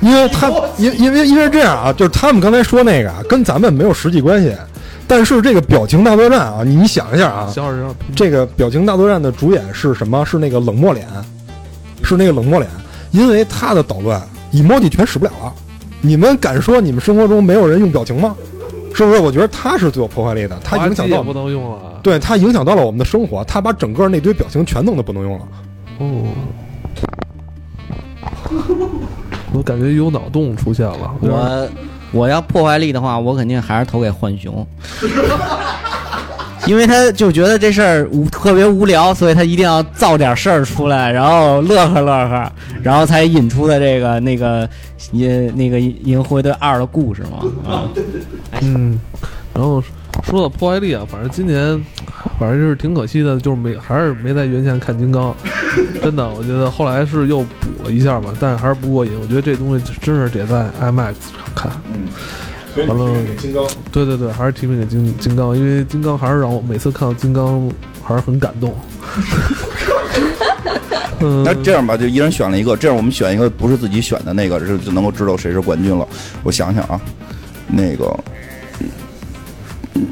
[0.00, 4.54] 因为他因因为因为这样啊，就是他们刚才说那个啊，跟咱们没有实际关系，
[5.08, 7.52] 但是这个表情大作战啊，你你想一下啊，
[8.14, 10.24] 这个表情大作战的主演是什么？
[10.24, 11.06] 是那个冷漠脸，
[12.02, 12.70] 是那个冷漠脸。
[13.10, 14.20] 因为他的捣乱
[14.52, 15.52] ，emoji 全使不了了。
[16.00, 18.34] 你们敢说你们生活中没有人用表情吗？
[18.94, 19.18] 是不是？
[19.18, 22.00] 我觉得他是最有破坏力的，他影响到不能用了。
[22.02, 25.48] 对他影响到了我们的生活，他把整个那堆表情全弄得不能用了。
[25.98, 26.24] 哦，
[29.52, 31.14] 我感觉有脑洞出现了。
[31.20, 31.68] 我
[32.12, 34.66] 我要破坏力的话，我肯定还是投给浣熊。
[36.66, 44.68] 因为他就觉得这事儿无特别无聊，所以他一定要造点事儿出来，然后乐呵乐呵，然后才引出的这个那个
[45.12, 47.70] 银那个银灰队二的故事嘛。
[47.70, 47.84] 啊，
[48.62, 48.98] 嗯，
[49.52, 49.82] 然后
[50.22, 51.80] 说到破坏力啊，反正今年
[52.38, 55.34] 反正就是挺可惜的，就是没还是没在原先看金刚。
[56.02, 59.12] 真的，我觉得后来是又补了一下嘛，但是还是不过瘾。
[59.20, 61.70] 我觉得这东西真是得在 IMAX 上看。
[61.92, 62.08] 嗯。
[62.76, 67.70] 完了，金刚，对对对，还是提名给金金刚，因为金刚还是让我每次看到金刚
[68.02, 68.74] 还是很感动。
[71.42, 76.06] 那这样吧，就一人选了一个，这样我们选一个不是自己选的那个，就就能够知道谁是冠军了。
[76.42, 77.00] 我想想啊，
[77.66, 78.14] 那个，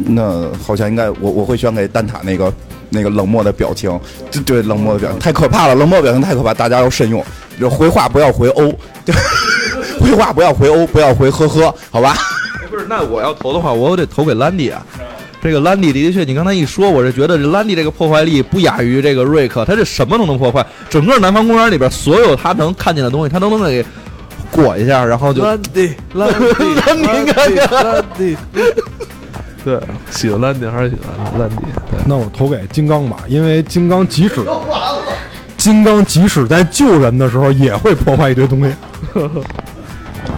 [0.07, 2.51] 那好像应该我我会选给蛋挞那个
[2.89, 4.01] 那个冷漠的表情，
[4.47, 7.23] 对冷漠的表情太可怕了，冷漠表情太可怕，大家要慎用，
[7.61, 8.73] 就回话不要回欧，
[10.01, 12.17] 回话不要回欧，不要回呵呵，好吧？
[12.73, 14.83] 不是，那我要投的话，我得投给兰迪啊。
[15.43, 20.65] 这个兰迪的确，你刚才一说，我是觉得这兰迪这个破坏力不亚于这个瑞克，他这什么都能破坏。
[20.89, 23.85] 整个南方公园里边所有他能看见的东西，他都能给
[24.51, 26.45] 裹一下，然后就兰迪，兰迪，
[26.87, 28.37] 兰迪，兰迪。
[29.63, 29.79] 对，
[30.11, 31.57] 喜欢兰迪还是喜欢兰迪？
[32.07, 34.37] 那我投给金刚吧，因为金刚即使
[35.59, 38.75] 金刚即使在救人的时候也会破坏一堆东西。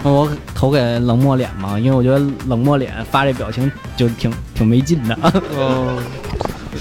[0.03, 5.17] 我投给冷漠脸嘛，因为我觉得冷漠脸发这表情就挺挺没劲的。
[5.57, 5.97] 嗯，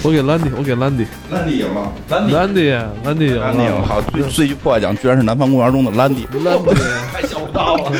[0.02, 2.70] 我给兰迪，我给兰迪，兰迪赢了，兰迪，兰迪，
[3.02, 3.82] 兰迪赢了。
[3.86, 6.70] 好，最最具破坏奖居然是南方公园中的兰迪，兰迪
[7.12, 7.90] 太想不到了。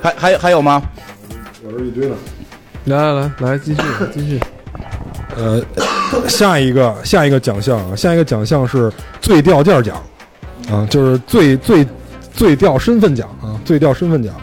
[0.00, 0.82] 还还还有吗？
[1.64, 2.14] 我这一堆呢。
[2.84, 3.80] 来来来来，继续
[4.12, 4.40] 继续。
[5.36, 5.60] 呃，
[6.28, 9.96] 下一个下一个奖项啊，下一个奖项是最掉价奖
[10.70, 11.84] 啊，就是最最。
[12.34, 14.34] 最吊身份奖啊，最吊身份奖，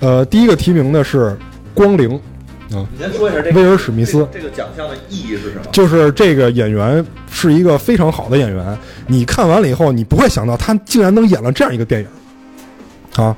[0.00, 1.36] 呃，第一个提名的是
[1.74, 2.14] 光灵
[2.72, 2.86] 啊。
[2.92, 5.66] 你先说一下这个威尔史密斯这个奖项的意义是什么？
[5.70, 13.36] 就是这个演员是一个非常好的演员，你看完了以后，你不会想到他竟然能演了这样一个电影啊。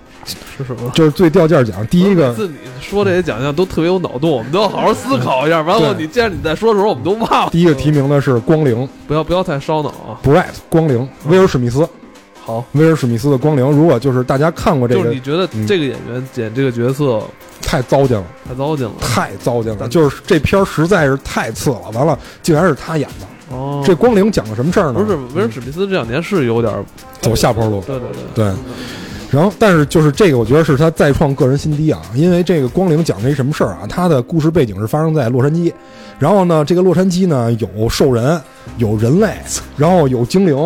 [0.59, 0.91] 是什么？
[0.93, 1.87] 就是最掉件奖。
[1.87, 5.63] 第一个，自你说这些奖项都特别有脑洞，我们都要好好思考一下。
[5.63, 7.51] 完了，你既然你在说的时候，我们都忘了。
[7.53, 10.19] 第一个提名的是光灵，不要不要太烧脑啊。
[10.25, 11.89] Bright 光灵，威尔史密斯。
[12.47, 17.21] 好，威尔史密斯的光灵，如果就是大家看过这个，就是你觉得这个演员演这个角色
[17.61, 21.91] 太糟践了，太糟践了，太糟践了，就是这片儿实在是太次了。
[21.93, 23.57] 完了，竟然是他演的。
[23.57, 25.01] 哦，这光灵讲了什么事儿呢？
[25.01, 26.73] 不是威尔史密斯这两年是有点
[27.21, 27.81] 走下坡路。
[27.81, 28.55] 对对对对。
[29.29, 32.01] 然后，但是就是这个，我觉得是他再创个人新低啊。
[32.15, 33.81] 因为这个光灵讲了一什么事儿啊？
[33.89, 35.73] 他的故事背景是发生在洛杉矶，
[36.21, 38.41] 然后呢，这个洛杉矶呢有兽人，
[38.79, 39.37] 有人类，
[39.77, 40.57] 然后有精灵。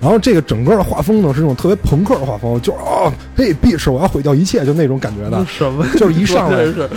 [0.00, 5.44] 然后这个整个的画风呢是那种特别朋克的画风，就是啊，嘿，bitch，我要毁掉一切，就那种感觉的。
[5.46, 5.84] 什么？
[5.96, 6.88] 就是一上来是，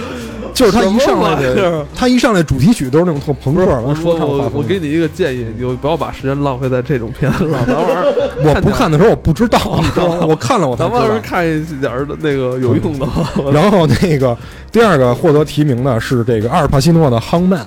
[0.53, 4.49] 就是 他一上来的，他一上来主题曲都是那种特朋克完说唱我。
[4.53, 7.65] 我给你一个建议，就不要把时间浪费在这种片子上。
[7.67, 8.05] 咱玩儿，
[8.43, 9.59] 我不看的时候我不知道，
[10.27, 10.99] 我看了我才知道。
[10.99, 13.07] 咱们看一点儿的那个有用的。
[13.51, 14.37] 然后那个
[14.71, 17.59] 第二个获得提名的是这个阿尔帕西诺的《Hangman》。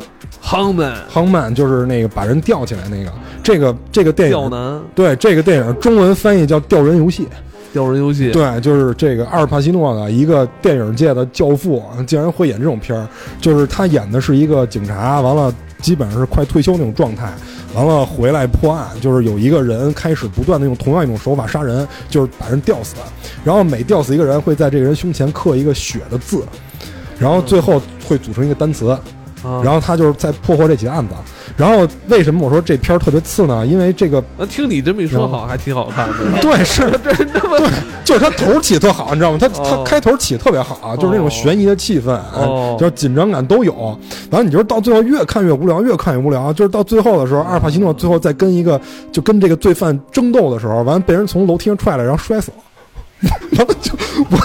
[0.42, 3.10] Hangman，Hangman 就是那个把人吊起来那个。
[3.42, 7.22] 这个这个电影吊男，对这个电影中文翻译叫《吊人游戏》。
[7.74, 13.04] 吊人游戏，对，就是这个阿尔帕西诺的一个电影界的教父，竟然会演这种片儿。
[13.40, 17.32] 就是他演的是一个警察，完了基本上是快退休那种状态，
[17.74, 22.94] 完了回来破案，就是有一个人开始不断的用同样一种手法杀人，就是把人吊死，
[23.42, 26.44] 然后每吊死一个人会在这个人胸前刻一个血的字，
[27.18, 28.96] 然后最后会组成一个单词。
[29.62, 31.14] 然后他就是在破获这起案子，
[31.56, 33.66] 然后为什么我说这片儿特别次呢？
[33.66, 36.14] 因为这个，听你这么一说，好还挺好看的。
[36.40, 37.14] 对，是，对，
[38.04, 39.38] 就是他头起特好，你知道吗？
[39.38, 42.18] 他他开头起特别好，就是那种悬疑的气氛，
[42.78, 43.74] 就是紧张感都有。
[44.30, 46.52] 完了，你就是到最后越看越无聊，越看越无聊。
[46.52, 48.80] 就是到最后的时候，阿尔帕西诺最后在跟一个
[49.12, 52.56] 就跟这个罪犯争斗的时候，完了被人从楼梯上踹了，然后摔死了。
[53.52, 53.92] 然后就
[54.30, 54.38] 我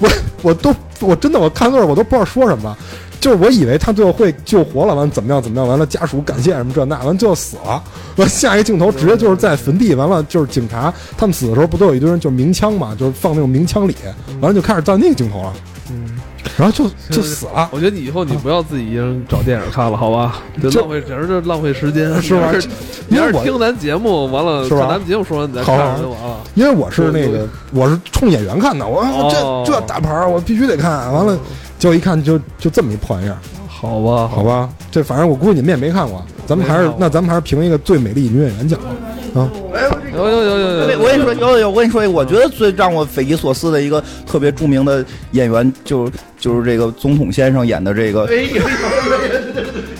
[0.00, 0.10] 我
[0.42, 2.76] 我都我真的我看那儿我都不知道说什么。
[3.24, 7.82] 就是我以为他最后会救活了，完怎么样怎么样，完了家属感谢什么这那，完最后死了。
[8.16, 13.96] 完下一个镜头直接就是在坟地，完了就是警察他们死的时候不都有一堆人就鸣枪嘛，就是放那种鸣枪礼，
[14.42, 15.54] 完了就开始到那个镜头了。
[15.90, 16.20] 嗯，
[16.58, 17.66] 然后就就死了。
[17.72, 20.42] 我觉得你以后你不要自己一人找电影看了，好吧？
[20.62, 22.52] 就浪费，简直就浪费时间， 是吧？
[23.08, 26.40] 你要是听咱节目，完了是吧咱们节目说完你再看就完了。
[26.54, 29.02] 因为我是那个， 我是冲演员看的，我
[29.64, 31.10] 这这大牌我必须得看。
[31.10, 31.38] 完了，
[31.78, 33.36] 结果一看就就这么一破玩意儿。
[33.66, 38.80] 好吧，好吧，这反正我估计你们也没看过，咱们还是那咱们还是评一个最美丽女演员奖
[39.34, 39.50] 啊！
[40.14, 48.28] 有有有有有，我跟你说有有，我跟你说一个，我觉得最让我匪夷所思的一个特别著名的演员，就就是这个总统先生演的这个。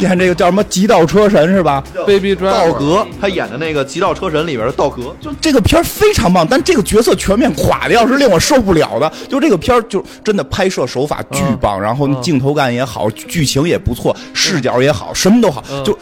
[0.01, 9.11] 演这个叫什么《极道车神》是吧？Baby 道格，他演的那个《极道车神》里边的道格，就这个片儿非常棒，但这个角色全面垮掉是令我受不了的。
[9.29, 15.97] 就这个片儿，就真的拍摄手法巨棒，然后镜头感也好，剧情也不错，视角也好，什么都好，就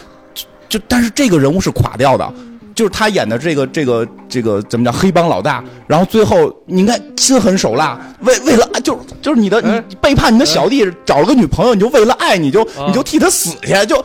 [0.69, 2.33] 就但是这个人物是垮掉的。
[2.75, 14.05] 就是他演的这个这个这个怎么讲黑帮老大，然后最后你应该心狠手辣，为为了就就是你的你背叛你的小弟，找了个女朋友，你就为了爱你就你就替他死去，就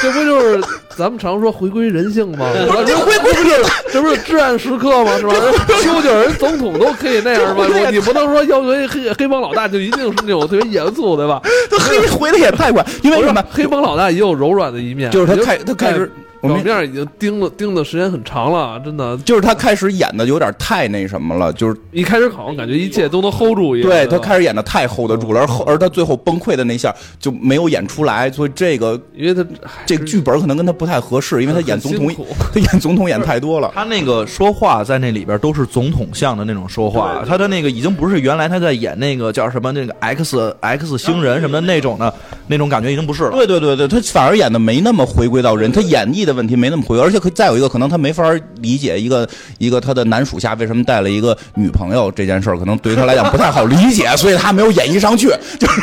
[0.00, 0.64] 这不就是
[0.96, 2.50] 咱们常说回归人性吗？
[2.86, 3.44] 这回归不是
[3.92, 5.16] 这不是至暗时刻吗？
[5.18, 5.34] 是吧？
[5.84, 7.66] 究竟人总统都可以那样吗？
[7.90, 11.40] 你不能说要求黑黑帮老大就一定是那种特别严肃，对吧？
[11.70, 13.44] 他黑回的也太快，因为什么？
[13.50, 16.10] 黑帮老大也有柔软的一面，就是他开他开始。
[16.42, 23.90] 表面已经盯了盯的时间很长了，真的就是他开始演的有点太那什么了，就是一开始好像感觉一切都能 hold 住一样。
[23.90, 29.44] 对他开始演的太 hold 得住了，而后而他最后崩溃的那下就没有演出来，所以这个因为他
[29.84, 33.72] 这个剧本可能跟他不太合适，因为他演总统 他演总统演太多了。
[33.74, 42.14] 他那个说话在那里边都是总统像的那种说话，他的那个已经不是原来他在演那个叫什么那个 X X 星人什么的那种的
[42.46, 43.32] 那种感觉已经不是了。
[43.32, 47.16] 对对对对，他反而演的没那么回归到人，他演绎的问题没那么回归，而且。
[47.16, 48.22] 可再有一个可能，他没法
[48.60, 49.26] 理解一个
[49.56, 55.28] 一个他的男属下为什么带了一个女朋友这件事儿，可能对于他来讲不太好理解，所以他没有演绎上去。
[55.58, 55.80] 就是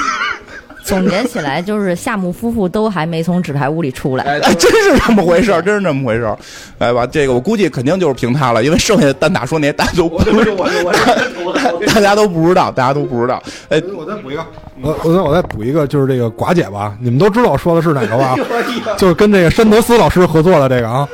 [0.85, 6.38] 总结起来，就是夏目夫妇都还没从纸牌屋里出来，哎， 真是这么回事儿，真是这么回事儿。
[6.77, 10.18] 哎吧，这个我估计肯定就是凭他了，因为剩下的单打说那些单都不，
[11.93, 13.41] 大家都不知道，大家都不知道。
[13.69, 14.45] 哎，我再补一个，
[14.81, 18.35] 我我再我再补一个，就是这个寡姐吧，你们都知道我说的是哪个吧？
[18.97, 21.07] 就是跟这个山德斯老师合作的这个啊。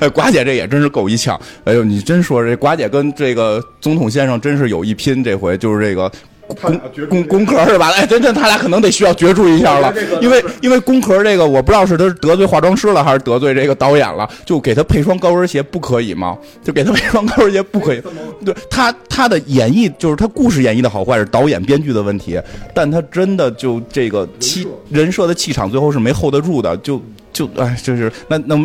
[0.00, 1.40] 哎，寡姐这也真是够一呛。
[1.64, 6.10] 哎呦，你真说这寡姐跟这个总统先生真是有一拼，这回就是这个
[6.46, 7.90] 工工工壳是吧？
[7.90, 16.36] 哎，真真他俩可能得需要角逐一下了，因为因为工壳这个我不知道是他得罪化妆师了，还是得罪这个导演了，就给他配双高跟鞋不可以吗？
[16.62, 18.02] 就给他配双高跟鞋不可以？
[18.44, 22.40] 对他他的演绎就是他故事演绎的好坏是导演编剧的问题，
[22.74, 27.02] 但他真的就这个气人设的气场最后是没 hold 得住的，就
[27.32, 28.56] 就哎，就是那那。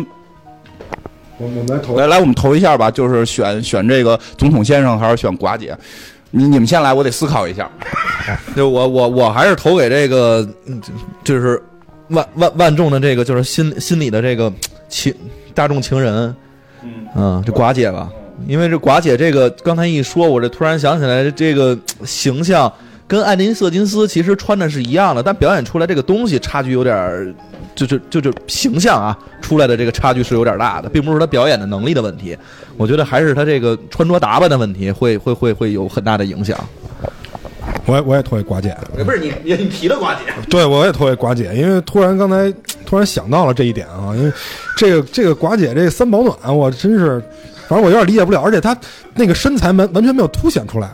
[1.38, 5.76] 我们来投来来，我们投一下吧，就是选选这个总统先生还是选寡姐？
[6.32, 7.70] 你你们先来，我得思考一下。
[8.56, 10.46] 就我我我还是投给这个，
[11.22, 11.62] 就是
[12.08, 14.52] 万万万众的这个，就是心心里的这个
[14.88, 15.14] 情
[15.54, 16.34] 大众情人，
[17.14, 18.10] 嗯，这寡姐吧。
[18.48, 22.72] 因为这寡姐这个刚才一说，我这突然想起来，这个形象
[23.12, 27.34] 跟艾琳瑟金斯其实穿的是一样的，但表演出来这个东西差距有点。
[27.74, 32.36] 就就就就形象啊，出来的这个差距是有点大的，并不是他表演的能力的问题，
[32.76, 36.58] 我觉得还是他这个穿着打扮的问题，会会会会有很大的影响。
[37.86, 42.52] 我也我也投给寡姐，不是你你你提的寡姐，对我也投给寡姐，因为突然刚才
[42.84, 44.30] 突然想到了这一点啊，因为
[44.76, 47.22] 这个这个寡姐这三保暖，我真是，
[47.68, 48.76] 反正我有点理解不了，而且她
[49.14, 50.90] 那个身材完完全没有凸显出来。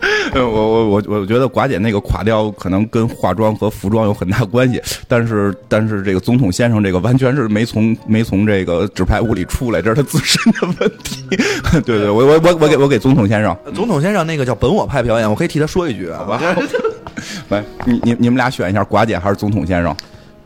[0.34, 11.26] 我我我我觉得寡姐那个垮掉可能跟化妆和服装有很大关系，但是但是这个总统先生这个完全是没从没从这个纸牌屋里出来，这是他自身的问题。
[11.84, 16.40] 对对，我我我我给我给总统先生，总统先生那个叫本我派表演，我可以替他说一句，好吧？
[17.48, 19.94] 来，你你你们俩选一下寡姐还是总统先生？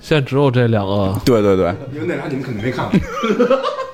[0.01, 1.19] 现在只有这两个。
[1.25, 2.99] 对对对，因为那俩你们肯定没看过。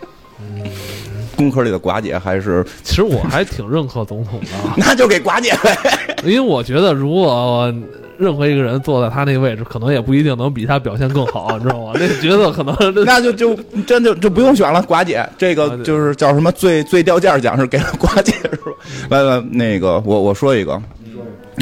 [1.41, 5.75] 工科里的寡姐还是，其实我还挺认可总统的， 那就给寡姐呗。
[6.23, 7.73] 因为我觉得，如果
[8.19, 11.93] 任何一个人坐在他那个位置，可能也不一定能比他表现更好， 你知道吗？
[11.95, 12.77] 那角色可能
[13.07, 13.57] 那就就
[13.87, 14.83] 真就就不用选了。
[14.83, 18.73] 寡姐，这个就是叫什么最最掉价奖是给了寡姐是吧？
[19.09, 20.79] 来来，那个我我说一个，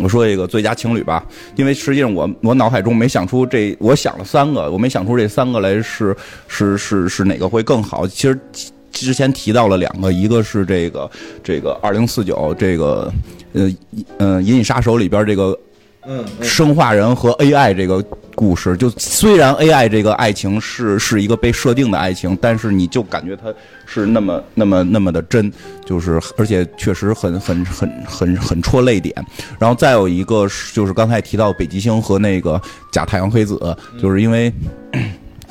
[0.02, 1.24] 我说一个最佳情侣吧。
[1.54, 6.16] 因为实际上我我脑海中没想出这，我想了三个，我没想出这三个来是
[6.48, 8.04] 是是是哪个会更好。
[8.04, 8.36] 其实。
[9.06, 11.10] 之前提到了两个，一个是这个
[11.42, 13.12] 这个二零四九这个
[13.52, 13.70] 呃
[14.18, 15.58] 嗯《银翼杀手》里边这个
[16.06, 18.02] 嗯生化人和 AI 这个
[18.34, 18.76] 故事。
[18.76, 23.52] 就虽然 AI 这个爱情是是一个被设定的爱情，但是你就感觉它
[23.84, 25.52] 是那么那么那么的真，
[25.84, 29.14] 就是而且确实很很很很很戳泪点。
[29.58, 32.60] 然后再有一个就是刚才提到北极星和那个
[32.92, 33.58] 假太阳黑子，
[34.00, 34.52] 就是因为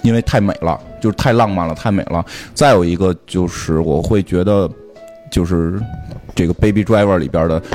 [0.08, 2.26] 因为太美了，就是太浪漫了，太美了。
[2.54, 4.68] 再有一个就是我会觉得
[5.30, 5.80] 就是
[6.34, 7.62] 这个 Baby Driver 里边的。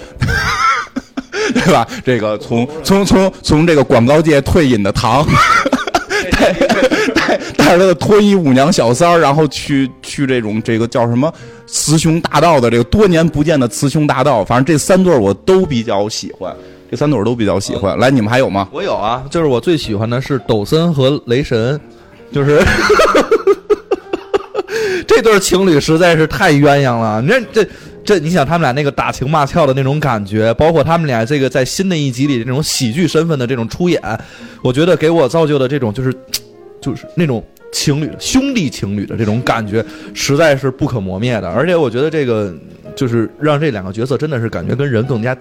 [1.55, 1.87] 对吧？
[2.05, 5.27] 这个从从从从这个广告界退隐的唐，
[6.33, 11.31] 带带带着他的脱衣舞娘小三儿，然后去去这种这个叫什么
[11.67, 16.55] 雌雄大盗的这个多年不见的雌雄大盗，反正这三对我都比较喜欢，
[16.91, 17.99] 这三对都比较喜欢。
[17.99, 18.67] 来，你们还有吗？
[18.73, 21.79] 我有啊，就是我最喜欢的是抖森和雷神，
[22.33, 22.61] 就是
[25.07, 27.21] 这对情侣实在是太鸳鸯了。
[27.23, 27.67] 你看这。
[28.05, 34.03] 这你想他们俩那个打情骂俏的那种感觉，包括他们俩这个在新的一集里这种喜剧身份的这种出演，
[34.61, 36.13] 我觉得给我造就的这种就是，
[36.81, 37.41] 就是那种
[37.71, 39.85] 情侣兄弟情侣的这种感觉，
[40.15, 41.49] 实在是不可磨灭的。
[41.49, 42.53] 而且我觉得这个
[42.97, 45.37] 就是让这两个角色真的是感觉跟人更加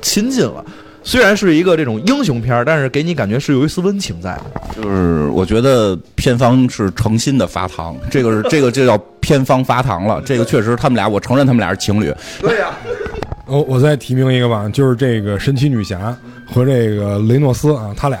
[0.00, 0.64] 亲近了。
[1.08, 4.38] 虽然是一个这种英雄片但是给你感觉是有一丝温情在。
[4.76, 10.20] 就是我觉得片方是诚心的发糖， 这个是这个这叫片方发糖了。
[10.20, 12.12] 这个确实他们俩，我承认他们俩是情侣。
[12.40, 12.72] 对呀。
[13.48, 16.14] 我我再提名一个吧，就是这个神奇女侠
[16.52, 18.20] 和这个雷诺斯啊，他俩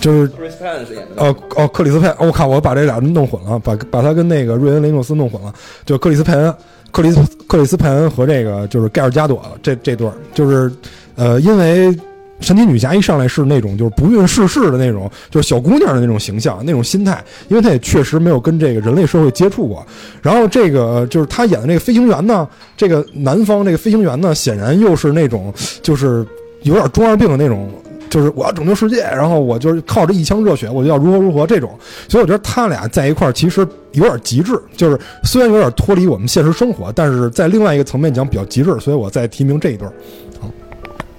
[0.00, 1.24] 就是克里斯佩是演的。
[1.24, 5.52] 哦哦，克里斯佩，我靠，我把这俩弄混了，把把他跟那个瑞恩雷诺斯弄混了。
[5.84, 6.54] 就克里斯佩恩，
[6.92, 10.70] 克里斯克里斯佩恩和这个就是盖尔加朵这这对儿，就是。
[11.20, 11.94] 呃，因为
[12.40, 19.86] 神奇女侠一上来是那种就是不谙世事的那种，就是小姑娘的那种形象、那种心态，因为她也确实没有跟这个人类社会接触过。
[20.22, 25.52] 然后这个就是她演的这个飞行员呢，这个南方这个飞行员呢，显然又是那种
[25.82, 26.26] 就是
[26.62, 27.70] 有点中二病的那种，
[28.08, 31.78] 就是我要拯救世界，然后我就是靠着一腔热血，我就要如何如何这种。
[32.08, 33.60] 所以我觉得他俩在一块儿其实
[33.92, 38.74] 有点极致，就是虽然有点脱离我们现实生活，但是在另外一个层面讲比较极致。
[38.80, 39.92] 所以我再提名这一对儿。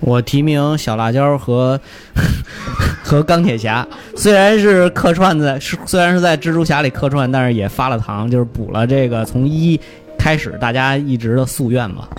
[0.01, 1.79] 我提名小辣椒和
[3.03, 9.79] 和钢铁侠，虽然是客串在，虽然是在蜘蛛侠里客串，但是也发了糖，就是补了这个从一
[10.17, 12.09] 开始大家一直的夙愿吧。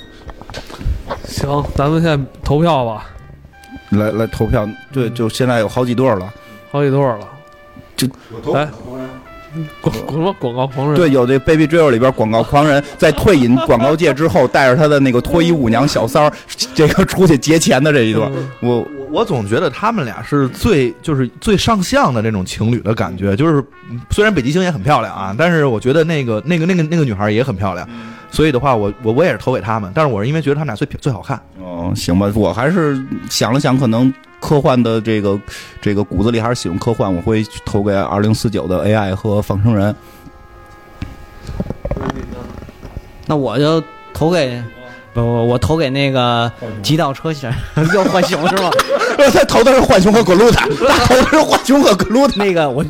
[1.25, 3.07] 行，咱们现在投票吧。
[3.91, 6.33] 来来投票，对，就现在有好几对了，
[6.71, 7.19] 好几对了，
[7.97, 8.09] 就
[8.55, 8.69] 来。
[9.81, 10.97] 广什么广告狂人？
[10.97, 16.33] 对，有这 Baby Driver 里边广告狂人，在退隐广告界之后，带着他的那个脱衣舞娘小三儿，
[16.75, 18.31] 这个出去劫钱的这一段，
[18.61, 23.37] 我我我总觉得他们俩是最就是最上相的这种情侣的感觉。
[23.37, 23.63] 就是
[24.11, 27.89] 虽然北极星也很漂亮啊，但是我觉得那个那个那个那个女孩也很漂亮，
[28.31, 29.91] 所以的话，我我我也是投给他们。
[29.95, 31.41] 但是我是因为觉得他们俩最最好看。
[31.61, 34.13] 哦，行吧，我还是想了想，可能。
[34.43, 35.39] 科幻的这个
[35.81, 39.95] 这个骨子里还是喜欢科幻，我会投给二零四九的 AI 和仿生人。
[43.27, 43.81] 那我就
[44.13, 44.61] 投给
[45.15, 46.51] 不不，我投给那个
[46.83, 47.55] 极道车神，
[47.95, 48.69] 又浣熊是吗？
[49.33, 52.35] 他投的是浣熊和格鲁特，他投的是浣熊和格鲁特。
[52.37, 52.85] 那个我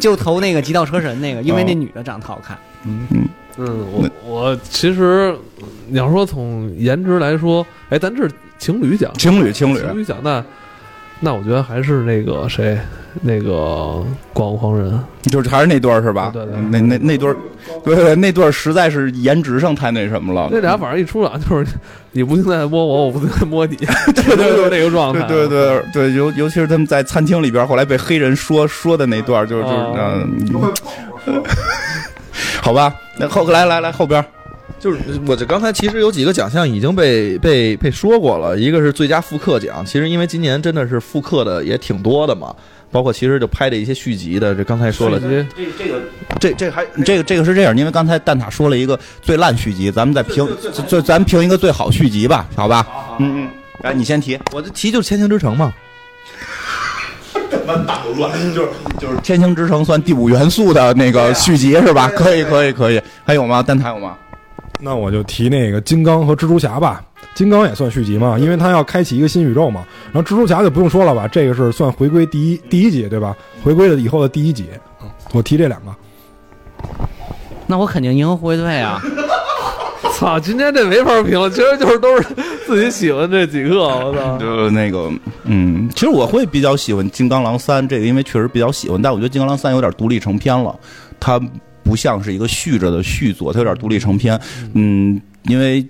[0.00, 2.58] 就投那个极道车神那个，因为那女的长得好看。
[2.82, 3.28] 嗯嗯
[3.58, 5.34] 嗯，我我其实
[5.86, 10.44] 你要说从颜值来说，哎，咱这是情侣奖，情侣情侣情侣奖那。
[11.18, 12.78] 那我觉得还是那个谁，
[13.22, 16.30] 那个广告狂人，就是还是那段是吧？
[16.32, 17.34] 对对，那那那段，
[17.82, 20.48] 对对，那段实在是颜值上太那什么了。
[20.52, 21.66] 那俩反正一出场就是
[22.12, 25.22] 你不停在摸我，我不停在摸你，对对，就是那个状态。
[25.22, 29.74] 对对对，尤尤其是他们在餐厅里边，后来被黑人说说的那段，就是就是
[31.26, 31.42] 嗯，
[32.60, 34.22] 好吧，那后来来来后边。
[34.78, 42.54] 就是我这刚才其实有几个奖项已经被被被说过了，一个是最佳复刻奖，其实因为今年真的是复刻的也挺多的嘛，
[42.90, 45.44] 包括其实就拍的一些续集的，这刚才说了，这
[45.78, 46.00] 这个
[46.38, 50.46] 这这还这个这个是这样，因为刚才蛋挞说了一个最烂续集，咱们再评，
[50.86, 52.86] 就咱评一个最好续集吧，好吧？
[53.18, 53.48] 嗯嗯，
[53.82, 55.72] 来你先提，我的提就是《天行之城》嘛，
[57.50, 58.68] 这么大乱，就是。
[58.98, 62.08] 就是《天行之城》算第五元素的那个续集是吧？
[62.16, 63.62] 可以可以可以，还有吗？
[63.62, 64.16] 蛋挞有吗？
[64.78, 67.02] 那我就提那个金刚和蜘蛛侠吧，
[67.34, 69.84] 金刚也算续集嘛，因为他要开启一个新宇宙嘛。
[70.12, 73.34] 然后蜘蛛侠就不用说了吧，这个是算回归第一第一集对吧？
[73.64, 74.66] 回归了以后的第一集，
[75.32, 75.94] 我提这两个。
[77.66, 79.02] 那我肯定银河护卫队啊！
[80.14, 82.28] 操，今天这没法评了，其实就是都是
[82.66, 84.36] 自己喜欢这几个，我操。
[84.38, 85.10] 就是那个，
[85.44, 90.78] 嗯，其实我会比较喜欢金刚狼三这个，因为确实比较喜欢，但我觉得金刚狼三有点独立成片了，
[91.18, 91.40] 它。
[91.86, 94.38] 不像是一个续着的续作，它有点独立成篇。
[94.74, 95.86] 嗯，因为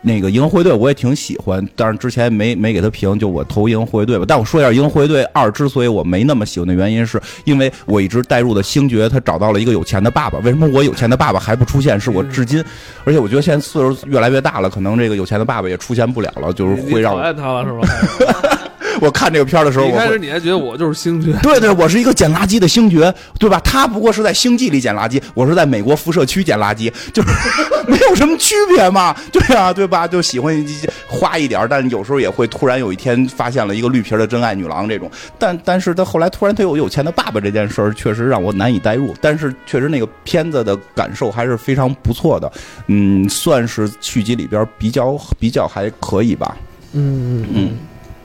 [0.00, 4.24] 那个《银河护卫队》我也挺喜欢，但是之前没没给他评，就我投《银河护卫队》吧。
[4.26, 10.38] 但我说一下，《银河护卫队二》之所以我没那么喜欢的原因，是因为我一直带入的星爵他找到了一个有钱的爸爸。
[10.38, 12.00] 为什么我有钱的爸爸还不出现？
[12.00, 12.64] 是我至今，
[13.04, 18.58] 而且我觉得现在岁数越来越大了，可能这个有钱的爸爸也出现不了了，就是会让讨厌他了是吧？
[19.00, 23.60] 我看这个片儿的时候，一开始你还觉得我就是星爵，对对，我是一个捡垃圾的星爵，对吧？
[23.64, 27.28] 他不过是在星际里捡垃圾，我是在美国辐射区捡垃圾，就是
[27.86, 30.06] 没有什么区别嘛，对啊，对吧？
[30.06, 30.66] 就喜欢
[31.06, 42.50] 花一点，但有时候也会突然有一天发现了一个绿皮的真爱女郎这种，但但是他后来突然他有有钱的爸爸这件事儿，确实让我难以代入，但是确实那个片子的感受还是非常不错的，
[42.88, 46.56] 嗯，算是续集里边比较比较还可以吧，
[46.92, 47.70] 嗯嗯嗯。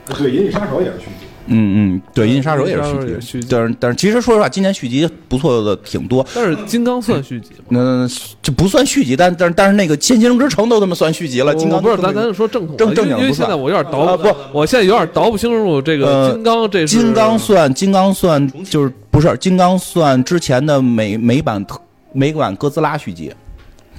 [0.18, 1.26] 对，《银翼杀手》也是续集。
[1.46, 3.48] 嗯嗯，对，《银翼杀手》也是续集。
[3.50, 6.26] 但是但是，其实说实话，今年续集不错的挺多。
[6.34, 7.64] 但是金刚算续集吗？
[7.68, 8.08] 那
[8.40, 11.54] 这不算续集，但但是但是那个《千星之城》都他妈算续集了。
[11.54, 16.86] 金刚不是，咱咱就说正统正正经因为现在我有点倒不，我现在有点倒不清楚这个金刚这。
[16.86, 21.62] 金刚算金刚算就是不是金刚算之前的美美版
[22.14, 23.30] 美版哥斯拉续集，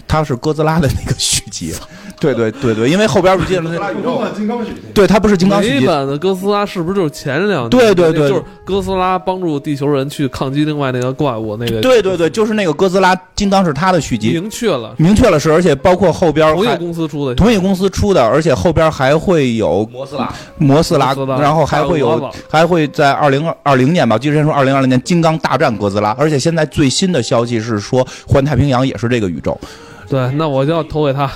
[0.08, 1.76] 它是哥斯拉的那个续集。
[2.34, 11.82] 对对对对，因为后边不接了那金刚续集，对他不是金刚续集版的哥斯拉是不是就是前两对对对，就是哥斯拉帮助地球人去抗击另外那个怪物那个。
[11.82, 29.60] 对对对，就是那个哥斯拉，金刚是他的续集，明确了，明确了是，而且包括后边同一公司出的，同一公司出的，而且后边还会有摩斯拉，摩斯拉，然后还会有，还会在二零二零年吧，之前说二零二零年金刚大战哥斯拉，而且现在最新的消息是说环太平洋也是这个宇宙。
[30.08, 31.30] 对，那我就要投给他。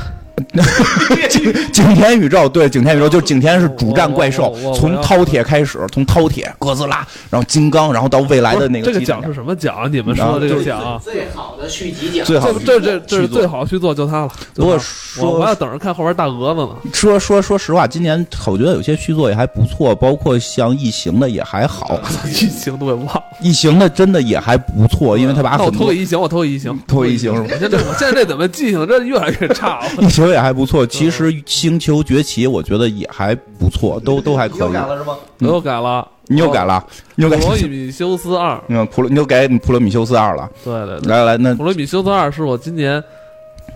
[1.29, 8.91] 景景田宇宙对景田宇宙，就是景田是主战怪兽，从饕餮开始，从饕餮、哥斯拉，然后金刚，然后到未来的那个。
[8.91, 9.91] 这个奖是什么奖？
[9.91, 10.99] 你们说的这个奖？
[11.03, 12.25] 最好的续集奖。
[12.25, 14.31] 最好这这这是最好续作，就它了。
[14.55, 14.79] 不过
[15.21, 16.69] 我我要等着看后边大蛾子呢。
[16.93, 21.99] 说说说实话，今年我觉得有些续作也还不错，包括像异形的也还好。
[22.25, 23.23] 异形都给忘了。
[23.41, 25.79] 异形的真的也还不错，因为他把很多。
[25.79, 27.47] 投给异形，我投给异形，投给异形是吗？
[27.59, 29.85] 现在我现在这怎么记性这越来越差了？
[30.01, 34.59] 异形也还不错，其实《星球崛起》我觉得也还不错，都都还可以。
[34.59, 35.17] 又改了是吗？
[35.39, 36.83] 又改了，你又改了，
[37.15, 38.55] 你又改《普罗米修斯二》。
[38.67, 40.49] 嗯，普罗，你又改《普罗米修斯二》了。
[40.63, 43.03] 对对对，来来，那《普罗米修斯二》是我今年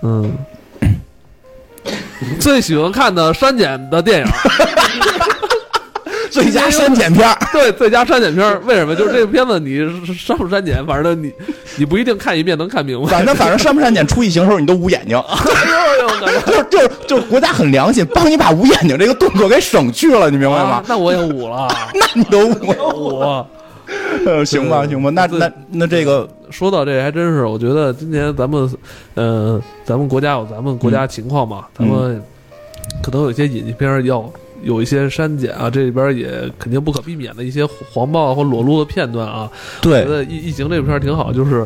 [0.01, 0.31] 嗯
[2.39, 4.25] 最喜欢看的删减的电影。
[6.33, 8.95] 最佳删减片对，最佳删减片为什么？
[8.95, 9.77] 就是这个片子，你
[10.13, 11.31] 删不删减，反正你
[11.77, 13.07] 你不一定看一遍能看明白。
[13.07, 15.15] 反正反正删不删减，出异形的时候你都捂眼睛。
[15.17, 20.83] 哎呦呦， 就就就国家很良心，帮你把捂眼睛这个动作给省去了，你明白吗？
[20.87, 23.45] 那我也捂了， 那你都捂捂。
[24.25, 28.67] 呃，行吧，行吧，那那那这个说到这还真是，我觉得今年咱们，
[29.13, 32.19] 呃，咱们国家有咱们国家情况嘛，咱们
[33.03, 34.27] 可能有些引进片要。
[34.63, 39.49] 有一些删减啊，这里边也肯定不可避免的一些黄暴或裸露的片段啊。
[39.81, 41.65] 对，觉得异异形这片挺好，就是。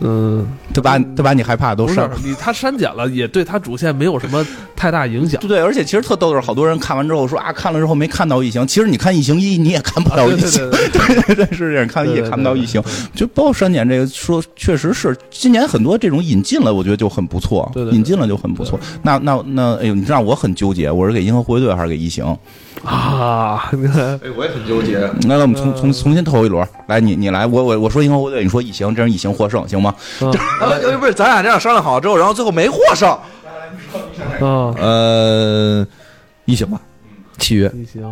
[0.00, 4.44] 嗯，他把他把你害怕都删，你他删减了，也对他主线没有什么
[4.74, 5.40] 太大影响。
[5.46, 8.66] 对，而且其实特逗的是，好多人看完之后说啊，看了之后没看到异形。
[8.66, 10.68] 其实你看异形一，你也看不到异形。
[10.70, 12.82] 对对 对，是这样，看一也看不到异形。
[13.14, 17.70] 就包括删减这个，说确实是今年很多这种引进了，我觉得就很不错。
[17.72, 18.78] 对，引进了就很不错。
[19.02, 22.24] 那那那，哎呦，你知道我很纠结，我是给银河护卫队还是给异形？
[22.82, 25.08] 啊，哎，我也很纠结。
[25.22, 29.94] 那我们重重重新投一轮，来，你你来，我我我说银河护卫队，你说异形，这样异形获胜，行吗？
[30.20, 33.16] 呃，不是，咱俩这样商量好之后，然后最后没获胜。
[34.40, 35.86] 嗯，呃，
[36.44, 36.80] 异形吧，
[37.38, 37.70] 契约。
[37.74, 38.02] 异形。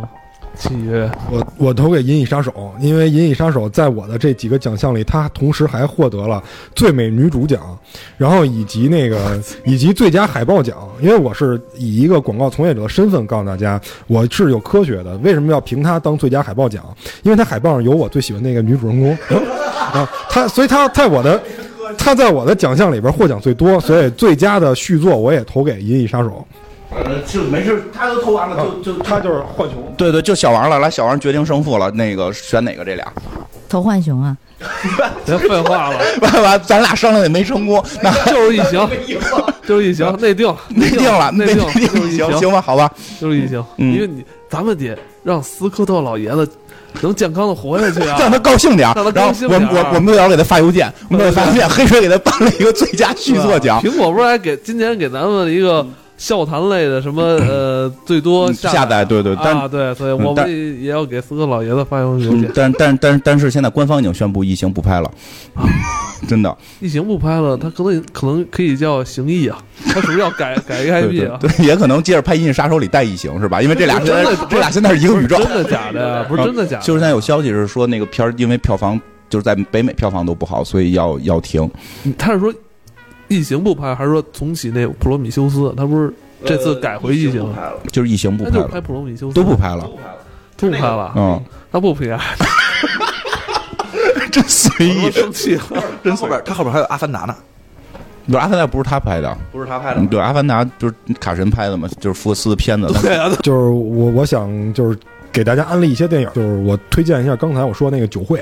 [0.57, 6.41] 契约，我我投给《银翼杀手》，因为《银翼杀手》在我的这几个奖项里，它同时还获得了
[6.75, 7.77] 最美女主奖，
[8.17, 10.77] 然后以及那个以及最佳海报奖。
[11.01, 15.17] 因为我是以一个广告从业者的身份告诉大家，我是有科学的。
[15.17, 16.83] 为什么要评它当最佳海报奖？
[17.23, 19.11] 因为它海报上有我最喜欢那个女主人公
[19.91, 21.41] 啊，他所以他在我的
[21.97, 26.29] 他在我的奖项里边获奖最多，所以最佳的续作我也投给《银翼杀手》。
[26.95, 29.93] 呃，就没事，他都投完了，就就他就是浣熊。
[29.97, 31.89] 对对，就小王了，来，小王决定胜负了。
[31.91, 32.83] 那个选哪个？
[32.85, 33.05] 这俩
[33.67, 34.37] 投浣熊啊？
[35.25, 38.89] 别废话了，完完，咱俩商量也没成功， 那就是一行，
[39.67, 42.89] 就是一行，内定，内定了，内定，就是异形，行吧，好吧，
[43.19, 43.63] 就是一行。
[43.77, 46.47] 因为你咱们得让斯科特老爷子
[47.01, 48.89] 能健康的活下去啊，让他高兴点。
[48.95, 49.61] 让他高兴点。
[49.67, 53.81] 我我我们要给他发邮件，我们发邮件，黑水给他颁了一个最佳续作奖。
[53.81, 55.85] 苹果不是还给今年给咱们一个。
[56.23, 62.49] 笑谈类的什么 呃最多下载对对啊对，所以我们也要给四个老爷子发邮件。
[62.55, 65.11] 但但但但是现在官方已经宣布异形不拍了，
[66.25, 66.57] 真的。
[66.79, 71.37] 异形不拍了，他可能可能可以叫形异啊，他是不是要改 改一个 IP 啊？
[71.41, 73.61] 对，也可能接着拍《银翼杀手》里带异形是吧？
[73.61, 76.25] 因为这俩现在这俩现在是一个宇宙，真的假的呀？
[76.29, 76.79] 不是真的假？
[76.79, 78.97] 就是现在有消息是说那个片儿因为票房
[79.29, 81.69] 就是在北美票房都不好，所以要要停。
[82.17, 82.53] 他是说
[83.33, 85.73] 异形不拍，还是说重启那普罗米修斯？
[85.75, 86.13] 他不是
[86.45, 89.89] 这次改回异形拍了，就是异形不拍了，拍普罗米修斯都不拍了，
[90.57, 91.11] 都不拍了。
[91.15, 91.41] 嗯，
[91.71, 92.19] 他不拍。
[94.31, 95.61] 真随意，生气了，
[96.03, 97.35] 真后边他后边还有《阿凡达》呢。
[98.25, 100.03] 不是《阿凡达》不是他拍的，不是他拍的。
[100.07, 102.87] 对，《阿凡达》就是卡神拍的嘛，就是福克斯的片子。
[103.01, 104.97] 对啊， 就是我我想就是
[105.31, 108.39] 给大家安利一些电影，就是我推荐一下刚才我说那个《酒会》，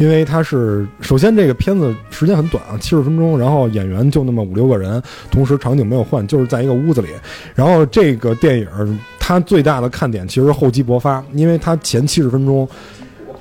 [0.00, 5.00] 因为它是首先这个片子时间很短啊，七十分钟，然后演员就那么五六个人，
[5.30, 7.08] 同时场景没有换，就是在一个屋子里。
[7.54, 12.66] 然后这个电影它最大的看点其实厚积薄发，因为它前七十分钟。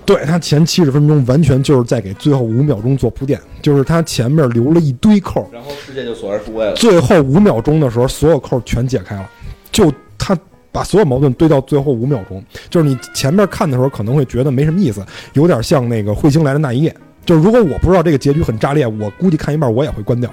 [0.05, 6.73] 对他前七十分钟完全就是在给最后五秒钟做铺垫，就是他前面留了一堆扣，然后世界就索然无味了。
[6.73, 9.29] 最后五秒钟的时候，所有扣全解开了，
[9.71, 10.35] 就他
[10.71, 12.43] 把所有矛盾堆到最后五秒钟。
[12.69, 16.95] 就是你前面看的时候可能会觉得没什么意思，有点像那个彗星来的那一夜。
[17.25, 20.29] 就是如果我不知道这个结局很炸裂，我估计看一半我也会关掉。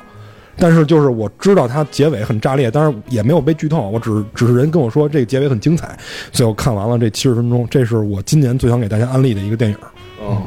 [0.58, 5.94] 但是就是我知道它结尾很炸裂，当然也没有被剧透，我只只是人跟我说这个结尾很精彩，
[6.32, 9.76] 最后看完了这七十分钟，这是我今年最想给大家安利的一个电影。
[10.18, 10.42] 哦，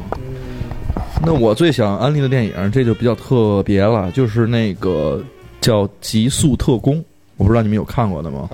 [1.24, 5.22] 那我最想安利的电影，这就比较特别了，就是那个
[5.60, 6.96] 叫《极速特工》，
[7.40, 8.50] 我不知道你们有看过的吗？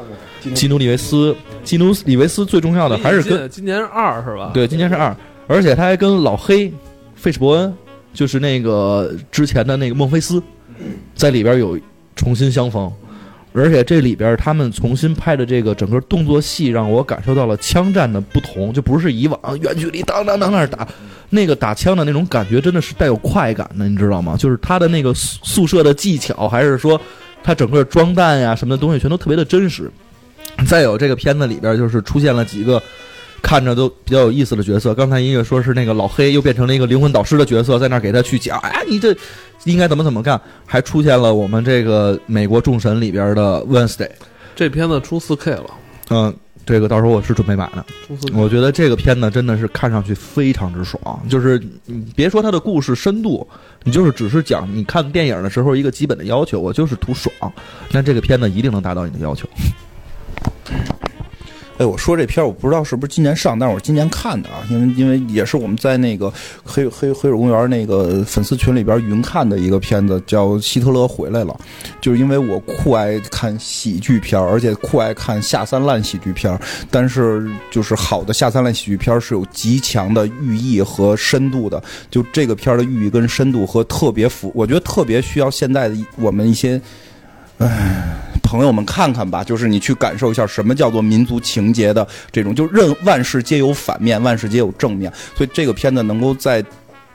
[0.55, 1.35] 基努里维斯，
[1.65, 4.53] 基努里维斯最重要的还是跟今年是二是吧？
[4.55, 5.15] 对，今年是二，
[5.49, 6.73] 而且他还跟老黑
[7.17, 7.75] 费什伯恩，
[8.15, 10.41] 就是那个之前的那个孟菲斯。
[11.17, 11.77] 在里边有
[12.15, 12.93] 重新相逢，
[13.55, 20.87] 而且这里边他们重新拍的这个整个动作戏，让我感受到了枪战的不同，就不是以往远距离当当当那打，
[21.31, 24.37] 那个打枪的那种感觉真的是带有快感的，你知道吗？
[24.37, 27.01] 就是他的那个宿舍的技巧，还是说
[27.47, 29.89] 他整个装弹呀什么的东西，全都特别的真实。
[30.69, 32.83] 再有这个片子里边就是出现了几个。
[33.43, 39.15] 看着都比较有意思的角色，刚才音乐说是那个老黑又变成了一个灵魂导师的角色，在那给他去讲，哎，你这
[39.65, 44.09] 应该怎么怎么干，还出现了我们这个美国众神里边的 Wednesday，
[44.57, 45.71] 这片子出四 K 了，
[46.11, 46.35] 嗯，
[46.67, 47.87] 这个到时候我是准备买的，
[48.35, 53.47] 我觉得这个片子真的是看上去非常之爽，就是你别说它的故事深度，
[53.85, 57.33] 你就是只是讲你看电影的时候一个基本的要求，我就是图爽，
[57.93, 59.49] 那这个片子一定能达到你的要求。
[61.79, 66.33] 哎，我说这片儿我不知道是不是今年上，但是我今年看的啊，因为因为也是我们在那个
[66.65, 71.55] 黑黑黑水公园那个粉丝群里边云看的一个片子，叫《希特勒回来了》，
[72.01, 76.59] 就是因为我酷爱看喜剧片儿而且酷爱看下三滥喜剧片儿
[76.91, 86.81] 但是就是好的下三滥喜剧片儿是有极强的寓意和深度的，就这个片儿的寓意跟深度和特别符，我觉得特别需要现在的我们一些，
[87.59, 88.23] 唉。
[88.43, 95.13] 朋友们，看看吧，就是你去感受一下什么叫做民族情节的这种，就任万事皆有反面，万事皆有正面。
[95.35, 96.65] 所以这个片子能够在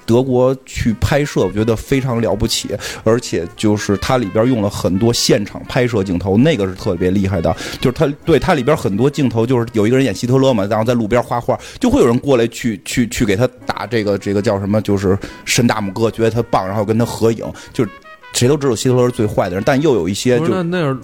[0.05, 2.75] 德国去拍摄，我觉得非常了不起。
[3.05, 7.55] 而且就是它里边用了很多现场拍摄镜头，那个是特别厉害的。
[7.79, 17.87] 就是它对它里边很多镜头，就是有一个人演希特勒嘛，然后在路边画画，就会有人过来去去去给他打这个这个叫什么，就是伸大拇哥，觉得他棒，然后跟他合影，就。
[18.33, 21.01] 谁都知道希特勒是最坏的人，但又有一些就那那样，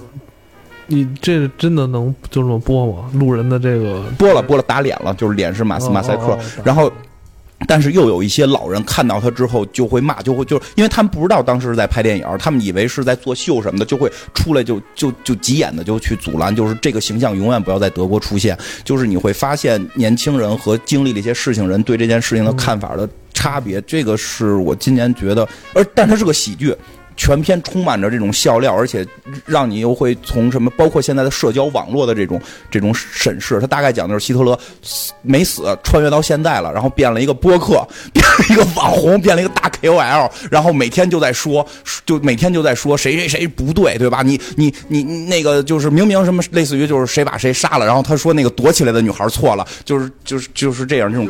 [0.88, 3.10] 你这真的能就这么播吗？
[3.14, 6.92] 路人的这个播了播了打脸了，就是脸是马斯马赛克，然后，
[7.68, 18.58] 但是又有一些老人看到他之后就会骂，就会就因为他们不知道当时是在拍电影，他们以为是在做秀什么的，就会出来就就就急眼的就去阻拦，就是这个形象永远不要在德国出现。
[18.86, 26.74] 就是你会发现年轻人和经历了一些事情人对这件事情的看法的差别，这个是我今年觉得，而但它是个喜剧。
[27.18, 29.06] 全篇充满着这种笑料，而且
[29.46, 32.40] 让你又会从什么，包括现在的社交网络的这种
[32.72, 33.60] 这种审视。
[33.60, 34.58] 他大概讲的是希特勒
[35.24, 41.66] 没死，穿越到现在了，然后变了一个播客，变了一个网红，变了一个大 KOL，然后每天就在说，
[42.06, 44.22] 就每天就在说谁谁谁不对，对吧？
[44.22, 51.28] 你你你那个就是明明什么类似于就是谁把谁杀了，然后他说那个躲起来的女孩错了，就是就是就是这样这种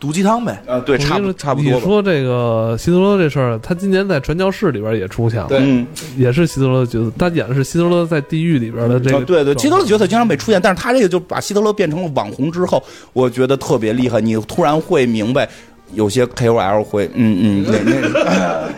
[0.00, 0.62] 毒鸡汤呗。
[0.66, 1.72] 呃，对，差不差不多。
[1.72, 5.17] 你说这个希特勒这事儿，他今年在传教士里边也出。
[5.18, 5.84] 出现了，对，
[6.16, 9.24] 也是希特勒的角色，他演的是希特勒在地狱里边的这个。
[9.24, 12.80] 对对，希特勒角色经常被出现，但是他这个就把希特勒变成了网红之后，
[13.12, 14.20] 我觉得特别厉害。
[14.20, 15.48] 你突然会明白，
[15.94, 17.66] 有些 KOL 会，嗯嗯，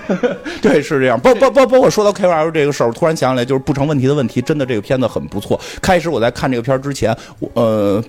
[0.09, 1.19] 那那，对，是这样。
[1.19, 5.59] 包包包包括说到 KOL 这个事儿，突然想起来，就是不成问题的问题，真的这个片子很不错。
[5.83, 8.03] 开始我在看这个片儿之前，我呃，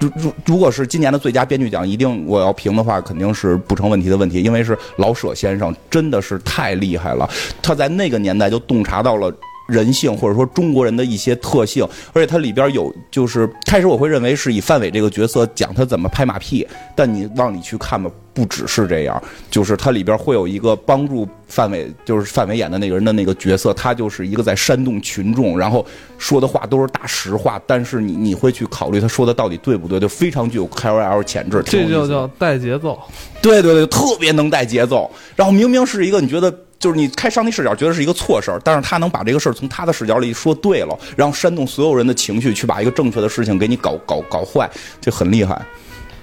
[0.00, 7.28] 如如如果是今年的最佳编剧奖，一定我要评的话，肯定是不成问题的问题，因为是老舍先生真的是太厉害了，
[7.62, 9.32] 他在那个年代就洞察到了。
[9.66, 25.84] 人性或者说中国人的一些特性，而且它里边有就是开始我会认为是以范伟这个角色讲他怎么拍马屁，但你往里去看吧，不只是这样，就是它里边会有一个帮助范伟，就是范伟演的那个人的那个角色，他就是一个在煽动群众，然后
[26.18, 32.98] 说的话都是大实话，但是你你会去考虑他说的到底对不对，就非常具有 K O L 潜质，这就叫带节奏，
[33.42, 36.54] 对对对，特别能带节奏，然后明明是一个你觉得。
[36.78, 44.70] 就是你开上帝视角，觉得是一个错事儿，但是他能把这个事儿从他的视角里说对了，然后煽动所有人的情绪，去把一个正确的事情给你搞搞搞坏，
[45.00, 45.60] 这很厉害。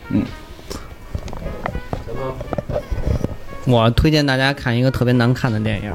[0.10, 0.24] 嗯。
[3.66, 5.92] 我推荐大家看一个特别难看的电影，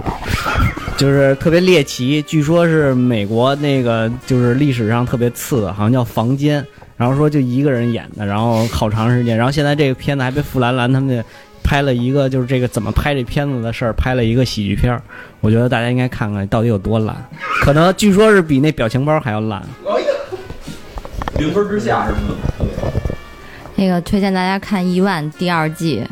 [0.99, 6.63] 就是特别猎奇，据说是美国那个就是历史上特别次的，好像叫《房间》，
[6.97, 11.25] 然后说就一个人演的，然后好长时间，然后现在这个片子还被傅兰兰他们。
[11.69, 15.03] 拍了一个就是这个怎么拍这片子的事儿，拍了一个喜剧片儿，
[15.43, 17.15] 我觉得大家应该看看到底有多烂，
[17.61, 19.63] 可能据说是比那表情包还要烂。
[21.37, 22.19] 零分之下是吗？
[23.77, 26.03] 那个推荐大家看《一万》第二季。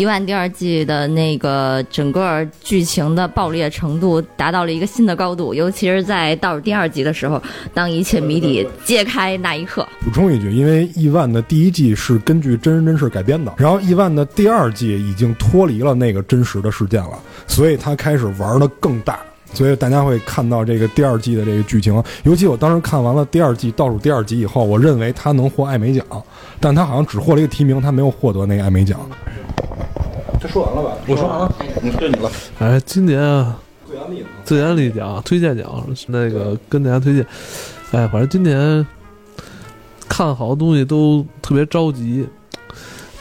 [0.00, 7.40] 一万第二季的那个整个剧情的爆裂程度达到了一个新的高度，尤其是在倒数第二集的时候，
[7.74, 9.86] 当一切谜底揭开那一刻。
[10.02, 19.20] 补充一句，因为亿万的第一季是根据真人真事改编的，然后亿万的第二季已经脱离了那个真实的事件了，所以他开始玩的更大，
[19.52, 22.02] 所以大家会看到这个第二季的这个剧情。
[22.22, 26.06] 尤其我当时看完了第二季倒数第二集以后，我认为他能获艾美奖，
[26.58, 28.98] 但他好像只获了一个提名，他没有获得那个艾美奖。
[30.40, 30.96] 这说完了吧？
[31.06, 32.30] 我说完了，嗯，对你了。
[32.58, 37.22] 哎，今年啊，最安利最安利奖、推荐奖，那个跟大家推荐。
[37.92, 38.86] 哎，反正今年
[40.08, 42.26] 看好多东西都特别着急，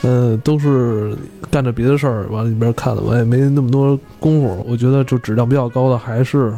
[0.03, 1.13] 嗯，都是
[1.51, 4.65] 干着别的事儿往里边看的，我也没那么多功夫。
[4.65, 6.53] 我觉得就质量比较高的还是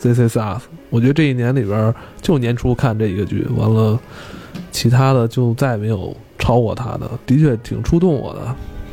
[0.14, 0.38] 《Us》。
[0.88, 3.98] 我觉得这一年里边就年初看这一个剧，完了
[4.70, 8.40] 其他的就再也没有超过他的，的确挺触动我的，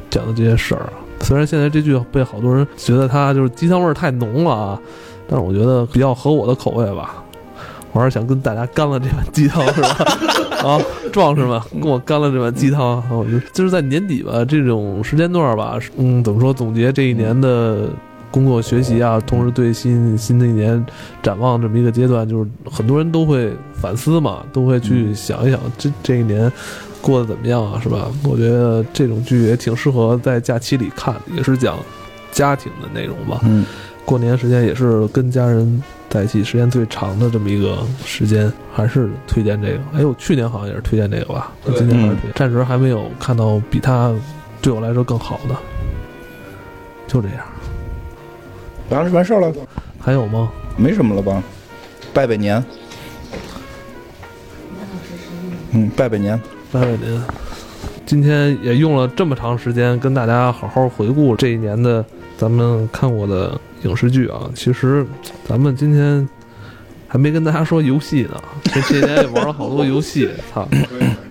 [0.09, 0.91] 讲的这些事儿。
[1.23, 4.79] 虽然现在这剧被好多人觉得它就是鸡汤味儿太浓了啊，
[5.27, 7.23] 但是我觉得比较合我的口味吧。
[7.91, 9.89] 我还是想跟大家干了这碗鸡汤，是吧？
[10.67, 10.81] 啊，
[11.11, 13.03] 壮士们，跟我干了这碗鸡汤。
[13.11, 16.51] 我觉得就是在年底吧，这种时间段吧，嗯，怎么说？
[16.51, 17.87] 总结这一年的
[18.31, 20.83] 工作学习啊，同时对新新的一年
[21.21, 26.51] 展望这么一个阶段，就是很多人都会反思嘛，都会去想一想这这一年。
[27.03, 27.77] 过得怎么样啊？
[27.83, 28.09] 是吧？
[28.23, 31.77] 我觉得这种剧也挺适合在假期里看，也是讲
[32.31, 33.41] 家庭的内容吧。
[33.43, 33.65] 嗯，
[34.05, 39.79] 过年时间也是跟家人在一起时间最长的这么一个时间，还是推荐这个。
[39.93, 41.51] 哎，我去年好像也是推荐这个吧？
[41.75, 44.15] 今年还是暂时还没有看到比它
[44.61, 45.55] 对我来说更好的。
[47.05, 47.39] 就这样，
[48.89, 49.53] 完了完事儿了？
[49.99, 50.49] 还有吗？
[50.77, 51.43] 没什么了吧？
[52.13, 52.63] 拜拜年。
[55.71, 56.39] 嗯，拜拜年。
[56.73, 57.21] 拜拜您！
[58.03, 62.03] 今天也用了这么长时间跟大家好好回顾这一年的
[62.35, 64.49] 咱们看过的影视剧啊。
[64.55, 65.05] 其实
[65.47, 66.27] 咱们今天
[67.07, 70.27] 还没跟大家说游戏呢， 这这年也玩了好多游戏。
[70.51, 70.67] 操，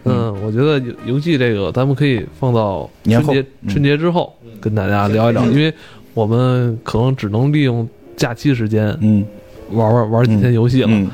[0.04, 5.74] 嗯，我觉得游游戏这个咱们可以放到春节春节之后跟大家聊一聊，因为
[6.14, 9.26] 我们可能只能利用假期时间，嗯，
[9.72, 11.10] 玩玩玩几天游戏了，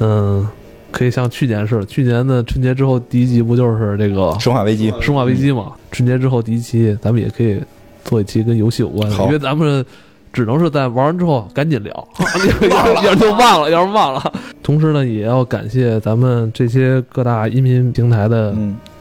[0.00, 0.46] 嗯。
[0.94, 4.92] 可以像去年似的，去年的春节之后第一集不就是这个《生化危机》？
[5.00, 7.60] 生化危机嘛，春节之后第一期，咱们也可以
[8.04, 9.84] 做一期跟游戏有关的，因为咱们
[10.32, 12.08] 只能是在玩完之后赶紧聊，
[13.02, 14.32] 要是就忘了，要是忘了。
[14.62, 18.54] 同时呢，也要感谢咱们这些各大音频平台的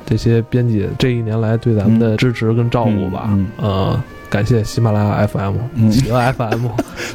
[0.06, 4.04] 这些编辑这一年来对咱们的支持跟照顾吧，呃。
[4.30, 5.58] 感谢喜马拉雅 FM、
[5.92, 6.66] 企鹅 FM、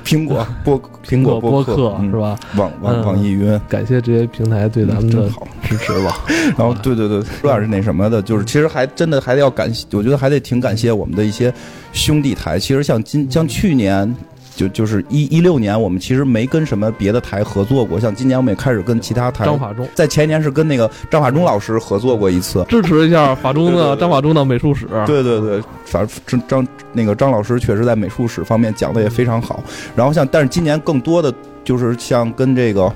[0.05, 1.75] 苹果播 苹果播客
[2.05, 2.39] 是吧？
[2.57, 5.29] 网网网易云，感谢这些平台对咱们的
[5.65, 6.25] 支持吧。
[6.57, 11.53] 然后，对对对，说点是那什么的，就是其实还真的还得要感谢，我觉得还得挺感谢我们的一些
[11.93, 12.57] 兄弟台。
[12.57, 14.15] 其实像今像去年。
[14.59, 18.01] 就就是一一六年，我们其实没跟什么别的台合作过。
[18.01, 19.45] 像今年，我们也开始跟其他台。
[19.45, 24.89] 张法中在前一年是跟那个张法中老师合作过一次，支持一下法中的 张法中的美术史。
[25.07, 29.63] 对对对，法张张那个张老师确实在美术史方面讲的也非常好。
[29.95, 31.33] 然后像，但是今年更多的
[31.63, 32.93] 就是像跟这个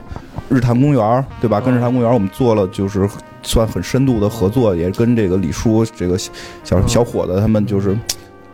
[0.49, 1.61] 日坛公园，对吧？
[1.61, 3.09] 跟日坛公园，我们做了就是
[3.45, 6.19] 算很深度的合作，也跟这个李叔这个
[6.65, 7.97] 小小伙子他们就是。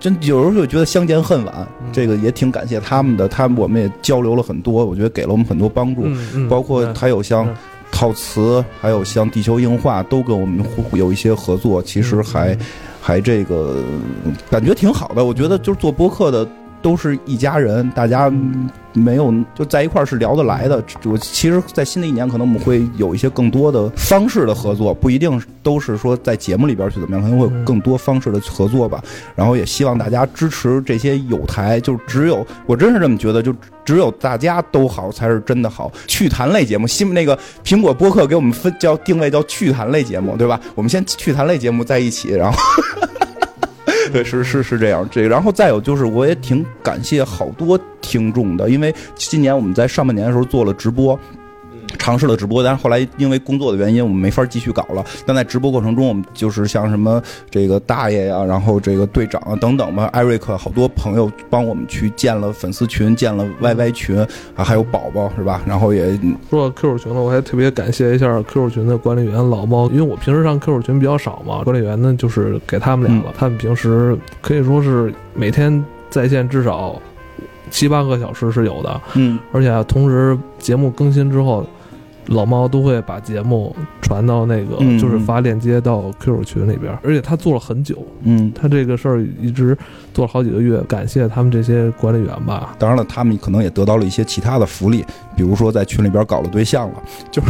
[0.01, 6.03] 真有时候就觉得相见恨晚，这个也挺感谢他们的，他们我们也交流了很多，我觉得给了我们很多帮助，
[6.49, 7.49] 包括还有像
[7.91, 12.57] 套词，还有像地球硬化，都跟我们有一些合作，其实还
[13.01, 13.83] 还这个
[14.51, 16.49] 感觉挺好的，我觉得就是做播客的。
[16.81, 18.33] 都是一家人，大家
[18.93, 20.83] 没有就在一块儿是聊得来的。
[21.05, 29.03] 我其实，在新的一年，可能我们会有一些更多的方式的合作，不一定都是说在节目里边去怎么样，可能会有更多方式的合作吧。
[29.35, 35.91] 然后也希望大家支持这些有台，就只有我真是这么觉得，就只有大家都好才是真的好。
[36.07, 40.61] 趣谈类节目，新那个苹果播客给我们分叫定位叫趣谈类节目，对吧？
[40.75, 42.59] 我们先趣谈类节目在一起，然后。
[44.13, 51.19] 对，是是是这样，这，然后再有就是，我也挺感谢好多听众的，因为今年我们在上半年的时候做了直播。
[51.99, 55.05] 尝试了直播，但是后来因为工作的原因，我们没法继续搞了。
[55.25, 64.19] 但在直播过程中，我们就是像什么这个大爷呀，然后这个队长啊等等吧，艾瑞克好多朋友帮我们去建了粉丝群，建了 YY 群
[64.55, 65.63] 啊，还有宝宝是吧？
[65.67, 66.19] 然后也
[66.51, 73.33] 说到 QQ 群了，我还特别感谢一下 QQ 群的管理员老猫，因为我平时上 QQ 群比较少嘛，管理员呢就是给他们俩了。
[73.37, 77.01] 他们平时可以说是每天在线至少
[77.71, 81.67] 七八个小时是有的，嗯，而且同时节目更新之后。
[82.29, 89.77] 老猫都会把节目传到那个，就是发链接到 QQ 群里边，而且他做了很久，嗯，他这个事儿一直
[90.15, 92.75] 做了好几个月，感谢他们这些管理员吧。
[92.79, 95.05] 当然了，他们可能也得到了一些其他的福利，
[95.37, 97.49] 比如说在群里边搞了对象了，就是。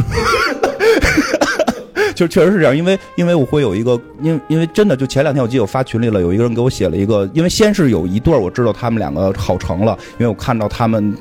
[2.19, 11.17] 就确实是这样，因为因为我会有一个，因为因为真的，就前两天我记得我发群里了，有一个人给我写了一个，因为先是有一对儿我知道他们两个好成了，因为我看到他们，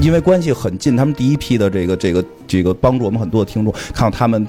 [0.00, 4.46] 因为关系很近，他们第一批的这个这个这个帮助我们很多的听众，看到他们，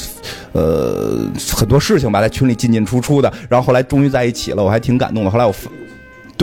[0.53, 5.29] 呃，很多事情吧，在群里进进出出的，然后后来终于在一起了，我还挺感动的。
[5.29, 5.53] 后来我。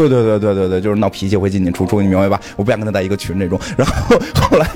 [0.07, 2.41] 对对对对对对，就是闹脾气会进进出出，你明白吧？
[2.55, 3.59] 我不想跟他在一个群这种。
[3.77, 4.71] 然后后来，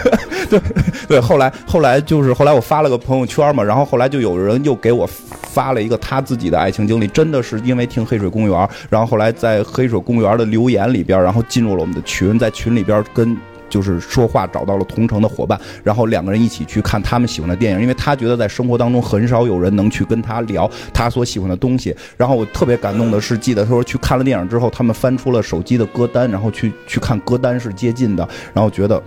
[0.50, 0.60] 对
[1.08, 13.34] 对，后来后来就是后来我发了个朋友圈嘛，然后后来就有人又给我发了一个他自己的爱情经历，真的是因为听黑水公园，然后后来在黑水公园的留言里边，然后进入了我们的群，在群里边跟。
[13.68, 21.94] 就是说话找到了同城的伙伴，然后两个人一起去看他们喜欢的电影，因为他觉得在生活当中很少有人能去跟他聊他所喜欢的东西。
[22.16, 29.02] 然后我特别感动的是，记得说去看了电影之后，他们翻出了手机的歌单，然后去去看歌单是接近的，然后觉得。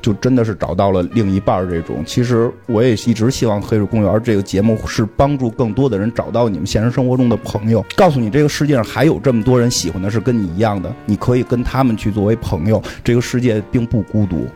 [0.00, 2.02] 就真的是找到了另一半儿这种。
[2.06, 12.82] 其实我也一直希望《黑水公园》这个节目是帮助更多的人找到你们现实生活中的朋友，告诉你这个世界上还有这么多人喜欢的是跟你一样的，你可以跟他们去作为朋友。
[13.02, 14.46] 这个世界并不孤独。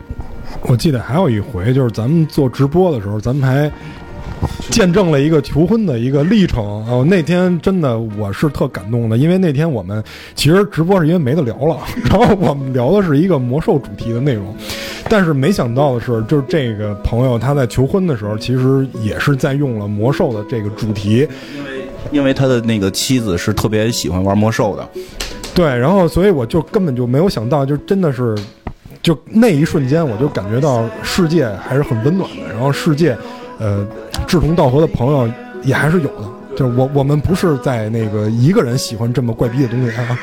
[0.61, 3.71] 我记得还有一回，就是咱们做直播的时候，咱们还。
[4.71, 6.63] 见证了一个求婚的一个历程。
[6.87, 10.03] 哦，那天真的我是特感动的，因为那天我们
[10.35, 11.77] 其实直播是因为没得聊了，
[12.09, 14.55] 然后我们聊的是一个魔兽主题的内容，
[15.09, 21.69] 但是没想到的是，就是这个朋友他在求婚的时候，其实也是在用了魔兽的这个主题，因为
[22.11, 24.87] 因为他的那个妻子是特别喜欢玩魔兽的，
[25.53, 28.35] 对，然后所以我就根本就没有想到，就真的是，
[29.01, 33.17] 就那一瞬间我就感觉到世界还是很温暖的，然后世界。
[33.59, 33.85] 呃，
[34.27, 35.29] 志同道合的朋友
[35.63, 36.23] 也还是有的，
[36.57, 40.19] 就是我我们不是在那个一个人喜欢这么怪逼的东西啊。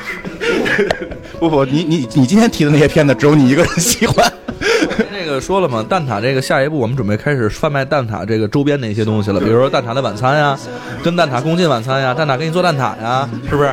[1.39, 4.31] 不不，你你你今天提的那些片子，只有你一个人喜欢。
[5.11, 10.57] 那个说了嘛，蛋挞这个下一步我们准备开始贩卖蛋挞这个周边的一些东西了，比如说蛋挞的晚餐呀，
[11.03, 13.71] 跟蛋挞共进晚餐呀，蛋挞给你做蛋挞呀，是不是？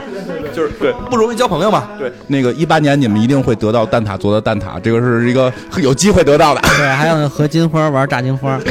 [0.55, 1.89] 就是对，不容易交朋友嘛。
[1.99, 6.61] 对，那个一八年你们一定会得到蛋挞做的蛋挞，这个是一个有机会得到的。
[6.77, 8.61] 对，还有和金花玩炸金花。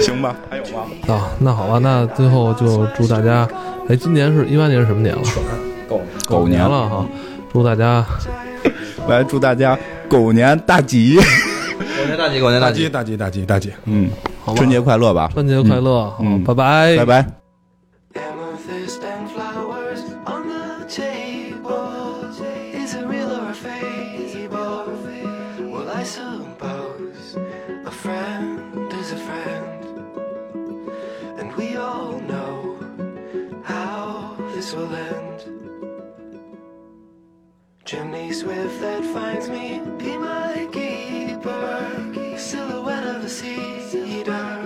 [0.00, 0.86] 行吧，还有吗？
[1.08, 3.48] 啊，那好吧，那最后就祝大家，
[3.88, 5.22] 哎，今年是一八年是什么年了？
[5.88, 7.06] 狗狗年了哈，
[7.52, 8.04] 祝大家，
[9.08, 9.78] 来祝大家
[10.08, 14.10] 狗年大吉，狗年大吉，狗年大吉，大吉大吉大吉，嗯，
[14.56, 17.45] 春节快乐吧，春节快乐，嗯，拜拜，拜拜。
[38.32, 42.36] Swift that finds me, be my keeper.
[42.36, 44.62] Silhouette of a cedar.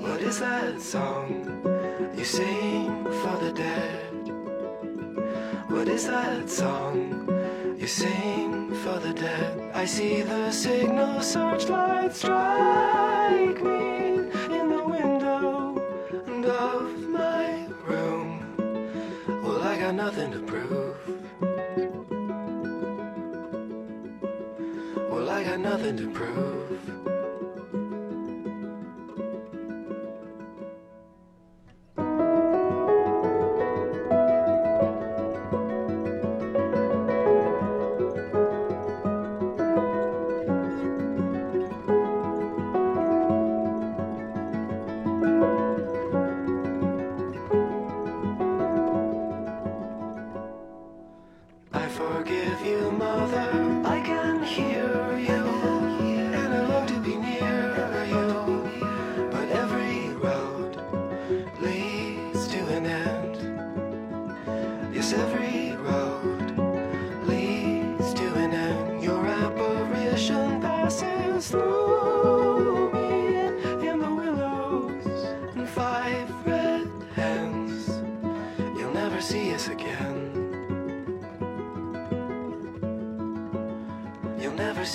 [0.00, 1.62] What is that song
[2.16, 4.10] you sing for the dead?
[5.70, 7.28] What is that song
[7.78, 9.70] you sing for the dead?
[9.74, 15.76] I see the signal searchlight strike me in the window
[16.46, 18.40] of my room.
[19.42, 20.96] Well, I got nothing to prove.
[25.50, 26.69] Got nothing to prove.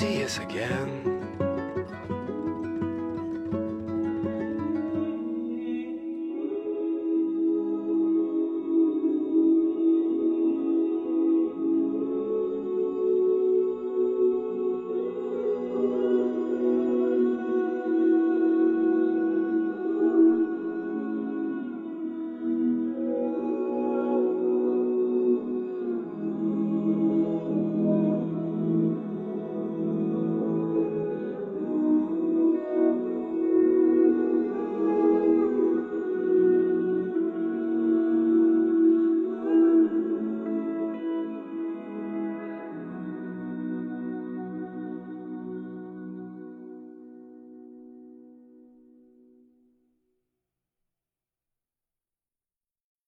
[0.06, 1.05] See us again.